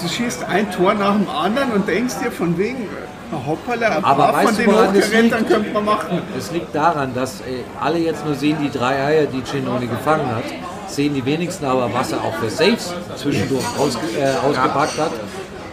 du 0.00 0.08
schießt 0.08 0.44
ein 0.44 0.70
Tor 0.70 0.94
nach 0.94 1.12
dem 1.12 1.28
anderen 1.28 1.72
und 1.72 1.86
denkst 1.86 2.14
dir 2.24 2.32
von 2.32 2.56
wegen, 2.56 2.88
na 3.30 3.38
hoppala, 3.46 3.98
ein 3.98 4.04
Aber 4.04 4.32
paar 4.32 4.42
von 4.44 4.56
den 4.56 4.94
liegt? 4.94 5.46
könnte 5.46 5.70
man 5.74 5.84
machen. 5.84 6.22
Es 6.38 6.50
liegt 6.52 6.74
daran, 6.74 7.12
dass 7.12 7.42
äh, 7.42 7.62
alle 7.78 7.98
jetzt 7.98 8.24
nur 8.24 8.34
sehen 8.34 8.56
die 8.62 8.70
drei 8.70 9.04
Eier, 9.04 9.26
die 9.26 9.44
Cinoni 9.44 9.88
gefangen 9.88 10.34
hat. 10.34 10.44
Sehen 10.88 11.12
die 11.12 11.22
wenigsten 11.26 11.66
aber, 11.66 11.92
was 11.92 12.12
er 12.12 12.24
auch 12.24 12.34
für 12.36 12.48
Saves 12.48 12.94
zwischendurch 13.16 13.64
ausge, 13.78 14.06
äh, 14.18 14.32
ausgepackt 14.48 14.98
hat. 14.98 15.12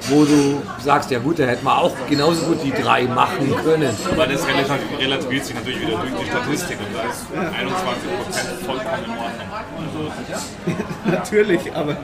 Wo 0.09 0.23
du 0.23 0.61
sagst, 0.83 1.11
ja 1.11 1.19
gut, 1.19 1.37
da 1.39 1.43
hätte 1.45 1.63
man 1.65 1.77
auch 1.79 1.91
genauso 2.09 2.45
gut 2.45 2.63
die 2.63 2.71
drei 2.71 3.03
machen 3.03 3.53
können. 3.63 3.93
Aber 4.11 4.25
das 4.27 4.47
relativ- 4.47 4.99
relativiert 4.99 5.45
sich 5.45 5.55
natürlich 5.55 5.81
wieder 5.81 5.97
durch 5.97 6.11
die 6.21 6.25
Statistik 6.29 6.77
und 6.79 6.95
da 6.95 7.03
ist 7.09 7.25
21% 7.33 8.65
vollkommen 8.65 9.03
in 9.03 9.11
Ordnung. 9.11 9.47
Also, 9.83 11.11
Natürlich, 11.11 11.75
aber 11.75 11.97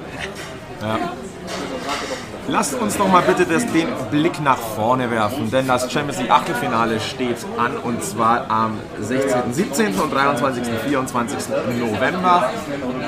Lasst 2.48 2.74
uns 2.76 2.98
doch 2.98 3.08
mal 3.08 3.22
bitte 3.22 3.46
das, 3.46 3.66
den 3.72 3.88
Blick 4.12 4.42
nach 4.42 4.58
vorne 4.58 5.10
werfen, 5.10 5.50
denn 5.50 5.66
das 5.68 5.90
Champions 5.92 6.20
League 6.20 6.30
Achtelfinale 6.32 7.00
steht 7.00 7.38
an 7.58 7.78
und 7.78 8.04
zwar 8.04 8.50
am 8.52 8.78
16., 9.00 9.54
17. 9.54 10.00
und 10.00 10.14
23., 10.14 10.64
24. 10.86 11.38
November. 11.80 12.50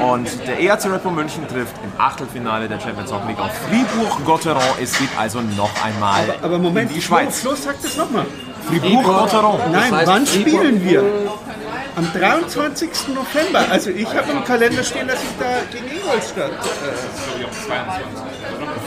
Und 0.02 0.28
der 0.48 0.60
ERC 0.62 0.86
Red 0.86 1.04
Bull 1.04 1.12
München 1.12 1.46
trifft 1.48 1.76
im 1.84 1.92
Achtelfinale 2.00 2.68
der 2.70 2.80
Champions 2.80 3.12
Hockey 3.12 3.28
League 3.28 3.40
auf 3.40 3.52
Fribourg-Gotteron. 3.70 4.62
Es 4.82 4.98
geht 4.98 5.10
also 5.18 5.42
noch 5.42 5.72
einmal 5.84 6.24
aber 6.42 6.58
Moment, 6.58 6.90
in 6.92 6.96
die 6.96 7.02
Schweiz. 7.02 7.42
Flo, 7.42 7.52
Flo, 7.56 7.62
sag 7.72 7.82
das 7.82 7.98
nochmal. 7.98 8.26
Fribourg-Gotteron. 8.70 9.60
Nein, 9.72 9.94
heißt, 9.94 10.08
wann 10.08 10.26
Fribourg- 10.26 10.62
spielen 10.64 10.84
wir? 10.90 11.04
Am 11.98 12.12
23. 12.12 12.90
November. 13.10 13.64
Also 13.72 13.90
ich 13.90 14.08
habe 14.08 14.32
im 14.32 14.44
Kalender 14.44 14.84
stehen, 14.84 15.08
dass 15.08 15.22
ich 15.22 15.30
da 15.40 15.46
gegen 15.72 15.86
Ingolstadt. 15.98 16.52
Äh, 16.52 16.52
glaube 16.52 17.40
ich, 17.40 17.46
auf 17.46 17.66
22. 17.68 18.45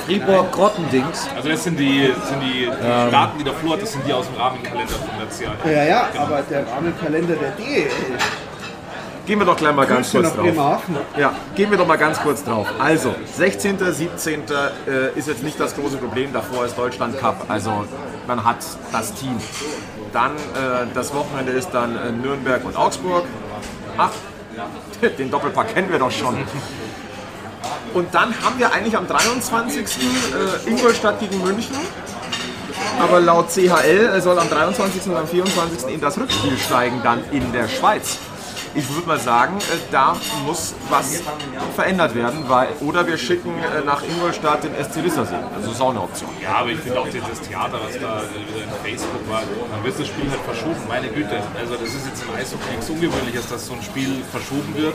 Fribourg 0.08 0.50
Grottendings. 0.52 1.28
Also 1.36 1.50
das 1.50 1.64
sind 1.64 1.78
die, 1.78 2.06
sind 2.06 2.40
die, 2.40 2.64
die 2.64 3.10
Daten, 3.10 3.38
die 3.38 3.44
der 3.44 3.52
Flo 3.52 3.72
hat, 3.72 3.82
das 3.82 3.92
sind 3.92 4.06
die 4.06 4.12
aus 4.12 4.26
dem 4.26 4.36
Rahmenkalender 4.36 4.94
vom 4.94 5.20
letzten 5.20 5.44
Jahr. 5.44 5.54
ja, 5.66 5.84
ja, 5.84 6.08
aber 6.18 6.42
der 6.48 6.66
Rahmenkalender 6.66 7.36
der 7.36 7.50
DEL. 7.50 7.90
Gehen 9.26 9.38
wir 9.38 9.44
doch 9.44 9.58
gleich 9.58 9.74
mal 9.74 9.86
ganz 9.86 10.10
Grüße 10.10 10.22
kurz 10.22 10.34
drauf. 10.34 10.44
Bremerhaven. 10.46 10.96
Ja, 11.18 11.34
gehen 11.54 11.70
wir 11.70 11.76
doch 11.76 11.86
mal 11.86 11.98
ganz 11.98 12.18
kurz 12.20 12.42
drauf. 12.42 12.66
Also, 12.78 13.14
16., 13.36 13.78
17. 13.78 14.40
Äh, 14.86 15.18
ist 15.18 15.28
jetzt 15.28 15.42
nicht 15.42 15.60
das 15.60 15.76
große 15.76 15.98
Problem. 15.98 16.32
Davor 16.32 16.64
ist 16.64 16.78
Deutschland 16.78 17.18
Cup. 17.18 17.44
Also, 17.46 17.84
man 18.26 18.42
hat 18.42 18.56
das 18.90 19.12
Team. 19.12 19.36
Dann, 20.14 20.32
äh, 20.36 20.86
das 20.94 21.12
Wochenende 21.12 21.52
ist 21.52 21.68
dann 21.72 21.94
äh, 21.94 22.10
Nürnberg 22.10 22.64
und 22.64 22.74
Augsburg. 22.74 23.24
Ach, 23.98 24.12
den 25.18 25.30
Doppelpack 25.30 25.74
kennen 25.74 25.92
wir 25.92 25.98
doch 25.98 26.10
schon. 26.10 26.38
Und 27.94 28.14
dann 28.14 28.34
haben 28.42 28.58
wir 28.58 28.72
eigentlich 28.72 28.96
am 28.96 29.06
23. 29.06 29.86
Äh, 29.86 30.70
Ingolstadt 30.70 31.20
gegen 31.20 31.42
München. 31.42 31.76
Aber 33.00 33.20
laut 33.20 33.48
CHL 33.50 34.20
soll 34.20 34.38
am 34.38 34.48
23. 34.48 35.06
und 35.06 35.16
am 35.16 35.26
24. 35.26 35.94
in 35.94 36.00
das 36.00 36.18
Rückspiel 36.18 36.56
steigen, 36.58 37.00
dann 37.02 37.22
in 37.30 37.52
der 37.52 37.68
Schweiz. 37.68 38.18
Ich 38.74 38.88
würde 38.94 39.06
mal 39.06 39.18
sagen, 39.18 39.58
äh, 39.58 39.76
da 39.90 40.16
muss 40.46 40.74
was 40.88 41.22
verändert 41.74 42.14
werden, 42.14 42.44
weil, 42.48 42.68
oder 42.80 43.06
wir 43.06 43.16
schicken 43.16 43.50
äh, 43.58 43.84
nach 43.84 44.02
Ingolstadt 44.02 44.64
den 44.64 44.72
SC 44.72 45.02
Lissersee. 45.02 45.36
Also 45.54 45.70
ist 45.70 45.80
auch 45.80 45.90
eine 45.90 46.02
Option. 46.02 46.30
Ja, 46.42 46.56
aber 46.56 46.70
ich 46.70 46.78
finde 46.78 47.00
auch 47.00 47.08
dieses 47.08 47.40
Theater, 47.40 47.78
was 47.84 47.94
da 47.94 48.22
wieder 48.22 48.64
in 48.64 48.70
Facebook 48.82 49.28
war, 49.28 49.42
dann 49.42 49.84
wird 49.84 49.98
das 49.98 50.06
Spiel 50.06 50.30
halt 50.30 50.40
verschoben. 50.40 50.80
Meine 50.88 51.08
Güte, 51.08 51.42
also 51.58 51.74
das 51.74 51.94
ist 51.94 52.06
jetzt 52.06 52.22
im 52.22 52.34
Eishockey 52.34 52.70
nichts 52.70 52.90
Ungewöhnliches, 52.90 53.48
dass 53.48 53.66
so 53.66 53.74
ein 53.74 53.82
Spiel 53.82 54.22
verschoben 54.30 54.74
wird. 54.76 54.94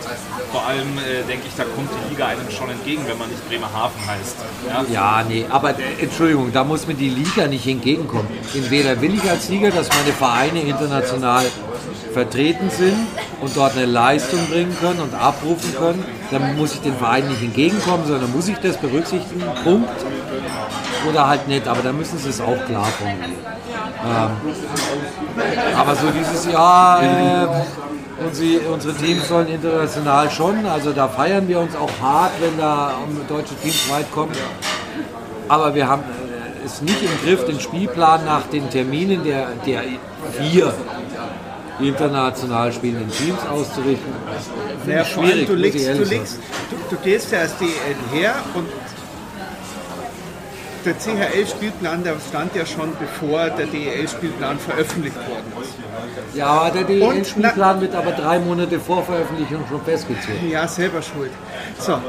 Vor 0.51 0.65
allem 0.65 0.97
äh, 0.97 1.23
denke 1.27 1.47
ich, 1.47 1.55
da 1.55 1.63
kommt 1.63 1.89
die 1.89 2.09
Liga 2.09 2.27
einem 2.27 2.49
schon 2.49 2.69
entgegen, 2.69 3.03
wenn 3.07 3.17
man 3.17 3.29
nicht 3.29 3.47
Bremerhaven 3.47 3.99
heißt. 4.05 4.37
Ja? 4.67 4.85
Ja, 4.91 5.23
nee, 5.27 5.45
aber 5.49 5.71
äh, 5.71 6.01
Entschuldigung, 6.01 6.51
da 6.51 6.63
muss 6.63 6.87
mir 6.87 6.95
die 6.95 7.09
Liga 7.09 7.47
nicht 7.47 7.67
entgegenkommen. 7.67 8.27
Entweder 8.53 8.99
will 9.01 9.13
ich 9.15 9.29
als 9.29 9.49
Liga, 9.49 9.69
dass 9.69 9.89
meine 9.89 10.13
Vereine 10.13 10.61
international 10.61 11.45
vertreten 12.13 12.69
sind 12.69 13.07
und 13.41 13.55
dort 13.55 13.75
eine 13.75 13.85
Leistung 13.85 14.39
bringen 14.47 14.75
können 14.79 15.01
und 15.01 15.13
abrufen 15.13 15.75
können, 15.75 16.05
dann 16.31 16.55
muss 16.57 16.75
ich 16.75 16.81
den 16.81 16.95
Verein 16.95 17.27
nicht 17.27 17.41
entgegenkommen, 17.41 18.05
sondern 18.05 18.31
muss 18.31 18.47
ich 18.47 18.57
das 18.57 18.77
berücksichtigen, 18.77 19.43
Punkt. 19.63 19.89
Oder 21.09 21.27
halt 21.27 21.47
nicht, 21.49 21.67
aber 21.67 21.81
da 21.81 21.91
müssen 21.91 22.17
sie 22.17 22.29
es 22.29 22.39
auch 22.39 22.65
klar 22.65 22.85
formulieren. 22.85 23.33
Ähm, 24.05 24.31
aber 25.77 25.95
so 25.95 26.07
dieses 26.11 26.51
Jahr, 26.51 27.03
äh, 27.03 27.47
und 28.23 28.35
sie, 28.35 28.59
unsere 28.71 28.93
Teams 28.95 29.27
sollen 29.27 29.47
international 29.47 30.29
schon, 30.29 30.65
also 30.65 30.91
da 30.91 31.07
feiern 31.07 31.47
wir 31.47 31.59
uns 31.59 31.75
auch 31.75 31.89
hart, 32.01 32.31
wenn 32.39 32.57
da 32.57 32.93
um, 33.05 33.19
deutsche 33.27 33.55
Teams 33.55 33.89
weit 33.91 34.11
kommen. 34.11 34.31
Aber 35.49 35.75
wir 35.75 35.87
haben 35.87 36.03
äh, 36.03 36.65
es 36.65 36.81
nicht 36.81 37.01
im 37.01 37.09
Griff, 37.25 37.45
den 37.45 37.59
Spielplan 37.59 38.23
nach 38.25 38.43
den 38.47 38.69
Terminen 38.69 39.23
der, 39.23 39.47
der 39.65 39.81
vier 40.39 40.73
international 41.79 42.71
spielenden 42.71 43.11
Teams 43.11 43.39
auszurichten. 43.49 44.13
Finde 44.85 45.05
schwierig, 45.05 45.47
du, 45.47 45.55
legst, 45.55 45.87
du, 45.87 46.03
legst, 46.03 46.39
du, 46.69 46.95
du 46.95 47.01
gehst 47.01 47.31
ja 47.31 47.39
als 47.39 47.57
DL 47.57 47.69
her 48.11 48.35
und 48.53 48.67
der 50.85 50.95
CHL-Spielplan, 50.97 52.03
der 52.03 52.15
stand 52.27 52.55
ja 52.55 52.65
schon 52.65 52.91
bevor 52.99 53.49
der 53.49 53.67
DEL-Spielplan 53.67 54.59
veröffentlicht 54.59 55.15
worden 55.15 55.53
ist. 55.61 56.35
Ja, 56.35 56.47
aber 56.47 56.71
der 56.71 56.83
DEL-Spielplan 56.83 57.81
wird 57.81 57.95
aber 57.95 58.11
drei 58.11 58.39
Monate 58.39 58.79
vor 58.79 59.03
Veröffentlichung 59.03 59.63
schon 59.69 59.81
festgezogen. 59.83 60.49
Ja, 60.49 60.67
selber 60.67 61.01
schuld. 61.01 61.31
So, 61.79 61.93
ach, 61.93 62.01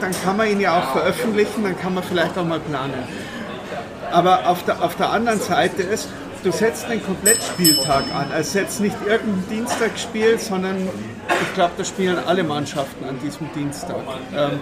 dann 0.00 0.12
kann 0.24 0.36
man 0.36 0.48
ihn 0.48 0.60
ja 0.60 0.78
auch 0.78 0.92
veröffentlichen, 0.92 1.62
dann 1.62 1.78
kann 1.78 1.94
man 1.94 2.02
vielleicht 2.02 2.36
auch 2.38 2.44
mal 2.44 2.60
planen. 2.60 2.94
Aber 4.10 4.46
auf 4.46 4.64
der, 4.64 4.82
auf 4.82 4.96
der 4.96 5.10
anderen 5.10 5.40
Seite 5.40 5.82
ist, 5.82 6.08
du 6.42 6.52
setzt 6.52 6.84
einen 6.86 7.04
Komplettspieltag 7.04 8.04
an. 8.14 8.30
Also 8.32 8.52
setzt 8.52 8.80
nicht 8.80 8.96
irgendein 9.06 9.48
Dienstagsspiel, 9.48 10.38
sondern 10.38 10.88
ich 11.28 11.54
glaube, 11.54 11.72
da 11.76 11.84
spielen 11.84 12.18
alle 12.26 12.44
Mannschaften 12.44 13.04
an 13.04 13.18
diesem 13.20 13.52
Dienstag. 13.52 14.02
Ähm, 14.36 14.60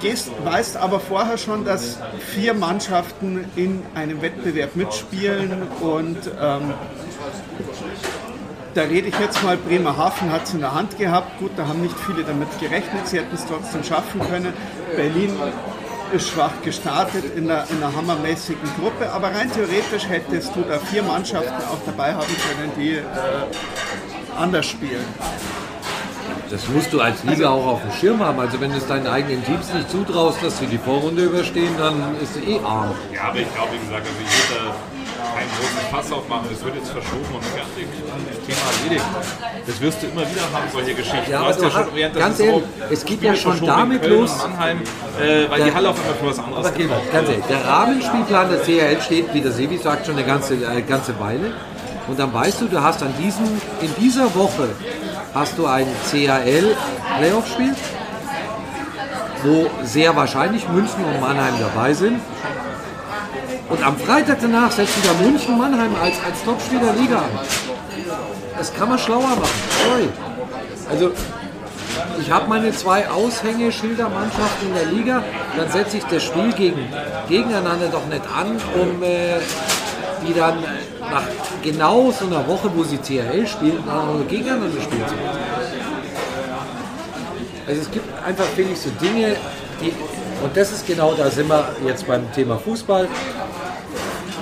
gehst, 0.00 0.30
weißt 0.44 0.76
aber 0.76 1.00
vorher 1.00 1.38
schon, 1.38 1.64
dass 1.64 1.98
vier 2.34 2.54
Mannschaften 2.54 3.44
in 3.56 3.82
einem 3.94 4.22
Wettbewerb 4.22 4.76
mitspielen 4.76 5.62
und 5.80 6.18
ähm, 6.40 6.74
da 8.74 8.82
rede 8.82 9.08
ich 9.08 9.18
jetzt 9.18 9.42
mal, 9.42 9.56
Bremerhaven 9.56 10.30
hat 10.30 10.44
es 10.44 10.54
in 10.54 10.60
der 10.60 10.72
Hand 10.72 10.96
gehabt. 10.96 11.40
Gut, 11.40 11.50
da 11.56 11.66
haben 11.66 11.82
nicht 11.82 11.96
viele 12.06 12.22
damit 12.22 12.48
gerechnet, 12.60 13.08
sie 13.08 13.18
hätten 13.18 13.34
es 13.34 13.44
trotzdem 13.44 13.82
schaffen 13.82 14.20
können. 14.20 14.52
Berlin 14.94 15.32
ist 16.12 16.30
schwach 16.30 16.52
gestartet 16.64 17.24
in 17.36 17.50
einer, 17.50 17.64
in 17.70 17.82
einer 17.82 17.94
hammermäßigen 17.94 18.68
Gruppe, 18.78 19.10
aber 19.12 19.28
rein 19.28 19.50
theoretisch 19.52 20.08
hättest 20.08 20.54
du 20.54 20.62
da 20.62 20.78
vier 20.78 21.02
Mannschaften 21.02 21.62
auch 21.70 21.78
dabei 21.86 22.14
haben 22.14 22.26
können, 22.26 22.72
die 22.76 22.96
äh, 22.96 23.02
anders 24.36 24.66
spielen. 24.66 25.04
Das 26.50 26.66
musst 26.68 26.92
du 26.92 27.00
als 27.00 27.22
Liga 27.22 27.48
auch 27.50 27.66
auf 27.66 27.82
dem 27.82 27.92
Schirm 27.92 28.18
haben. 28.20 28.40
Also 28.40 28.60
wenn 28.60 28.70
du 28.70 28.78
es 28.78 28.86
deinen 28.86 29.06
eigenen 29.06 29.44
Teams 29.44 29.72
nicht 29.72 29.88
zutraust, 29.88 30.42
dass 30.42 30.58
sie 30.58 30.66
die 30.66 30.78
Vorrunde 30.78 31.24
überstehen, 31.24 31.72
dann 31.78 32.16
ist 32.20 32.36
es 32.36 32.42
eh 32.42 32.58
arm. 32.58 32.92
Ja, 33.14 33.28
aber 33.28 33.38
ich 33.38 33.54
glaube, 33.54 33.72
wie 33.72 33.78
gesagt, 33.78 34.06
also 34.06 34.18
ich 34.20 34.50
würde 34.50 34.66
da 34.66 34.99
keinen 35.34 35.50
großen 35.56 35.84
Fass 35.90 36.12
aufmachen. 36.12 36.46
Das 36.52 36.64
wird 36.64 36.74
jetzt 36.76 36.90
verschoben 36.90 37.30
und 37.34 37.44
fertig. 37.44 37.86
Thema 38.46 38.58
erledigt. 38.82 39.04
Das 39.66 39.80
wirst 39.80 40.02
du 40.02 40.06
immer 40.08 40.22
wieder 40.22 40.42
haben, 40.52 40.64
solche 40.72 40.94
Geschichten. 40.94 41.30
Ja, 41.30 41.44
hast 41.46 41.60
du 41.60 41.72
hast- 41.72 41.94
während 41.94 42.14
der 42.16 42.22
ganz 42.22 42.36
Saison 42.38 42.54
ehrlich, 42.62 42.68
es 42.90 43.04
geht 43.04 43.22
ja 43.22 43.34
schon 43.36 43.64
damit 43.64 44.02
Köln 44.02 44.20
los- 44.20 44.36
Mannheim, 44.38 44.78
äh, 45.20 45.50
weil 45.50 45.62
die 45.64 45.74
Halle 45.74 45.88
auf 45.90 45.96
einmal 46.00 46.14
für 46.14 46.26
was 46.26 46.38
anderes 46.38 46.66
Aber 46.66 46.76
genau, 46.76 46.94
ganz 47.12 47.28
ehrlich, 47.28 47.44
der 47.46 47.64
Rahmenspielplan 47.64 48.50
der 48.50 48.58
CHL 48.62 49.00
steht, 49.02 49.34
wie 49.34 49.40
der 49.40 49.52
Sevi 49.52 49.78
sagt, 49.78 50.06
schon 50.06 50.16
eine 50.16 50.26
ganze, 50.26 50.54
eine 50.68 50.82
ganze 50.82 51.18
Weile. 51.20 51.52
Und 52.08 52.18
dann 52.18 52.32
weißt 52.34 52.60
du, 52.62 52.66
du 52.66 52.82
hast 52.82 53.02
an 53.02 53.14
diesem, 53.22 53.44
in 53.80 53.94
dieser 54.00 54.34
Woche 54.34 54.68
hast 55.34 55.56
du 55.56 55.66
ein 55.66 55.86
CHL-Playoff-Spiel, 56.10 57.74
wo 59.44 59.70
sehr 59.84 60.14
wahrscheinlich 60.16 60.68
München 60.68 61.04
und 61.04 61.20
Mannheim 61.20 61.54
dabei 61.60 61.94
sind. 61.94 62.20
Und 63.70 63.86
am 63.86 63.96
Freitag 63.96 64.38
danach 64.40 64.72
setzt 64.72 64.96
wieder 65.02 65.14
München 65.22 65.56
Mannheim 65.56 65.94
als, 66.02 66.16
als 66.24 66.42
Topspiel 66.44 66.80
der 66.80 66.92
Liga 66.94 67.18
an. 67.18 67.30
Das 68.58 68.74
kann 68.74 68.88
man 68.88 68.98
schlauer 68.98 69.22
machen. 69.22 69.48
Sorry. 69.86 70.08
Also 70.90 71.12
ich 72.20 72.30
habe 72.30 72.48
meine 72.48 72.72
zwei 72.72 73.08
Aushängeschildermannschaften 73.08 74.68
in 74.68 74.74
der 74.74 74.86
Liga, 74.86 75.22
dann 75.56 75.70
setze 75.70 75.98
ich 75.98 76.04
das 76.04 76.24
Spiel 76.24 76.52
gegen, 76.52 76.88
gegeneinander 77.28 77.88
doch 77.88 78.06
nicht 78.06 78.22
an, 78.36 78.56
um 78.74 79.02
äh, 79.02 79.38
die 80.26 80.34
dann 80.34 80.58
nach 81.00 81.22
genau 81.62 82.10
so 82.10 82.26
einer 82.26 82.46
Woche, 82.46 82.70
wo 82.74 82.82
sie 82.82 82.98
CRL 82.98 83.46
spielen, 83.46 83.82
dann 83.86 84.26
gegeneinander 84.28 84.80
spielen 84.80 85.06
zu 85.06 85.14
lassen. 85.14 85.38
Also 87.66 87.82
es 87.82 87.90
gibt 87.90 88.06
einfach, 88.24 88.44
finde 88.56 88.72
ich, 88.72 88.80
so 88.80 88.90
Dinge, 89.00 89.36
die, 89.80 89.92
und 90.42 90.56
das 90.56 90.72
ist 90.72 90.86
genau, 90.86 91.14
da 91.14 91.30
sind 91.30 91.48
wir 91.48 91.68
jetzt 91.86 92.06
beim 92.06 92.30
Thema 92.32 92.58
Fußball, 92.58 93.08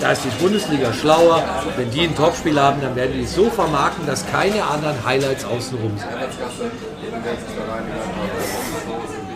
da 0.00 0.12
ist 0.12 0.24
die 0.24 0.42
Bundesliga 0.42 0.92
schlauer. 0.92 1.42
Wenn 1.76 1.90
die 1.90 2.02
ein 2.02 2.16
Topspiel 2.16 2.60
haben, 2.60 2.80
dann 2.80 2.94
werden 2.96 3.12
die 3.14 3.24
es 3.24 3.34
so 3.34 3.50
vermarkten, 3.50 4.06
dass 4.06 4.26
keine 4.30 4.64
anderen 4.64 5.04
Highlights 5.04 5.44
außenrum 5.44 5.98
sind. 5.98 6.10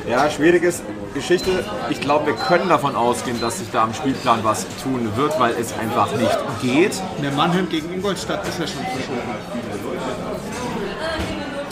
Ja, 0.09 0.29
schwierige 0.31 0.73
Geschichte. 1.15 1.65
Ich 1.91 2.01
glaube, 2.01 2.27
wir 2.27 2.35
können 2.35 2.69
davon 2.69 2.97
ausgehen, 2.97 3.41
dass 3.41 3.59
sich 3.59 3.71
da 3.71 3.85
am 3.85 3.95
Spielplan 3.95 4.43
was 4.43 4.67
tun 4.83 5.11
wird, 5.17 5.39
weil 5.39 5.55
es 5.55 5.73
einfach 5.79 6.11
nicht 6.17 6.39
geht. 6.61 7.01
Der 7.23 7.31
Mannheim 7.33 7.69
gegen 7.69 7.93
Ingolstadt 7.93 8.47
ist 8.49 8.59
ja 8.59 8.67
schon 8.67 8.83
verschoben. 8.83 9.72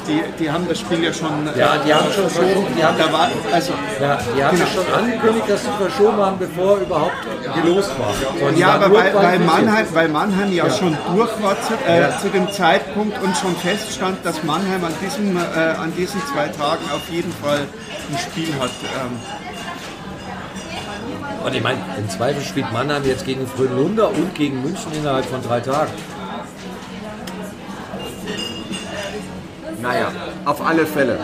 Die, 0.09 0.23
die 0.39 0.51
haben 0.51 0.67
das 0.69 0.79
Spiel 0.81 1.03
ja 1.05 1.13
schon. 1.13 1.49
Ja, 1.57 1.77
die 1.85 1.93
haben 1.95 2.11
schon 2.13 2.29
verschoben. 2.29 2.67
Die 2.77 2.83
haben, 2.85 2.99
Da 2.99 3.13
war, 3.13 3.29
also, 3.53 3.73
ja, 4.01 4.19
die 4.37 4.43
haben 4.45 4.57
Genau. 4.57 4.71
schon 4.71 4.95
angekündigt, 4.95 5.49
dass 5.49 5.63
sie 5.63 5.71
verschoben 5.79 6.17
haben, 6.19 6.39
bevor 6.39 6.79
überhaupt 6.79 7.17
gelost 7.63 7.91
war. 7.99 8.15
Und 8.49 8.59
ja, 8.59 8.75
aber 8.75 8.93
weil, 8.93 9.15
weil. 9.15 9.39
Mannheim, 9.41 9.87
weil 9.93 10.09
Mannheim 10.09 10.53
ja, 10.53 10.69
schon 10.71 10.97
durch 11.15 11.31
war 11.43 11.57
zu, 11.63 11.75
äh, 11.87 12.09
zu 12.21 12.29
dem 12.29 12.51
Zeitpunkt 12.51 13.21
und 13.23 13.37
schon 13.37 13.55
feststand, 13.57 14.19
dass 14.25 14.43
Mannheim 14.45 14.85
an, 14.85 14.95
diesem, 15.05 15.37
äh, 15.37 15.41
an 15.41 15.93
diesen 15.97 16.21
zwei 16.27 16.49
Tagen 16.49 16.85
auf 16.95 17.09
jeden 17.11 17.33
Fall 17.33 17.61
ein 18.11 18.19
Spiel 18.19 18.53
hat. 18.61 18.71
Ähm, 18.71 19.19
Und 21.45 21.55
ich 21.55 21.63
meine, 21.63 21.79
im 21.97 22.09
Zweifel 22.11 22.43
spielt 22.43 22.71
Mannheim 22.73 23.03
jetzt 23.05 23.25
gegen 23.25 23.47
Fröhlunder 23.47 24.09
und 24.11 24.35
gegen 24.35 24.61
München 24.63 24.93
innerhalb 24.93 25.25
von 25.25 25.41
drei 25.43 25.61
Tagen. 25.61 25.93
Naja, 29.83 30.09
auf 30.45 30.65
alle 30.67 30.85
Fälle. 30.87 31.19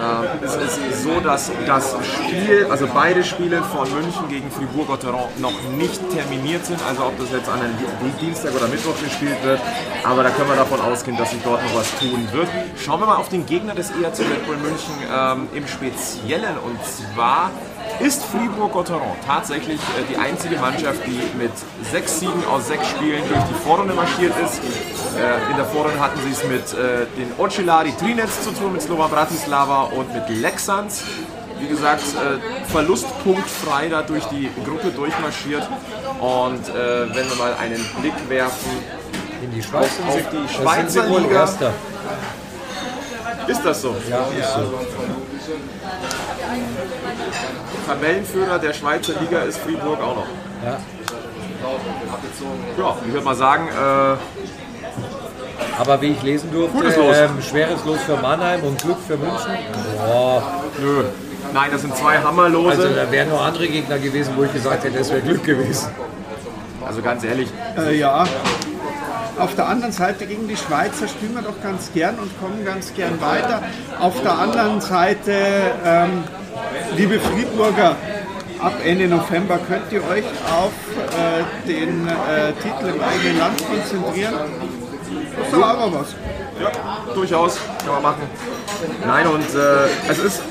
Ähm, 0.00 0.28
es 0.44 0.54
ist 0.56 1.02
so, 1.02 1.20
dass 1.20 1.50
das 1.66 1.94
Spiel, 2.04 2.66
also 2.70 2.86
beide 2.92 3.24
Spiele 3.24 3.62
von 3.62 3.90
München 3.92 4.28
gegen 4.28 4.50
Fribourg-Gotteron 4.50 5.28
noch 5.38 5.52
nicht 5.76 6.00
terminiert 6.10 6.64
sind. 6.66 6.80
Also 6.88 7.04
ob 7.06 7.18
das 7.18 7.30
jetzt 7.32 7.48
an 7.48 7.60
einem 7.60 7.74
Di- 7.78 8.24
Dienstag 8.26 8.54
oder 8.54 8.68
Mittwoch 8.68 8.94
gespielt 9.02 9.36
wird. 9.42 9.60
Aber 10.04 10.22
da 10.22 10.30
können 10.30 10.48
wir 10.48 10.56
davon 10.56 10.80
ausgehen, 10.80 11.16
dass 11.16 11.30
sich 11.30 11.42
dort 11.42 11.62
noch 11.64 11.74
was 11.74 11.90
tun 11.98 12.28
wird. 12.32 12.48
Schauen 12.84 13.00
wir 13.00 13.06
mal 13.06 13.16
auf 13.16 13.28
den 13.28 13.44
Gegner 13.46 13.74
des 13.74 13.90
ERC 13.90 14.18
Red 14.20 14.46
Bull 14.46 14.56
München 14.56 14.94
ähm, 15.12 15.48
im 15.54 15.66
Speziellen. 15.66 16.56
Und 16.64 16.78
zwar 16.84 17.50
ist 18.00 18.24
Fribourg-Gotteron 18.24 19.16
tatsächlich 19.26 19.80
äh, 19.80 20.04
die 20.10 20.16
einzige 20.16 20.56
Mannschaft, 20.56 21.00
die 21.06 21.20
mit 21.38 21.52
sechs 21.90 22.20
Siegen 22.20 22.44
aus 22.46 22.68
sechs 22.68 22.88
Spielen 22.88 23.22
durch 23.28 23.40
die 23.44 23.54
Vorrunde 23.64 23.94
marschiert 23.94 24.34
ist. 24.44 24.60
Äh, 25.16 25.50
in 25.50 25.56
der 25.56 25.66
Vorrunde 25.66 25.98
hatten 26.00 26.18
sie 26.24 26.32
es 26.32 26.44
mit 26.44 26.72
äh, 26.72 27.06
den 27.16 27.32
Ocelari 27.38 27.92
Trinec 27.98 28.28
zu 28.42 28.50
tun, 28.52 28.72
mit 28.72 28.82
Slovan 28.82 29.10
Bratislava 29.10 29.84
und 29.84 30.12
mit 30.12 30.28
Lexans. 30.28 31.02
Wie 31.58 31.68
gesagt, 31.68 32.02
verlustpunktfrei 32.66 33.88
da 33.88 34.02
durch 34.02 34.26
die 34.26 34.50
Gruppe 34.62 34.90
durchmarschiert. 34.90 35.66
Und 36.20 36.68
wenn 36.68 37.30
wir 37.30 37.36
mal 37.38 37.54
einen 37.54 37.82
Blick 37.98 38.12
werfen, 38.28 38.70
In 39.42 39.52
die 39.52 39.62
Schweiz 39.62 39.90
Auf 40.06 40.14
sind 40.14 40.26
die 40.32 40.54
Schweizer 40.54 41.06
Liga. 41.06 41.40
Erster. 41.40 41.72
Ist 43.48 43.64
das 43.64 43.82
so? 43.82 43.96
Ja, 44.10 44.18
ist 44.38 44.52
so. 44.54 44.80
Tabellenführer 47.86 48.58
der 48.58 48.72
Schweizer 48.72 49.12
Liga 49.20 49.40
ist 49.42 49.58
Fribourg 49.58 50.00
auch 50.02 50.16
noch. 50.16 50.26
Ja. 50.64 50.78
Ja, 52.78 52.96
ich 53.06 53.12
würde 53.12 53.24
mal 53.24 53.34
sagen, 53.34 53.68
äh, 53.68 54.16
Aber 55.80 56.00
wie 56.00 56.08
ich 56.12 56.22
lesen 56.22 56.50
durfte, 56.52 56.76
Gutes 56.76 56.96
Los. 56.96 57.16
ähm, 57.16 57.42
schweres 57.42 57.84
Los 57.84 58.00
für 58.02 58.16
Mannheim 58.16 58.62
und 58.62 58.80
Glück 58.82 58.98
für 59.06 59.16
München. 59.16 59.50
Boah, 60.06 60.42
Nö. 60.78 61.04
Nein, 61.52 61.70
das 61.72 61.80
sind 61.82 61.96
zwei 61.96 62.18
Hammerlose. 62.18 62.70
also 62.70 62.88
da 62.94 63.10
wären 63.10 63.30
noch 63.30 63.44
andere 63.44 63.66
Gegner 63.68 63.98
gewesen, 63.98 64.34
wo 64.36 64.44
ich 64.44 64.52
gesagt 64.52 64.84
hätte, 64.84 64.98
es 64.98 65.10
wäre 65.10 65.20
Glück 65.22 65.44
gewesen. 65.44 65.88
Also 66.86 67.02
ganz 67.02 67.24
ehrlich, 67.24 67.48
Äh, 67.78 67.96
ja. 67.98 68.24
Auf 69.38 69.54
der 69.54 69.68
anderen 69.68 69.92
Seite 69.92 70.26
gegen 70.26 70.48
die 70.48 70.56
Schweizer 70.56 71.06
spielen 71.08 71.34
wir 71.34 71.42
doch 71.42 71.60
ganz 71.62 71.92
gern 71.92 72.18
und 72.18 72.30
kommen 72.40 72.64
ganz 72.64 72.94
gern 72.94 73.20
weiter. 73.20 73.62
Auf 74.00 74.20
der 74.22 74.32
anderen 74.32 74.80
Seite, 74.80 75.32
ähm, 75.84 76.24
liebe 76.96 77.20
Friedburger, 77.20 77.96
ab 78.60 78.72
Ende 78.82 79.08
November 79.08 79.58
könnt 79.58 79.92
ihr 79.92 80.02
euch 80.08 80.24
auf 80.50 80.72
äh, 80.96 81.68
den 81.68 82.08
äh, 82.08 82.52
Titel 82.62 82.94
im 82.94 83.02
eigenen 83.02 83.38
Land 83.38 83.62
konzentrieren. 83.66 84.34
Das 85.38 85.48
ist 85.48 85.54
aber 85.54 85.92
was. 85.92 86.14
Ja, 86.58 86.72
durchaus, 87.14 87.58
kann 87.84 87.94
man 87.94 88.02
machen. 88.02 88.22
Nein, 89.06 89.26
und 89.26 89.54
äh, 89.54 90.10
es 90.10 90.18
ist, 90.18 90.42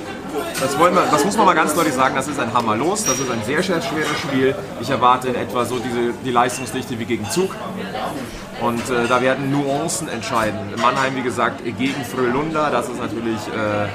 das, 0.60 0.78
wollen 0.80 0.94
wir, 0.94 1.06
das 1.12 1.24
muss 1.26 1.38
man 1.38 1.46
mal 1.46 1.56
ganz 1.56 1.74
deutlich 1.74 1.94
sagen, 1.94 2.16
das 2.16 2.28
ist 2.28 2.40
ein 2.40 2.54
Hammer 2.54 2.76
los, 2.76 3.04
das 3.04 3.20
ist 3.20 3.30
ein 3.30 3.44
sehr, 3.44 3.62
sehr 3.64 3.82
schweres 3.82 4.20
Spiel. 4.20 4.56
Ich 4.82 4.90
erwarte 4.90 5.30
in 5.30 5.36
etwa 5.36 5.66
so 5.66 5.80
diese, 5.80 6.14
die 6.24 6.32
Leistungsdichte 6.32 7.00
wie 7.00 7.06
gegen 7.06 7.30
Zug. 7.30 7.56
Und 8.62 8.90
äh, 8.90 9.08
da 9.08 9.22
werden 9.22 9.52
Nuancen 9.52 10.08
entscheiden. 10.08 10.60
Mannheim, 10.82 11.16
wie 11.16 11.22
gesagt, 11.22 11.64
gegen 11.64 12.06
Frölunda, 12.06 12.70
das 12.70 12.88
ist 12.88 13.00
natürlich 13.00 13.40
äh, 13.54 13.86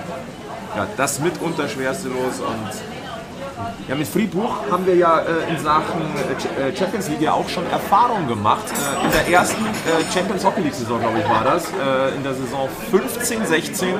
ja, 0.76 0.86
das 0.96 1.20
mitunter 1.20 1.68
schwerste 1.68 2.08
Los. 2.08 2.40
Und 2.40 2.89
ja, 3.88 3.94
mit 3.94 4.06
Fribourg 4.06 4.50
haben 4.70 4.86
wir 4.86 4.94
ja 4.94 5.20
äh, 5.20 5.50
in 5.50 5.58
Sachen 5.58 6.00
äh, 6.00 6.68
äh, 6.68 6.76
Champions 6.76 7.08
League 7.08 7.22
ja 7.22 7.32
auch 7.32 7.48
schon 7.48 7.68
Erfahrungen 7.70 8.28
gemacht. 8.28 8.64
Äh, 8.70 9.06
in 9.06 9.12
der 9.12 9.38
ersten 9.38 9.64
äh, 9.64 10.12
Champions 10.12 10.44
Hockey 10.44 10.60
League 10.60 10.74
Saison, 10.74 11.00
glaube 11.00 11.18
ich, 11.18 11.28
war 11.28 11.44
das. 11.44 11.64
Äh, 11.66 12.16
in 12.16 12.22
der 12.22 12.34
Saison 12.34 12.68
15, 12.90 13.46
16. 13.46 13.94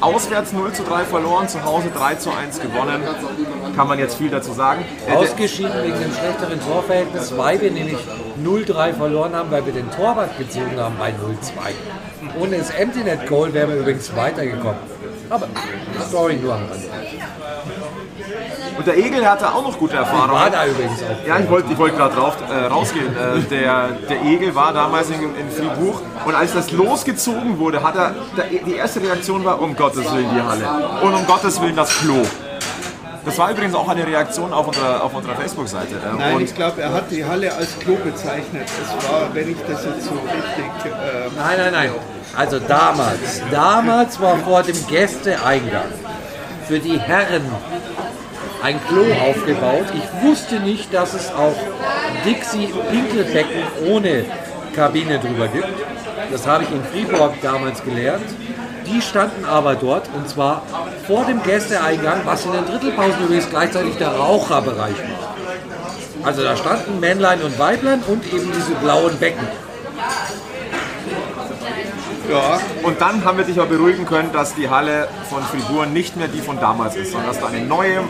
Auswärts 0.00 0.52
0 0.52 0.72
zu 0.72 0.82
3 0.82 1.04
verloren, 1.04 1.48
zu 1.48 1.64
Hause 1.64 1.90
3 1.94 2.14
zu 2.16 2.30
1 2.30 2.60
gewonnen. 2.60 3.02
Kann 3.76 3.88
man 3.88 3.98
jetzt 3.98 4.16
viel 4.16 4.30
dazu 4.30 4.52
sagen. 4.52 4.84
Ausgeschieden 5.14 5.72
wegen 5.82 5.98
dem 5.98 6.12
schlechteren 6.12 6.60
Torverhältnis, 6.60 7.36
weil 7.36 7.60
wir 7.60 7.70
nämlich 7.70 7.98
0-3 8.42 8.94
verloren 8.94 9.34
haben, 9.34 9.50
weil 9.50 9.64
wir 9.66 9.72
den 9.72 9.90
Torwart 9.90 10.36
gezogen 10.38 10.78
haben 10.78 10.96
bei 10.98 11.10
0-2. 11.10 12.40
Ohne 12.40 12.58
das 12.58 12.70
Empty 12.70 13.04
Net 13.04 13.26
Goal 13.26 13.52
wären 13.52 13.70
wir 13.70 13.78
übrigens 13.78 14.14
weitergekommen. 14.14 14.93
Aber 15.30 15.48
Story 16.08 16.36
nur 16.36 16.54
am 16.54 16.60
Rande. 16.60 16.88
Und 18.76 18.86
der 18.86 18.96
Egel 18.98 19.28
hatte 19.28 19.52
auch 19.52 19.62
noch 19.62 19.78
gute 19.78 19.96
Erfahrungen. 19.96 20.32
War 20.32 20.50
da 20.50 20.66
übrigens 20.66 21.00
auch. 21.02 21.26
Ja, 21.26 21.38
ich 21.38 21.48
wollte 21.48 21.72
ich 21.72 21.78
wollte 21.78 21.96
gerade 21.96 22.14
drauf 22.14 22.36
äh, 22.50 22.66
rausgehen. 22.66 23.06
Äh, 23.16 23.40
der, 23.48 23.88
der 24.08 24.22
Egel 24.22 24.54
war 24.54 24.72
damals 24.72 25.10
in, 25.10 25.22
in 25.22 25.50
Fribourg 25.50 26.00
und 26.24 26.34
als 26.34 26.52
das 26.52 26.72
losgezogen 26.72 27.58
wurde, 27.58 27.82
hat 27.82 27.94
er 27.96 28.14
der, 28.36 28.44
die 28.66 28.74
erste 28.74 29.00
Reaktion 29.00 29.44
war 29.44 29.60
um 29.60 29.76
Gottes 29.76 30.10
Willen 30.12 30.28
die 30.34 30.42
Halle 30.42 30.66
und 31.02 31.14
um 31.14 31.26
Gottes 31.26 31.60
Willen 31.60 31.76
das 31.76 31.96
Klo. 32.00 32.22
Das 33.24 33.38
war 33.38 33.50
übrigens 33.50 33.74
auch 33.74 33.88
eine 33.88 34.06
Reaktion 34.06 34.52
auf 34.52 34.66
unserer, 34.66 35.02
auf 35.02 35.14
unserer 35.14 35.34
Facebook-Seite. 35.36 35.94
Äh, 35.94 36.18
Nein, 36.18 36.34
und 36.36 36.42
ich 36.42 36.54
glaube, 36.54 36.82
er 36.82 36.92
hat 36.92 37.10
die 37.10 37.24
Halle 37.24 37.54
als 37.54 37.78
Klo 37.78 37.94
bezeichnet. 37.96 38.68
Es 38.82 39.08
war, 39.10 39.28
wenn 39.32 39.50
ich 39.50 39.56
das 39.66 39.84
jetzt 39.84 40.04
so 40.04 40.10
richtig. 40.10 40.92
ähm, 40.92 41.32
Nein, 41.36 41.56
nein, 41.58 41.72
nein. 41.72 41.90
Also 42.36 42.58
damals, 42.58 43.42
damals 43.50 44.20
war 44.20 44.36
vor 44.38 44.62
dem 44.62 44.86
Gästeeingang 44.86 45.92
für 46.66 46.78
die 46.78 46.98
Herren 46.98 47.44
ein 48.62 48.80
Klo 48.88 49.04
aufgebaut. 49.28 49.86
Ich 49.94 50.26
wusste 50.26 50.58
nicht, 50.60 50.92
dass 50.92 51.14
es 51.14 51.30
auch 51.32 51.54
Dixie-Pinkelbecken 52.24 53.62
ohne 53.88 54.24
Kabine 54.74 55.18
drüber 55.18 55.48
gibt. 55.48 55.68
Das 56.32 56.46
habe 56.46 56.64
ich 56.64 56.70
in 56.70 56.82
Fribourg 56.84 57.34
damals 57.42 57.84
gelernt. 57.84 58.24
Die 58.86 59.00
standen 59.00 59.44
aber 59.44 59.74
dort 59.74 60.08
und 60.14 60.28
zwar 60.28 60.62
vor 61.06 61.24
dem 61.24 61.42
Gästeeingang, 61.42 62.20
was 62.24 62.44
in 62.44 62.52
den 62.52 62.66
Drittelpausen 62.66 63.24
übrigens 63.24 63.48
gleichzeitig 63.48 63.96
der 63.96 64.08
Raucherbereich 64.08 64.96
war. 64.96 65.34
Also 66.24 66.42
da 66.42 66.56
standen 66.56 67.00
Männlein 67.00 67.42
und 67.42 67.58
Weiblein 67.58 68.02
und 68.06 68.24
eben 68.32 68.50
diese 68.52 68.74
blauen 68.82 69.18
Becken. 69.18 69.46
Ja, 72.36 72.60
Und 72.82 73.00
dann 73.00 73.24
haben 73.24 73.38
wir 73.38 73.44
dich 73.44 73.58
auch 73.60 73.66
beruhigen 73.66 74.06
können, 74.06 74.32
dass 74.32 74.54
die 74.54 74.68
Halle 74.68 75.08
von 75.30 75.42
Fribourg 75.42 75.88
nicht 75.90 76.16
mehr 76.16 76.28
die 76.28 76.40
von 76.40 76.60
damals 76.60 76.96
ist, 76.96 77.12
sondern 77.12 77.30
dass 77.30 77.40
da 77.40 77.48
eine 77.48 77.60
neue, 77.60 78.00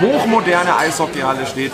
hochmoderne 0.00 0.76
Eishockeyhalle 0.76 1.46
steht. 1.46 1.72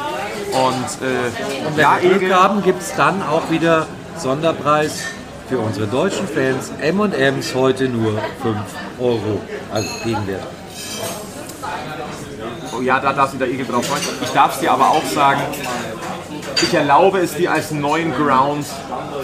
Und, 0.53 1.07
äh, 1.07 1.67
Und 1.67 1.77
wenn 1.77 1.83
ja, 1.83 1.99
wir 2.01 2.19
Glück 2.19 2.33
haben, 2.33 2.63
gibt 2.63 2.83
es 2.83 2.95
dann 2.95 3.23
auch 3.23 3.51
wieder 3.51 3.87
Sonderpreis 4.17 5.05
für 5.49 5.59
unsere 5.59 5.87
deutschen 5.87 6.27
Fans. 6.29 6.71
M&M's 6.81 7.55
heute 7.55 7.89
nur 7.89 8.13
5 8.43 8.57
Euro. 9.01 9.41
Also 9.73 9.89
Gegenwert. 10.05 10.43
oh 12.77 12.83
ja, 12.83 13.01
da 13.01 13.13
darf 13.13 13.31
sich 13.31 13.39
der 13.39 13.49
Egel 13.49 13.67
drauf 13.67 13.87
freuen. 13.87 14.03
Ich 14.23 14.31
darf 14.31 14.55
es 14.55 14.61
dir 14.61 14.73
aber 14.73 14.89
auch 14.91 15.05
sagen, 15.05 15.41
ich 16.63 16.75
erlaube 16.75 17.19
es 17.19 17.35
dir 17.35 17.53
als 17.53 17.71
neuen 17.71 18.13
Ground 18.15 18.67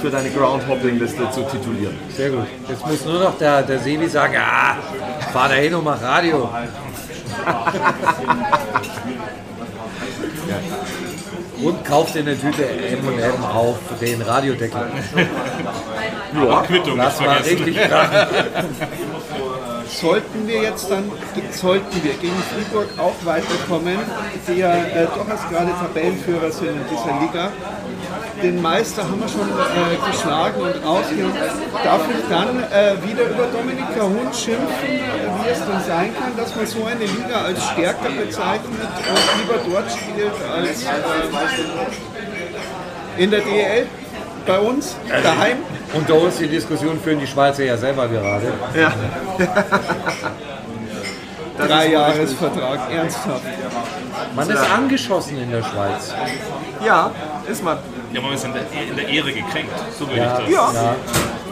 für 0.00 0.10
deine 0.10 0.30
Groundhopping-Liste 0.30 1.30
zu 1.30 1.42
titulieren. 1.42 1.96
Sehr 2.16 2.30
gut. 2.30 2.46
Jetzt 2.68 2.86
muss 2.86 3.04
nur 3.04 3.20
noch 3.20 3.38
der, 3.38 3.62
der 3.62 3.80
Sebi 3.80 4.08
sagen, 4.08 4.36
ah, 4.38 4.76
fahr 5.32 5.48
da 5.48 5.54
hin 5.54 5.74
und 5.74 5.84
mach 5.84 6.00
Radio. 6.02 6.48
Und 11.62 11.82
kauf 11.84 12.12
dir 12.12 12.18
eine 12.20 12.38
Tüte 12.38 12.68
M&M 12.68 13.42
auf 13.42 13.78
den 13.98 14.20
Radiodeckel. 14.20 14.82
Ja. 16.34 16.62
Quittung 16.62 16.98
war 16.98 17.10
vergessen. 17.10 17.64
richtig 17.64 17.76
krachen. 17.76 18.26
sollten 20.00 20.46
wir 20.46 20.62
jetzt 20.62 20.90
dann, 20.90 21.10
sollten 21.52 22.02
wir 22.02 22.14
gegen 22.14 22.42
Fribourg 22.52 22.88
auch 22.98 23.14
weiterkommen, 23.24 23.98
die 24.48 24.58
ja 24.58 24.74
äh, 24.74 25.06
doch 25.06 25.28
als 25.28 25.48
gerade 25.48 25.70
Tabellenführer 25.72 26.50
sind 26.50 26.68
in 26.68 26.84
dieser 26.90 27.20
Liga. 27.20 27.52
Den 28.42 28.60
Meister 28.60 29.04
haben 29.04 29.20
wir 29.20 29.28
schon 29.28 29.48
äh, 29.48 30.10
geschlagen 30.10 30.60
und 30.60 30.84
rausgeholt. 30.84 31.34
Darf 31.84 32.02
ich 32.10 32.28
dann 32.28 32.62
äh, 32.64 32.96
wieder 33.06 33.24
über 33.30 33.46
Dominika 33.46 34.02
Hund 34.02 34.34
schimpfen, 34.34 34.88
äh, 34.88 35.00
wie 35.44 35.50
es 35.50 35.58
denn 35.60 35.80
sein 35.86 36.12
kann, 36.18 36.36
dass 36.36 36.54
man 36.56 36.66
so 36.66 36.84
eine 36.84 37.04
Liga 37.04 37.42
als 37.46 37.64
stärker 37.70 38.10
bezeichnet 38.10 38.64
und 38.72 39.40
lieber 39.40 39.58
dort 39.70 39.90
spielt 39.90 40.32
als 40.52 40.82
äh, 40.82 40.88
in 43.22 43.30
der 43.30 43.40
DL 43.40 43.86
bei 44.46 44.58
uns 44.58 44.96
daheim? 45.22 45.58
Unter 45.94 46.14
uns 46.20 46.36
die 46.38 46.48
Diskussion 46.48 46.98
führen 47.00 47.20
die 47.20 47.26
Schweizer 47.26 47.64
ja 47.64 47.76
selber 47.76 48.08
gerade. 48.08 48.52
Drei 51.56 51.88
Jahresvertrag, 51.92 52.80
ernsthaft. 52.92 53.42
Man 54.34 54.50
ist 54.50 54.70
angeschossen 54.70 55.38
in 55.40 55.50
der 55.52 55.62
Schweiz. 55.62 56.12
Ja, 56.84 57.12
ist 57.48 57.62
man. 57.62 57.78
Ja, 58.12 58.20
man 58.20 58.32
ist 58.32 58.44
in 58.44 58.52
der, 58.52 58.62
in 58.90 58.96
der 58.96 59.08
Ehre 59.08 59.32
gekränkt. 59.32 59.70
So 59.96 60.06
würde 60.08 60.20
Ja, 60.20 60.38
ich 60.40 60.44
das 60.46 60.74
Ja, 60.74 60.96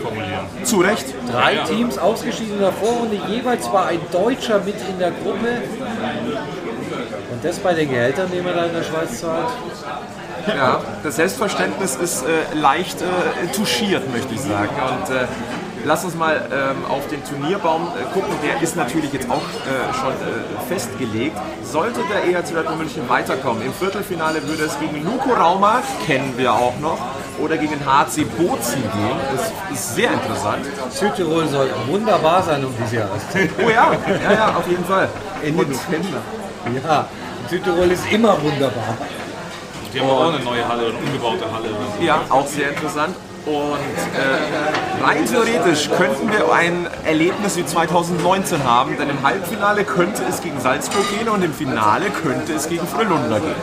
formulieren. 0.03 0.47
zu 0.64 0.80
Recht. 0.80 1.07
Drei 1.30 1.55
Teams 1.68 1.99
ausgeschieden 1.99 2.55
in 2.55 2.61
der 2.61 2.72
Vorrunde, 2.72 3.16
jeweils 3.28 3.72
war 3.72 3.86
ein 3.86 4.01
Deutscher 4.11 4.59
mit 4.61 4.74
in 4.88 4.99
der 4.99 5.12
Gruppe. 5.12 5.62
Und 7.30 7.45
das 7.45 7.59
bei 7.61 7.72
den 7.74 7.88
Gehältern, 7.88 8.28
die 8.34 8.40
man 8.40 8.55
da 8.57 8.64
in 8.64 8.74
der 8.74 8.82
Schweiz 8.82 9.20
zahlt. 9.20 9.49
Ja, 10.47 10.80
das 11.03 11.16
Selbstverständnis 11.16 11.97
ist 11.97 12.22
äh, 12.22 12.55
leicht 12.55 13.01
äh, 13.01 13.47
touchiert, 13.55 14.11
möchte 14.12 14.34
ich 14.34 14.40
sagen. 14.40 14.70
Und 14.70 15.14
äh, 15.14 15.26
lass 15.84 16.05
uns 16.05 16.14
mal 16.14 16.49
ähm, 16.53 16.84
auf 16.90 17.07
den 17.09 17.24
Turnierbaum 17.24 17.88
äh, 17.88 18.05
gucken. 18.12 18.34
Der 18.43 18.62
ist 18.62 18.76
natürlich 18.76 19.12
jetzt 19.12 19.30
auch 19.30 19.36
äh, 19.36 19.95
schon 19.95 20.12
äh, 20.12 20.68
festgelegt. 20.68 21.36
Sollte 21.62 22.01
der 22.11 22.24
EHC 22.24 22.57
Red 22.57 22.66
Bull 22.66 22.76
München 22.76 23.09
weiterkommen, 23.09 23.62
im 23.64 23.72
Viertelfinale 23.72 24.47
würde 24.47 24.64
es 24.64 24.78
gegen 24.78 25.05
Luko 25.05 25.32
Rauma, 25.32 25.82
kennen 26.07 26.34
wir 26.36 26.53
auch 26.53 26.78
noch, 26.80 26.99
oder 27.38 27.57
gegen 27.57 27.78
HC 27.84 28.24
Bozen 28.24 28.82
gehen. 28.82 29.18
Das 29.34 29.53
ist 29.72 29.95
sehr 29.95 30.12
interessant. 30.12 30.64
Südtirol 30.90 31.47
soll 31.49 31.70
wunderbar 31.86 32.43
sein 32.43 32.64
um 32.64 32.74
diese 32.82 32.97
Jahreszeit. 32.97 33.51
Oh 33.59 33.70
ja, 33.70 33.93
ja, 34.22 34.32
ja, 34.32 34.57
auf 34.57 34.68
jeden 34.68 34.84
Fall. 34.84 35.09
Ende 35.43 35.62
November. 35.62 36.18
Ja, 36.84 37.07
Südtirol 37.49 37.90
ist 37.90 38.11
immer 38.12 38.40
wunderbar. 38.40 38.97
Die 39.93 40.01
haben 40.01 40.11
auch 40.11 40.32
eine 40.32 40.43
neue 40.43 40.66
Halle, 40.66 40.86
eine 40.86 40.95
umgebaute 40.95 41.45
Halle. 41.53 41.68
Ja, 42.01 42.22
auch 42.30 42.47
sehr 42.47 42.70
interessant. 42.70 43.14
Und 43.45 43.53
äh, 43.53 45.05
rein 45.05 45.26
theoretisch 45.26 45.90
könnten 45.90 46.30
wir 46.30 46.53
ein 46.53 46.86
Erlebnis 47.05 47.57
wie 47.57 47.66
2019 47.66 48.62
haben, 48.62 48.97
denn 48.97 49.11
im 49.11 49.20
Halbfinale 49.24 49.82
könnte 49.82 50.22
es 50.28 50.40
gegen 50.40 50.61
Salzburg 50.61 51.05
gehen 51.11 51.28
und 51.28 51.43
im 51.43 51.53
Finale 51.53 52.07
könnte 52.22 52.53
es 52.53 52.68
gegen 52.68 52.86
Frölunda 52.86 53.40
gehen. 53.40 53.55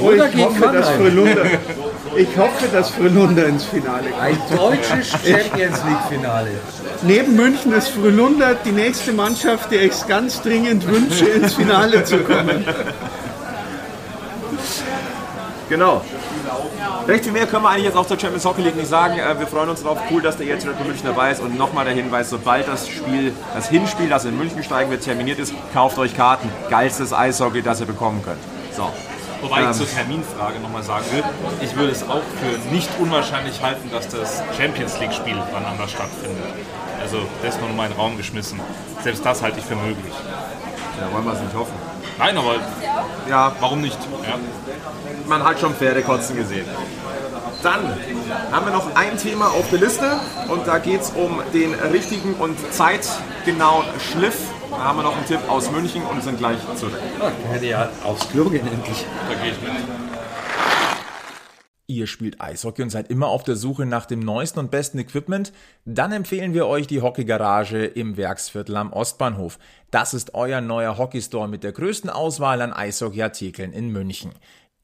Oh, 0.00 0.06
Oder 0.06 0.26
ich, 0.26 0.32
gegen 0.34 0.44
hoffe, 0.44 0.72
dass. 0.72 0.90
Frölunda, 0.90 1.42
ich 2.16 2.36
hoffe, 2.36 2.66
dass 2.72 2.90
Frölunda 2.90 3.42
ins 3.44 3.64
Finale 3.64 4.10
kommt. 4.10 4.22
Ein 4.22 4.38
deutsches 4.56 5.10
Champions 5.24 5.84
League-Finale. 5.84 6.50
Neben 7.02 7.36
München 7.36 7.72
ist 7.74 7.90
Frölunda 7.90 8.54
die 8.54 8.72
nächste 8.72 9.12
Mannschaft, 9.12 9.70
die 9.70 9.76
ich 9.76 10.06
ganz 10.08 10.42
dringend 10.42 10.84
wünsche, 10.88 11.26
ins 11.26 11.54
Finale 11.54 12.02
zu 12.02 12.18
kommen. 12.18 12.64
Genau. 15.72 16.02
Recht 17.08 17.24
viel 17.24 17.32
mehr 17.32 17.46
können 17.46 17.62
wir 17.62 17.70
eigentlich 17.70 17.86
jetzt 17.86 17.96
auch 17.96 18.04
zur 18.04 18.20
Champions 18.20 18.44
Hockey 18.44 18.60
League 18.60 18.76
nicht 18.76 18.90
sagen. 18.90 19.18
Äh, 19.18 19.38
Wir 19.38 19.46
freuen 19.46 19.70
uns 19.70 19.82
darauf. 19.82 19.98
Cool, 20.10 20.20
dass 20.20 20.36
der 20.36 20.46
jetzt 20.46 20.66
Red 20.66 20.76
Bull 20.76 20.86
München 20.86 21.06
dabei 21.06 21.30
ist. 21.30 21.40
Und 21.40 21.56
nochmal 21.56 21.86
der 21.86 21.94
Hinweis, 21.94 22.28
sobald 22.28 22.68
das 22.68 22.86
Spiel, 22.86 23.32
das 23.54 23.70
Hinspiel, 23.70 24.10
das 24.10 24.26
in 24.26 24.36
München 24.36 24.62
steigen 24.62 24.90
wird, 24.90 25.02
terminiert 25.02 25.38
ist, 25.38 25.54
kauft 25.72 25.96
euch 25.96 26.14
Karten. 26.14 26.50
Geilstes 26.68 27.14
Eishockey, 27.14 27.62
das 27.62 27.80
ihr 27.80 27.86
bekommen 27.86 28.22
könnt. 28.22 28.36
So. 28.76 28.92
Wobei 29.40 29.62
ich 29.64 29.72
zur 29.72 29.88
Terminfrage 29.88 30.60
nochmal 30.60 30.82
sagen 30.82 31.06
will, 31.10 31.24
ich 31.62 31.74
würde 31.74 31.90
es 31.92 32.02
auch 32.02 32.20
für 32.20 32.74
nicht 32.74 32.90
unwahrscheinlich 33.00 33.62
halten, 33.62 33.90
dass 33.90 34.08
das 34.08 34.42
Champions 34.54 35.00
League-Spiel 35.00 35.36
wann 35.52 35.64
anders 35.64 35.90
stattfindet. 35.90 36.44
Also 37.00 37.16
das 37.42 37.54
ist 37.54 37.60
nur 37.62 37.70
in 37.70 37.76
den 37.78 37.92
Raum 37.98 38.18
geschmissen. 38.18 38.60
Selbst 39.02 39.24
das 39.24 39.40
halte 39.40 39.58
ich 39.58 39.64
für 39.64 39.74
möglich. 39.76 40.12
Ja, 41.00 41.10
wollen 41.14 41.24
wir 41.24 41.32
es 41.32 41.40
nicht 41.40 41.54
hoffen. 41.54 41.72
Nein, 42.18 42.36
aber 42.36 42.56
Ja, 43.28 43.52
warum 43.60 43.80
nicht? 43.80 43.98
Ja. 44.26 44.36
man 45.26 45.44
hat 45.44 45.60
schon 45.60 45.74
Pferde 45.74 46.02
kotzen 46.02 46.36
gesehen. 46.36 46.66
Dann 47.62 47.96
haben 48.50 48.66
wir 48.66 48.72
noch 48.72 48.94
ein 48.96 49.16
Thema 49.16 49.46
auf 49.46 49.70
der 49.70 49.78
Liste 49.80 50.18
und 50.48 50.66
da 50.66 50.78
geht 50.78 51.00
es 51.02 51.10
um 51.10 51.40
den 51.54 51.74
richtigen 51.74 52.34
und 52.34 52.56
zeitgenauen 52.72 53.86
Schliff. 54.00 54.36
Da 54.70 54.78
haben 54.78 54.98
wir 54.98 55.02
noch 55.04 55.16
einen 55.16 55.26
Tipp 55.26 55.40
aus 55.48 55.70
München 55.70 56.02
und 56.04 56.22
sind 56.24 56.38
gleich 56.38 56.58
zurück. 56.76 56.94
Ich 57.46 57.54
hätte 57.54 57.66
ja 57.66 57.88
aufs 58.04 58.28
Klo 58.30 58.44
gehen 58.46 58.66
endlich. 58.66 59.04
Da 59.28 59.34
gehe 59.42 59.52
ich 59.52 59.60
mit. 59.60 60.11
Ihr 61.88 62.06
spielt 62.06 62.40
Eishockey 62.40 62.82
und 62.82 62.90
seid 62.90 63.10
immer 63.10 63.26
auf 63.26 63.42
der 63.42 63.56
Suche 63.56 63.86
nach 63.86 64.06
dem 64.06 64.20
neuesten 64.20 64.60
und 64.60 64.70
besten 64.70 64.98
Equipment? 64.98 65.52
Dann 65.84 66.12
empfehlen 66.12 66.54
wir 66.54 66.66
euch 66.66 66.86
die 66.86 67.02
Hockeygarage 67.02 67.84
im 67.84 68.16
Werksviertel 68.16 68.76
am 68.76 68.92
Ostbahnhof. 68.92 69.58
Das 69.90 70.14
ist 70.14 70.34
euer 70.34 70.60
neuer 70.60 70.96
Hockeystore 70.96 71.48
mit 71.48 71.64
der 71.64 71.72
größten 71.72 72.08
Auswahl 72.08 72.62
an 72.62 72.72
Eishockeyartikeln 72.72 73.72
in 73.72 73.90
München. 73.90 74.32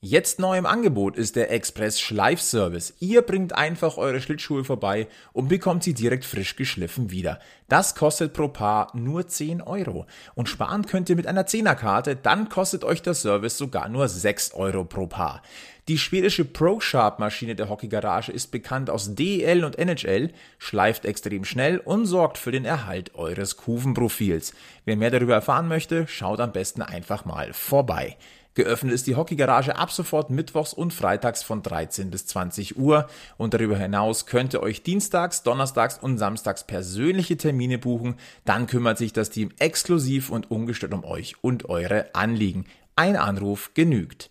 Jetzt 0.01 0.39
neu 0.39 0.57
im 0.57 0.65
Angebot 0.65 1.17
ist 1.17 1.35
der 1.35 1.51
Express 1.51 1.99
Schleifservice. 1.99 2.95
Ihr 3.01 3.23
bringt 3.23 3.53
einfach 3.53 3.97
eure 3.97 4.21
Schlittschuhe 4.21 4.63
vorbei 4.63 5.09
und 5.33 5.49
bekommt 5.49 5.83
sie 5.83 5.93
direkt 5.93 6.25
frisch 6.25 6.55
geschliffen 6.55 7.11
wieder. 7.11 7.41
Das 7.69 7.97
kostet 7.97 8.33
pro 8.33 8.47
Paar 8.47 8.93
nur 8.95 9.27
10 9.27 9.61
Euro. 9.61 10.07
Und 10.37 10.49
sparen 10.49 10.87
könnt 10.87 11.11
ihr 11.11 11.17
mit 11.17 11.27
einer 11.27 11.47
10er-Karte, 11.49 12.15
dann 12.15 12.49
kostet 12.49 12.85
euch 12.85 13.03
der 13.03 13.15
Service 13.15 13.59
sogar 13.59 13.89
nur 13.89 14.07
6 14.09 14.55
Euro 14.55 14.85
pro 14.85 15.09
Paar. 15.09 15.43
Die 15.89 15.97
schwedische 15.97 16.45
ProSharp-Maschine 16.45 17.55
der 17.55 17.71
Hockeygarage 17.71 18.31
ist 18.31 18.49
bekannt 18.49 18.91
aus 18.91 19.15
DEL 19.15 19.65
und 19.65 19.79
NHL, 19.79 20.31
schleift 20.59 21.07
extrem 21.07 21.47
schnell 21.47 21.79
und 21.79 22.05
sorgt 22.05 22.37
für 22.37 22.53
den 22.53 22.67
Erhalt 22.67 23.15
eures 23.15 23.57
Kuvenprofils. 23.57 24.53
Wer 24.85 24.99
mehr 24.99 25.11
darüber 25.11 25.33
erfahren 25.33 25.67
möchte, 25.67 26.07
schaut 26.07 26.41
am 26.41 26.53
besten 26.53 26.83
einfach 26.83 27.25
mal 27.25 27.55
vorbei. 27.55 28.19
Geöffnet 28.53 28.93
ist 28.93 29.07
die 29.07 29.17
Hockeygarage 29.17 29.77
ab 29.77 29.91
sofort 29.91 30.29
mittwochs 30.29 30.75
und 30.75 30.93
freitags 30.93 31.43
von 31.43 31.63
13 31.63 32.11
bis 32.11 32.27
20 32.27 32.77
Uhr 32.77 33.09
und 33.39 33.55
darüber 33.55 33.79
hinaus 33.79 34.27
könnt 34.27 34.53
ihr 34.53 34.63
euch 34.63 34.83
dienstags, 34.83 35.43
donnerstags 35.43 35.97
und 35.97 36.19
samstags 36.19 36.67
persönliche 36.67 37.39
Termine 37.39 37.79
buchen. 37.79 38.17
Dann 38.45 38.67
kümmert 38.67 38.99
sich 38.99 39.15
das 39.15 39.31
Team 39.31 39.53
exklusiv 39.59 40.29
und 40.29 40.51
ungestört 40.51 40.93
um 40.93 41.05
euch 41.05 41.37
und 41.41 41.71
eure 41.71 42.15
Anliegen. 42.15 42.67
Ein 42.95 43.17
Anruf 43.17 43.71
genügt. 43.73 44.29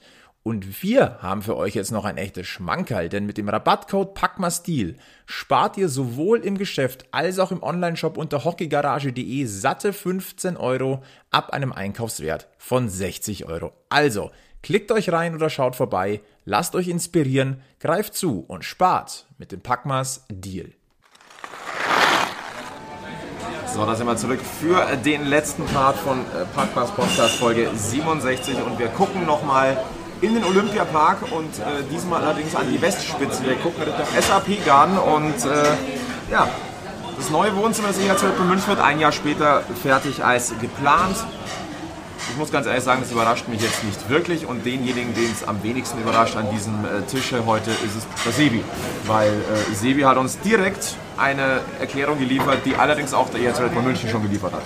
Und 0.47 0.81
wir 0.81 1.17
haben 1.21 1.41
für 1.41 1.57
euch 1.57 1.75
jetzt 1.75 1.91
noch 1.91 2.05
ein 2.05 2.15
echtes 2.15 2.47
Schmankerl, 2.47 3.09
denn 3.09 3.25
mit 3.25 3.37
dem 3.37 3.49
Rabattcode 3.49 4.13
PACMASTIL 4.13 4.95
spart 5.25 5.75
ihr 5.75 5.89
sowohl 5.89 6.39
im 6.39 6.57
Geschäft 6.57 7.03
als 7.11 7.37
auch 7.37 7.51
im 7.51 7.61
Onlineshop 7.61 8.15
unter 8.15 8.45
hockeygarage.de 8.45 9.43
satte 9.43 9.91
15 9.91 10.55
Euro 10.55 11.03
ab 11.31 11.49
einem 11.49 11.73
Einkaufswert 11.73 12.47
von 12.57 12.87
60 12.87 13.43
Euro. 13.45 13.73
Also, 13.89 14.31
klickt 14.63 14.89
euch 14.93 15.11
rein 15.11 15.35
oder 15.35 15.49
schaut 15.49 15.75
vorbei, 15.75 16.21
lasst 16.45 16.75
euch 16.75 16.87
inspirieren, 16.87 17.61
greift 17.81 18.15
zu 18.15 18.45
und 18.47 18.63
spart 18.63 19.25
mit 19.37 19.51
dem 19.51 19.59
Packmas 19.59 20.23
Deal. 20.29 20.71
So, 23.73 23.85
da 23.85 23.95
sind 23.95 24.07
wir 24.07 24.15
zurück 24.15 24.39
für 24.39 24.95
den 24.95 25.25
letzten 25.25 25.65
Part 25.65 25.97
von 25.97 26.19
äh, 26.19 26.45
Parkpass 26.55 26.89
Podcast 26.91 27.35
Folge 27.35 27.69
67 27.75 28.55
und 28.65 28.79
wir 28.79 28.87
gucken 28.87 29.25
nochmal 29.25 29.77
in 30.21 30.33
den 30.33 30.43
Olympiapark 30.43 31.31
und 31.31 31.59
äh, 31.59 31.83
diesmal 31.91 32.23
allerdings 32.23 32.55
an 32.55 32.65
die 32.71 32.81
Westspitze. 32.81 33.43
Wir 33.43 33.55
gucken 33.55 33.83
Richtung 33.83 34.05
SAP 34.19 34.65
Garden 34.65 34.97
und 34.97 35.35
äh, 35.45 36.31
ja, 36.31 36.47
das 37.17 37.29
neue 37.29 37.55
Wohnzimmer 37.55 37.89
des 37.89 37.99
EHZ 37.99 38.23
München 38.47 38.67
wird 38.67 38.79
ein 38.79 38.99
Jahr 38.99 39.11
später 39.11 39.63
fertig 39.81 40.23
als 40.23 40.53
geplant. 40.59 41.17
Ich 42.29 42.37
muss 42.37 42.51
ganz 42.51 42.67
ehrlich 42.67 42.83
sagen, 42.83 43.01
das 43.01 43.11
überrascht 43.11 43.47
mich 43.47 43.61
jetzt 43.61 43.83
nicht 43.83 44.09
wirklich 44.09 44.45
und 44.45 44.65
denjenigen, 44.65 45.13
den 45.13 45.31
es 45.31 45.47
am 45.47 45.63
wenigsten 45.63 45.99
überrascht 45.99 46.35
an 46.35 46.49
diesem 46.51 46.85
äh, 46.85 47.01
Tisch 47.09 47.33
heute, 47.45 47.71
ist 47.71 47.95
es 47.97 48.23
der 48.23 48.33
Sebi. 48.33 48.63
Weil 49.05 49.29
äh, 49.29 49.75
Sebi 49.75 50.01
hat 50.01 50.17
uns 50.17 50.39
direkt 50.39 50.95
eine 51.17 51.61
Erklärung 51.79 52.19
geliefert, 52.19 52.59
die 52.65 52.75
allerdings 52.75 53.13
auch 53.13 53.29
der 53.29 53.41
EHZ 53.41 53.73
von 53.73 53.83
München 53.83 54.09
schon 54.09 54.21
geliefert 54.21 54.53
hat. 54.53 54.63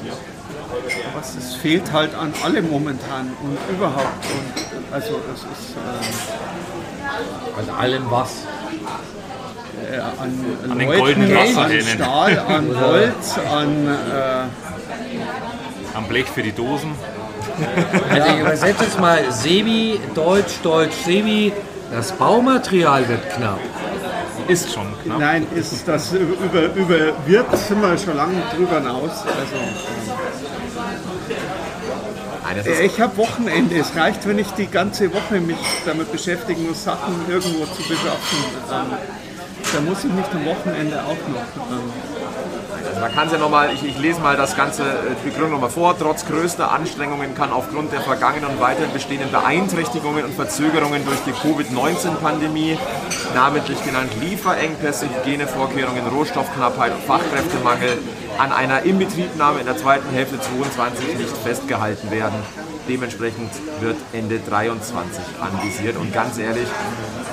Was 1.15 1.35
es 1.35 1.55
fehlt 1.55 1.91
halt 1.91 2.13
an 2.15 2.33
allem 2.43 2.69
momentan 2.69 3.31
und 3.43 3.57
überhaupt. 3.75 4.25
Und 4.25 4.93
also 4.93 5.19
es 5.33 5.41
ist 5.41 5.75
An 7.69 7.75
allem 7.79 8.03
was. 8.09 8.31
äh, 9.91 9.97
äh, 9.97 9.99
an, 9.99 10.71
An 10.71 10.79
den 10.79 10.87
goldenen 10.87 11.35
an 11.37 11.55
Wasserhähnen. 11.55 11.87
Stahl, 11.95 12.39
an 12.39 12.75
Holz, 12.81 13.37
an 13.53 13.87
äh, 13.87 15.97
Am 15.97 16.05
Blech 16.07 16.27
für 16.27 16.43
die 16.43 16.53
Dosen. 16.53 16.91
Also 18.09 18.27
ich 18.33 18.39
übersetze 18.41 18.83
jetzt 18.85 18.99
mal 18.99 19.31
Sebi, 19.31 19.99
Deutsch, 20.15 20.53
Deutsch, 20.63 20.95
Sebi. 21.05 21.53
Das 21.91 22.11
Baumaterial 22.13 23.07
wird 23.07 23.29
knapp. 23.35 23.59
Ist 24.47 24.73
schon 24.73 24.87
knapp. 25.03 25.19
Nein, 25.19 25.45
ist 25.53 25.87
das 25.87 26.11
über, 26.13 26.73
über 26.73 26.95
wird, 27.27 27.55
sind 27.57 27.79
wir 27.81 27.95
schon 27.97 28.15
lange 28.17 28.41
drüber 28.55 28.79
hinaus. 28.79 29.11
Also, 29.11 29.57
Nein, 32.55 32.65
äh, 32.65 32.85
ich 32.85 32.99
habe 32.99 33.17
Wochenende. 33.17 33.77
Es 33.77 33.95
reicht, 33.95 34.27
wenn 34.27 34.39
ich 34.39 34.51
die 34.51 34.67
ganze 34.67 35.13
Woche 35.13 35.39
mich 35.39 35.57
damit 35.85 36.11
beschäftigen 36.11 36.67
muss, 36.67 36.83
Sachen 36.83 37.15
irgendwo 37.29 37.65
zu 37.65 37.81
beschaffen. 37.83 38.37
Ähm, 38.71 38.97
da 39.73 39.81
muss 39.81 40.03
ich 40.03 40.11
nicht 40.11 40.29
am 40.33 40.45
Wochenende 40.45 41.01
auch 41.03 41.27
noch. 41.29 41.71
Ähm, 41.71 41.91
also 42.85 42.99
man 42.99 43.13
kann 43.13 43.27
es 43.27 43.33
ja 43.33 43.39
nochmal, 43.39 43.73
ich, 43.73 43.83
ich 43.85 43.97
lese 43.99 44.19
mal 44.19 44.35
das 44.35 44.55
ganze 44.55 44.83
äh, 44.83 44.85
die 45.23 45.29
Begründung 45.29 45.51
nochmal 45.51 45.69
vor. 45.69 45.95
Trotz 45.97 46.25
größter 46.25 46.71
Anstrengungen 46.71 47.35
kann 47.35 47.51
aufgrund 47.51 47.93
der 47.93 48.01
vergangenen 48.01 48.49
und 48.49 48.59
weiterhin 48.59 48.91
bestehenden 48.91 49.31
Beeinträchtigungen 49.31 50.25
und 50.25 50.33
Verzögerungen 50.33 51.05
durch 51.05 51.19
die 51.25 51.31
Covid-19-Pandemie, 51.31 52.77
namentlich 53.33 53.83
genannt 53.85 54.11
Lieferengpässe, 54.19 55.07
Hygienevorkehrungen, 55.09 56.05
Rohstoffknappheit 56.07 56.93
und 56.93 57.03
Fachkräftemangel, 57.03 57.97
an 58.41 58.51
einer 58.51 58.81
Inbetriebnahme 58.81 59.59
in 59.59 59.67
der 59.67 59.77
zweiten 59.77 60.09
Hälfte 60.09 60.39
22 60.39 61.15
nicht 61.15 61.37
festgehalten 61.43 62.09
werden. 62.09 62.39
Dementsprechend 62.89 63.51
wird 63.81 63.97
Ende 64.13 64.39
23 64.39 65.23
anvisiert. 65.39 65.95
Und 65.95 66.11
ganz 66.11 66.39
ehrlich, 66.39 66.67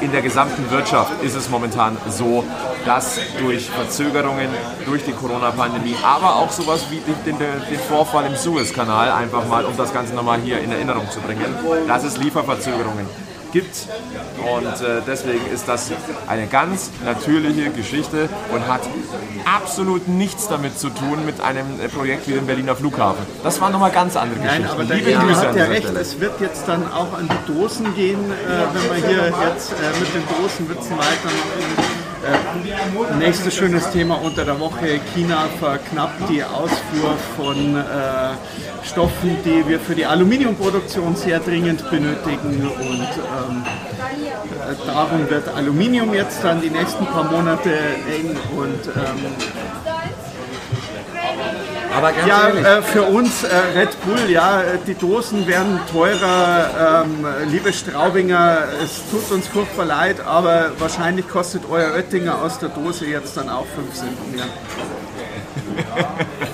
in 0.02 0.12
der 0.12 0.20
gesamten 0.20 0.70
Wirtschaft 0.70 1.22
ist 1.22 1.34
es 1.34 1.48
momentan 1.48 1.96
so, 2.10 2.44
dass 2.84 3.18
durch 3.38 3.70
Verzögerungen, 3.70 4.48
durch 4.84 5.02
die 5.02 5.12
Corona-Pandemie, 5.12 5.96
aber 6.02 6.36
auch 6.36 6.52
sowas 6.52 6.84
wie 6.90 7.00
den, 7.00 7.38
den, 7.38 7.78
Vorfall 7.88 8.26
im 8.26 8.36
Suezkanal, 8.36 9.10
einfach 9.10 9.48
mal, 9.48 9.64
um 9.64 9.74
das 9.78 9.94
Ganze 9.94 10.14
nochmal 10.14 10.40
hier 10.44 10.60
in 10.60 10.70
Erinnerung 10.70 11.10
zu 11.10 11.20
bringen, 11.20 11.54
dass 11.86 12.04
es 12.04 12.18
Lieferverzögerungen 12.18 13.06
gibt. 13.52 13.86
Und 14.38 14.66
äh, 14.66 15.00
deswegen 15.06 15.46
ist 15.52 15.68
das 15.68 15.90
eine 16.26 16.46
ganz 16.46 16.90
natürliche 17.04 17.70
Geschichte 17.70 18.28
und 18.52 18.66
hat 18.66 18.82
absolut 19.44 20.08
nichts 20.08 20.48
damit 20.48 20.78
zu 20.78 20.90
tun 20.90 21.24
mit 21.24 21.40
einem 21.40 21.80
äh, 21.80 21.88
Projekt 21.88 22.28
wie 22.28 22.32
dem 22.32 22.46
Berliner 22.46 22.76
Flughafen. 22.76 23.24
Das 23.42 23.60
waren 23.60 23.72
nochmal 23.72 23.90
ganz 23.90 24.16
andere 24.16 24.38
Nein, 24.40 24.62
Geschichten. 24.62 24.70
aber 24.70 24.84
der 24.84 24.96
Liebe 24.96 25.12
Grüße 25.12 25.48
hat 25.48 25.56
ja 25.56 25.64
recht, 25.64 25.82
Stelle. 25.84 26.00
es 26.00 26.20
wird 26.20 26.40
jetzt 26.40 26.68
dann 26.68 26.90
auch 26.92 27.12
an 27.14 27.28
die 27.28 27.52
Dosen 27.52 27.94
gehen, 27.94 28.20
äh, 28.30 28.34
wenn 28.74 29.02
wir 29.02 29.08
hier 29.08 29.32
jetzt 29.48 29.72
äh, 29.72 30.00
mit 30.00 30.14
den 30.14 30.24
Dosenwitzen 30.36 30.98
weitermachen. 30.98 31.97
Nächstes 33.18 33.54
schönes 33.54 33.90
Thema 33.90 34.16
unter 34.16 34.44
der 34.44 34.58
Woche. 34.60 35.00
China 35.14 35.48
verknappt 35.58 36.28
die 36.30 36.42
Ausfuhr 36.42 37.16
von 37.36 37.76
äh, 37.76 38.86
Stoffen, 38.86 39.36
die 39.44 39.68
wir 39.68 39.80
für 39.80 39.94
die 39.94 40.06
Aluminiumproduktion 40.06 41.16
sehr 41.16 41.40
dringend 41.40 41.88
benötigen. 41.90 42.68
Und 42.68 43.00
ähm, 43.00 43.64
äh, 43.64 44.86
darum 44.86 45.28
wird 45.28 45.48
Aluminium 45.48 46.14
jetzt 46.14 46.42
dann 46.42 46.60
die 46.60 46.70
nächsten 46.70 47.06
paar 47.06 47.24
Monate 47.24 47.70
eng. 47.70 48.36
Und 48.56 48.86
ähm, 48.86 49.32
Aber 51.98 52.12
ganz 52.12 52.28
ja, 52.28 52.48
ehrlich, 52.48 52.64
äh, 52.64 52.82
für 52.82 53.02
uns 53.02 53.42
äh, 53.42 53.48
Red 53.76 54.04
Bull, 54.04 54.30
ja, 54.30 54.62
die 54.86 54.94
Dosen 54.94 55.48
werden 55.48 55.80
teurer. 55.90 57.04
Ähm, 57.04 57.26
liebe 57.50 57.72
Straubinger, 57.72 58.58
es 58.84 59.02
tut 59.10 59.32
uns 59.32 59.48
furchtbar 59.48 59.84
leid, 59.84 60.20
aber 60.24 60.70
wahrscheinlich 60.78 61.28
kostet 61.28 61.62
euer 61.68 61.94
Oettinger 61.94 62.40
aus 62.40 62.60
der 62.60 62.68
Dose 62.68 63.06
jetzt 63.06 63.36
dann 63.36 63.48
auch 63.48 63.66
5 63.74 63.94
Cent 63.94 64.36
mehr. 64.36 64.46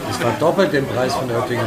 das 0.09 0.17
verdoppelt 0.17 0.73
den 0.73 0.87
Preis 0.87 1.15
von 1.15 1.31
Oettingen. 1.31 1.67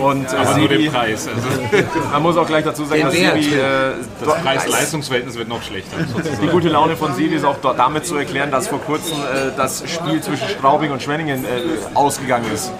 Und 0.00 0.32
äh, 0.32 0.36
Aber 0.36 0.56
nur 0.58 0.68
den 0.68 0.90
Preis. 0.90 1.28
Also 1.28 1.48
man 2.12 2.22
muss 2.22 2.36
auch 2.36 2.46
gleich 2.46 2.64
dazu 2.64 2.84
sagen, 2.84 3.02
Den 3.02 3.10
dass 3.10 3.14
Wert. 3.14 3.36
Äh, 3.36 4.24
das 4.24 4.34
Preis-Leistungsverhältnis 4.42 5.36
wird 5.36 5.48
noch 5.48 5.62
schlechter. 5.62 5.96
sozusagen. 5.98 6.42
die 6.42 6.48
gute 6.48 6.68
Laune 6.68 6.96
von 6.96 7.14
Sebi 7.14 7.36
ist 7.36 7.44
auch 7.44 7.56
dort 7.62 7.78
damit 7.78 8.06
zu 8.06 8.16
erklären, 8.16 8.50
dass 8.50 8.68
vor 8.68 8.80
kurzem 8.80 9.18
äh, 9.18 9.50
das 9.56 9.84
Spiel 9.88 10.20
zwischen 10.20 10.48
Straubing 10.48 10.90
und 10.90 11.02
Schwenningen 11.02 11.44
äh, 11.44 11.48
ausgegangen 11.94 12.46
ist. 12.52 12.72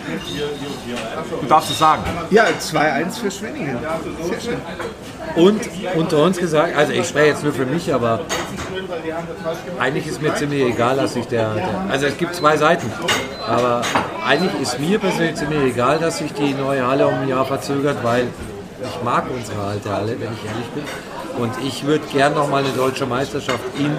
Du 1.41 1.47
darfst 1.47 1.71
es 1.71 1.79
sagen. 1.79 2.03
Ja, 2.31 2.45
2-1 2.45 3.21
für 3.21 3.31
Schwenningen. 3.31 3.79
Sehr 4.23 4.41
schön. 4.41 4.57
Und 5.37 5.61
unter 5.97 6.23
uns 6.23 6.39
gesagt, 6.39 6.77
also 6.77 6.93
ich 6.93 7.09
spreche 7.09 7.29
jetzt 7.29 7.43
nur 7.43 7.53
für 7.53 7.67
mich, 7.67 7.93
aber 7.93 8.21
eigentlich 9.79 10.07
ist 10.07 10.23
mir 10.23 10.35
ziemlich 10.35 10.63
egal, 10.63 10.97
dass 10.97 11.15
sich 11.15 11.27
der, 11.27 11.55
der. 11.55 11.87
Also 11.91 12.07
es 12.07 12.17
gibt 12.17 12.35
zwei 12.35 12.57
Seiten. 12.57 12.91
Aber 13.47 13.83
eigentlich 14.27 14.53
ist 14.63 14.79
mir 14.79 14.99
persönlich 14.99 15.37
ziemlich 15.37 15.75
egal, 15.75 15.99
dass 15.99 16.19
sich 16.19 16.33
die 16.33 16.55
neue 16.55 16.87
Halle 16.87 17.07
um 17.07 17.15
ein 17.15 17.29
Jahr 17.29 17.45
verzögert, 17.45 17.99
weil 18.03 18.27
ich 18.83 19.03
mag 19.03 19.25
unsere 19.35 19.63
alte 19.63 19.91
Halle, 19.91 20.17
wenn 20.19 20.33
ich 20.33 20.45
ehrlich 20.45 20.69
bin. 20.75 20.85
Und 21.39 21.53
ich 21.67 21.85
würde 21.85 22.05
gern 22.13 22.35
noch 22.35 22.49
mal 22.49 22.63
eine 22.63 22.73
deutsche 22.73 23.07
Meisterschaft 23.07 23.65
in 23.79 23.91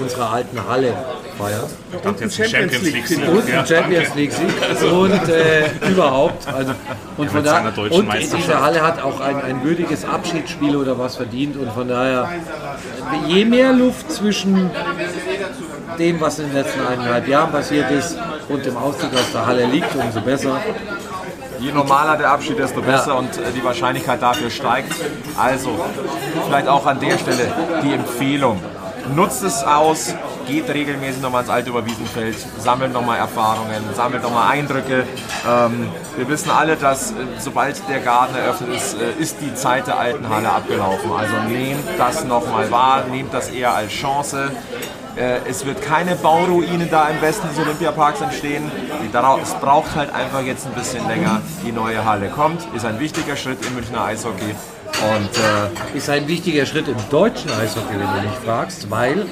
unserer 0.00 0.30
alten 0.30 0.68
Halle 0.68 0.94
feiern. 1.38 1.64
Ich 1.92 2.00
dachte 2.00 2.24
jetzt 2.24 2.36
Champions 2.36 2.72
Champions 2.72 2.92
League 2.92 3.06
Finale. 3.06 3.30
Und 3.30 3.48
Ja, 3.48 3.66
Champions. 3.66 4.14
League 4.14 4.32
Sieg 4.32 4.82
und 4.92 5.28
äh, 5.28 5.90
überhaupt. 5.90 6.48
Also, 6.48 6.72
und 7.16 7.30
von 7.30 7.38
mit 7.38 7.46
da, 7.46 7.50
seiner 7.50 7.70
deutschen 7.72 8.08
und 8.08 8.12
diese 8.14 8.60
Halle 8.60 8.82
hat 8.82 9.02
auch 9.02 9.20
ein, 9.20 9.42
ein 9.42 9.64
würdiges 9.64 10.04
Abschiedsspiel 10.04 10.76
oder 10.76 10.98
was 10.98 11.16
verdient 11.16 11.56
und 11.56 11.72
von 11.72 11.88
daher 11.88 12.28
je 13.26 13.44
mehr 13.44 13.72
Luft 13.72 14.10
zwischen 14.10 14.70
dem, 15.98 16.20
was 16.20 16.38
in 16.38 16.46
den 16.46 16.54
letzten 16.54 16.80
eineinhalb 16.86 17.28
Jahren 17.28 17.52
passiert 17.52 17.90
ist 17.90 18.18
und 18.48 18.64
dem 18.64 18.76
Auszug 18.76 19.12
aus 19.14 19.32
der 19.32 19.46
Halle 19.46 19.66
liegt, 19.66 19.94
umso 19.94 20.20
besser. 20.20 20.60
Je 21.58 21.72
normaler 21.72 22.18
der 22.18 22.30
Abschied, 22.30 22.58
desto 22.58 22.82
besser 22.82 23.16
und 23.16 23.34
äh, 23.38 23.40
die 23.54 23.64
Wahrscheinlichkeit 23.64 24.20
dafür 24.20 24.50
steigt. 24.50 24.92
Also, 25.38 25.70
vielleicht 26.46 26.68
auch 26.68 26.84
an 26.84 27.00
der 27.00 27.16
Stelle 27.16 27.50
die 27.82 27.94
Empfehlung. 27.94 28.60
Nutzt 29.14 29.42
es 29.42 29.64
aus, 29.64 30.14
geht 30.46 30.68
regelmäßig 30.68 31.20
nochmal 31.22 31.42
ins 31.42 31.50
alte 31.50 31.70
Oberwiesenfeld, 31.70 32.36
sammelt 32.58 32.92
nochmal 32.92 33.18
Erfahrungen, 33.18 33.82
sammelt 33.94 34.22
nochmal 34.22 34.52
Eindrücke. 34.52 35.04
Ähm, 35.48 35.88
wir 36.16 36.28
wissen 36.28 36.50
alle, 36.50 36.76
dass 36.76 37.10
äh, 37.10 37.14
sobald 37.38 37.76
der 37.88 38.00
Garten 38.00 38.34
eröffnet 38.36 38.70
ist, 38.76 38.94
äh, 38.94 39.20
ist 39.20 39.36
die 39.40 39.54
Zeit 39.54 39.86
der 39.86 39.98
alten 39.98 40.28
Halle 40.28 40.50
abgelaufen. 40.50 41.10
Also 41.12 41.34
nehmt 41.48 41.84
das 41.98 42.24
nochmal 42.24 42.70
wahr, 42.70 43.04
nehmt 43.10 43.34
das 43.34 43.50
eher 43.50 43.74
als 43.74 43.92
Chance. 43.92 44.50
Äh, 45.16 45.38
Es 45.48 45.64
wird 45.64 45.80
keine 45.82 46.14
Bauruine 46.14 46.86
da 46.86 47.08
im 47.08 47.20
Westen 47.22 47.48
des 47.48 47.58
Olympiaparks 47.58 48.20
entstehen. 48.20 48.70
Es 49.42 49.54
braucht 49.54 49.94
halt 49.96 50.14
einfach 50.14 50.42
jetzt 50.42 50.66
ein 50.66 50.72
bisschen 50.72 51.06
länger. 51.08 51.40
Die 51.66 51.72
neue 51.72 52.04
Halle 52.04 52.28
kommt, 52.28 52.66
ist 52.74 52.84
ein 52.84 53.00
wichtiger 53.00 53.34
Schritt 53.36 53.58
im 53.66 53.74
Münchner 53.74 54.04
Eishockey. 54.04 54.54
Und 55.14 55.30
äh, 55.94 55.96
Ist 55.98 56.08
ein 56.08 56.26
wichtiger 56.28 56.64
Schritt 56.64 56.88
im 56.88 56.96
deutschen 57.10 57.50
Eishockey, 57.50 57.92
wenn 57.92 58.00
du 58.00 58.28
mich 58.28 58.38
fragst, 58.44 58.90
weil 58.90 59.26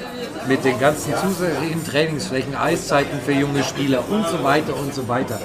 mit 0.47 0.63
den 0.63 0.79
ganzen 0.79 1.13
zusätzlichen 1.15 1.83
Trainingsflächen, 1.85 2.55
Eiszeiten 2.55 3.19
für 3.25 3.33
junge 3.33 3.63
Spieler 3.63 4.03
und 4.09 4.27
so 4.27 4.43
weiter 4.43 4.75
und 4.75 4.93
so 4.93 5.07
weiter. 5.07 5.39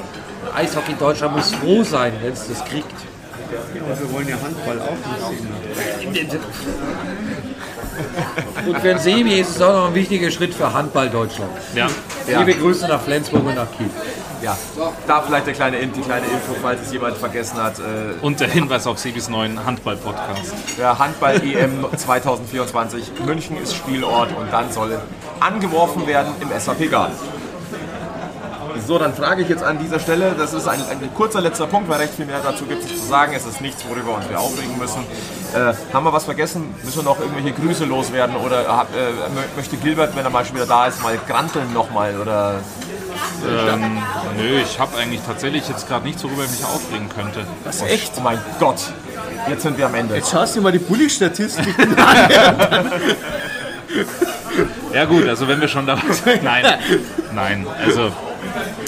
Eishockey 0.55 0.95
Deutschland 0.99 1.37
muss 1.37 1.53
froh 1.53 1.83
sein, 1.83 2.13
wenn 2.23 2.33
es 2.33 2.49
das 2.49 2.65
kriegt. 2.65 2.87
Und 3.75 4.01
wir 4.01 4.13
wollen 4.13 4.29
ja 4.29 4.37
Handball 4.41 4.81
auch 4.81 4.91
nicht 4.91 5.41
sehen. 5.41 5.49
Und 8.67 8.79
für 8.79 8.89
den 8.89 8.99
Sebi 8.99 9.41
ist 9.41 9.57
es 9.57 9.63
auch 9.63 9.73
noch 9.73 9.89
ein 9.89 9.95
wichtiger 9.95 10.31
Schritt 10.31 10.55
für 10.55 10.73
Handball 10.73 11.11
Deutschland. 11.11 11.51
Ja. 11.75 11.89
Liebe 12.27 12.55
Grüße 12.55 12.87
nach 12.87 13.01
Flensburg 13.01 13.45
und 13.45 13.57
nach 13.57 13.71
Kiel. 13.77 13.91
Ja, 14.43 14.57
da 15.07 15.23
vielleicht 15.23 15.47
der 15.47 15.55
kleine, 15.55 15.79
In- 15.79 15.93
die 15.93 16.01
kleine 16.01 16.27
Info, 16.27 16.55
falls 16.63 16.81
es 16.83 16.93
jemand 16.93 17.17
vergessen 17.17 17.63
hat. 17.63 17.79
Äh, 17.79 17.83
Und 18.23 18.41
der 18.41 18.49
Hinweis 18.49 18.87
auf 18.87 18.99
Sebis 18.99 19.29
neuen 19.29 19.65
Handball-Podcast. 19.65 20.53
Der 20.79 20.99
Handball-EM 20.99 21.85
2024. 21.97 23.13
München 23.25 23.57
ist 23.63 23.75
Spielort 23.75 24.31
und 24.37 24.53
dann 24.53 24.71
soll 24.73 24.99
angeworfen 25.41 26.07
werden 26.07 26.33
im 26.41 26.49
SAP-Garten. 26.59 27.15
So, 28.87 28.99
dann 28.99 29.15
frage 29.15 29.43
ich 29.43 29.49
jetzt 29.49 29.63
an 29.63 29.79
dieser 29.79 29.99
Stelle, 30.01 30.35
das 30.39 30.53
ist 30.55 30.67
ein, 30.67 30.81
ein 30.89 31.11
kurzer 31.15 31.41
letzter 31.41 31.67
Punkt, 31.67 31.89
weil 31.91 31.99
recht 32.01 32.15
viel 32.15 32.25
mehr 32.25 32.41
dazu 32.43 32.65
gibt 32.65 32.83
es 32.85 32.89
zu 33.01 33.07
sagen. 33.07 33.33
Es 33.37 33.45
ist 33.45 33.61
nichts, 33.61 33.85
worüber 33.89 34.15
uns 34.17 34.29
wir 34.29 34.39
aufregen 34.41 34.79
müssen. 34.79 35.05
Äh, 35.55 35.75
haben 35.93 36.05
wir 36.05 36.13
was 36.13 36.25
vergessen? 36.25 36.75
Müssen 36.83 36.99
wir 36.99 37.03
noch 37.05 37.19
irgendwelche 37.21 37.53
Grüße 37.53 37.85
loswerden? 37.85 38.37
Oder 38.37 38.61
äh, 38.63 38.67
mö- 38.67 39.57
möchte 39.57 39.77
Gilbert, 39.77 40.17
wenn 40.17 40.25
er 40.25 40.31
mal 40.31 40.45
schon 40.45 40.55
wieder 40.57 40.67
da 40.67 40.87
ist, 40.87 41.03
mal 41.03 41.19
granteln 41.29 41.73
nochmal? 41.75 42.19
Oder 42.21 42.61
Ähm, 43.47 44.03
nö, 44.37 44.61
ich 44.61 44.79
habe 44.79 44.97
eigentlich 44.99 45.21
tatsächlich 45.27 45.69
jetzt 45.69 45.89
gerade 45.89 46.07
nichts, 46.07 46.23
worüber 46.25 46.45
ich 46.45 46.51
mich 46.51 46.65
aufregen 46.65 47.09
könnte. 47.09 47.45
was 47.65 47.83
echt? 47.83 48.23
Mein 48.23 48.39
Gott, 48.59 48.81
jetzt 49.49 49.63
sind 49.63 49.79
wir 49.79 49.87
am 49.87 49.95
Ende. 49.95 50.17
Jetzt 50.17 50.31
schaust 50.31 50.55
du 50.55 50.61
dir 50.61 50.65
mal 50.65 50.73
die 50.73 50.79
Bulli-Statistiken 50.79 51.97
an. 51.99 52.93
Ja 54.93 55.05
gut, 55.05 55.27
also 55.29 55.47
wenn 55.49 55.61
wir 55.61 55.69
schon 55.69 55.87
da 55.87 55.97
Nein, 56.43 56.65
nein, 57.33 57.67
also 57.85 58.13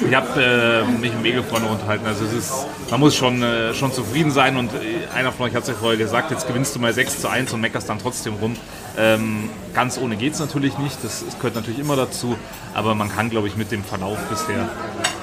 ich 0.08 0.14
habe 0.14 0.42
äh, 0.42 0.84
mich 0.98 1.12
Wege 1.22 1.42
vorne 1.42 1.66
unterhalten. 1.66 2.06
Also 2.06 2.24
es 2.24 2.32
ist, 2.32 2.52
man 2.90 3.00
muss 3.00 3.14
schon, 3.14 3.42
äh, 3.42 3.74
schon 3.74 3.92
zufrieden 3.92 4.30
sein 4.30 4.56
und 4.56 4.72
äh, 4.72 5.06
einer 5.14 5.32
von 5.32 5.46
euch 5.46 5.54
hat 5.54 5.62
es 5.62 5.68
ja 5.68 5.74
vorher 5.74 5.98
gesagt, 5.98 6.30
jetzt 6.30 6.46
gewinnst 6.46 6.74
du 6.74 6.80
mal 6.80 6.92
6 6.92 7.20
zu 7.20 7.28
1 7.28 7.52
und 7.52 7.60
meckerst 7.60 7.88
dann 7.88 7.98
trotzdem 7.98 8.34
rum. 8.34 8.56
Ähm, 8.98 9.48
ganz 9.74 9.98
ohne 9.98 10.16
geht 10.16 10.34
es 10.34 10.40
natürlich 10.40 10.78
nicht, 10.78 11.02
das, 11.02 11.24
das 11.24 11.36
gehört 11.36 11.54
natürlich 11.54 11.80
immer 11.80 11.96
dazu, 11.96 12.36
aber 12.74 12.94
man 12.94 13.10
kann, 13.10 13.30
glaube 13.30 13.48
ich, 13.48 13.56
mit 13.56 13.72
dem 13.72 13.84
Verlauf 13.84 14.18
bisher 14.28 14.68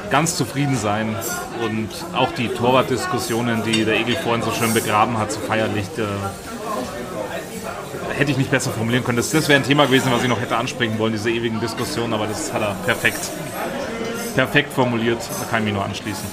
ganz 0.09 0.35
zufrieden 0.35 0.75
sein 0.75 1.15
und 1.63 1.89
auch 2.15 2.31
die 2.31 2.47
Torwartdiskussionen, 2.47 3.61
die 3.63 3.85
der 3.85 3.99
Egel 3.99 4.15
vorhin 4.15 4.41
so 4.41 4.51
schön 4.51 4.73
begraben 4.73 5.19
hat, 5.19 5.31
so 5.31 5.39
feierlich, 5.39 5.85
äh, 5.97 6.05
hätte 8.17 8.31
ich 8.31 8.37
nicht 8.37 8.51
besser 8.51 8.71
formulieren 8.71 9.03
können. 9.03 9.17
Das, 9.17 9.29
das 9.29 9.47
wäre 9.47 9.59
ein 9.59 9.65
Thema 9.65 9.85
gewesen, 9.85 10.11
was 10.11 10.23
ich 10.23 10.29
noch 10.29 10.41
hätte 10.41 10.57
ansprechen 10.57 10.97
wollen, 10.97 11.13
diese 11.13 11.29
ewigen 11.29 11.59
Diskussionen, 11.59 12.13
aber 12.13 12.25
das 12.25 12.51
hat 12.51 12.61
er 12.61 12.75
perfekt, 12.85 13.19
perfekt 14.39 14.71
formuliert. 14.71 15.19
Da 15.19 15.45
kann 15.49 15.59
ich 15.59 15.65
mich 15.65 15.73
nur 15.73 15.83
anschließen. 15.83 16.23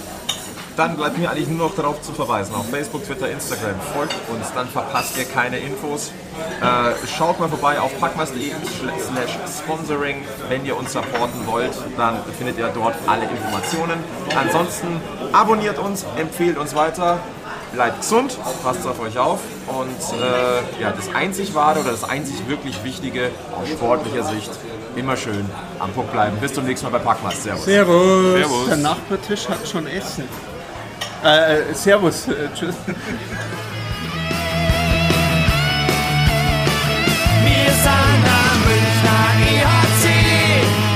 Dann 0.77 0.97
bleibt 0.97 1.19
mir 1.19 1.29
eigentlich 1.29 1.49
nur 1.49 1.69
noch 1.69 1.75
darauf 1.75 2.01
zu 2.03 2.13
verweisen, 2.13 2.55
auf 2.55 2.69
Facebook, 2.71 3.05
Twitter, 3.05 3.29
Instagram. 3.29 3.75
Folgt 3.95 4.15
uns, 4.29 4.53
dann 4.55 4.69
verpasst 4.69 5.19
ihr 5.19 5.25
keine 5.25 5.59
Infos. 5.59 6.13
Äh, 6.61 7.07
schaut 7.09 7.41
mal 7.41 7.49
vorbei 7.49 7.81
auf 7.81 7.99
packmas.de 7.99 8.53
slash 8.71 9.39
sponsoring. 9.59 10.23
Wenn 10.49 10.65
ihr 10.65 10.77
uns 10.77 10.93
supporten 10.93 11.47
wollt, 11.47 11.73
dann 11.97 12.19
findet 12.39 12.59
ihr 12.59 12.69
dort 12.69 12.95
alle 13.09 13.25
Informationen. 13.25 13.99
Ansonsten 14.39 15.01
abonniert 15.33 15.79
uns, 15.79 16.05
empfehlt 16.17 16.59
uns 16.59 16.77
weiter. 16.77 17.19
Bleibt 17.73 18.03
gesund, 18.03 18.39
passt 18.63 18.87
auf 18.87 19.01
euch 19.01 19.19
auf 19.19 19.41
und 19.67 20.21
äh, 20.21 20.81
ja, 20.81 20.93
das 20.93 21.13
einzig 21.13 21.55
wahre 21.55 21.81
oder 21.81 21.91
das 21.91 22.05
einzig 22.05 22.47
wirklich 22.47 22.85
Wichtige 22.85 23.31
aus 23.61 23.69
sportlicher 23.69 24.23
Sicht 24.23 24.51
Immer 24.97 25.15
schön 25.15 25.45
am 25.79 25.93
Puck 25.93 26.11
bleiben. 26.11 26.39
Bis 26.41 26.55
zum 26.55 26.65
nächsten 26.65 26.91
Mal 26.91 26.99
bei 26.99 27.05
Packmas. 27.05 27.43
Servus. 27.43 27.65
Servus. 27.67 28.33
Servus. 28.33 28.67
Der 28.69 28.77
Nachbartisch 28.79 29.47
hat 29.47 29.69
schon 29.69 29.87
Essen. 29.87 30.25
Äh, 31.23 31.61
äh 31.61 31.75
servus. 31.75 32.25
tschüss. 32.55 32.75
Wir 32.87 32.95
sind 37.85 38.25
am 38.41 38.59
Münchner 38.65 39.27
IHC, 39.45 40.05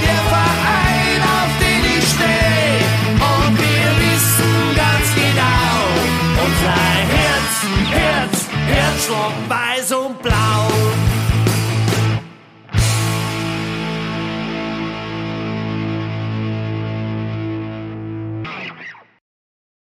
der 0.03 0.22
Verein, 0.32 1.20
auf 1.36 1.53
den 1.61 1.84
ich 1.98 2.05
stehe. 2.09 2.80
Und 3.20 3.53
wir 3.59 3.88
wissen 4.01 4.55
ganz 4.76 5.09
genau, 5.14 5.76
unser 6.42 6.80
Herz, 7.12 7.53
Herz, 7.90 8.48
Herzschlag 8.66 9.34
weiß 9.46 9.92
und 9.92 10.22
blau. 10.22 10.49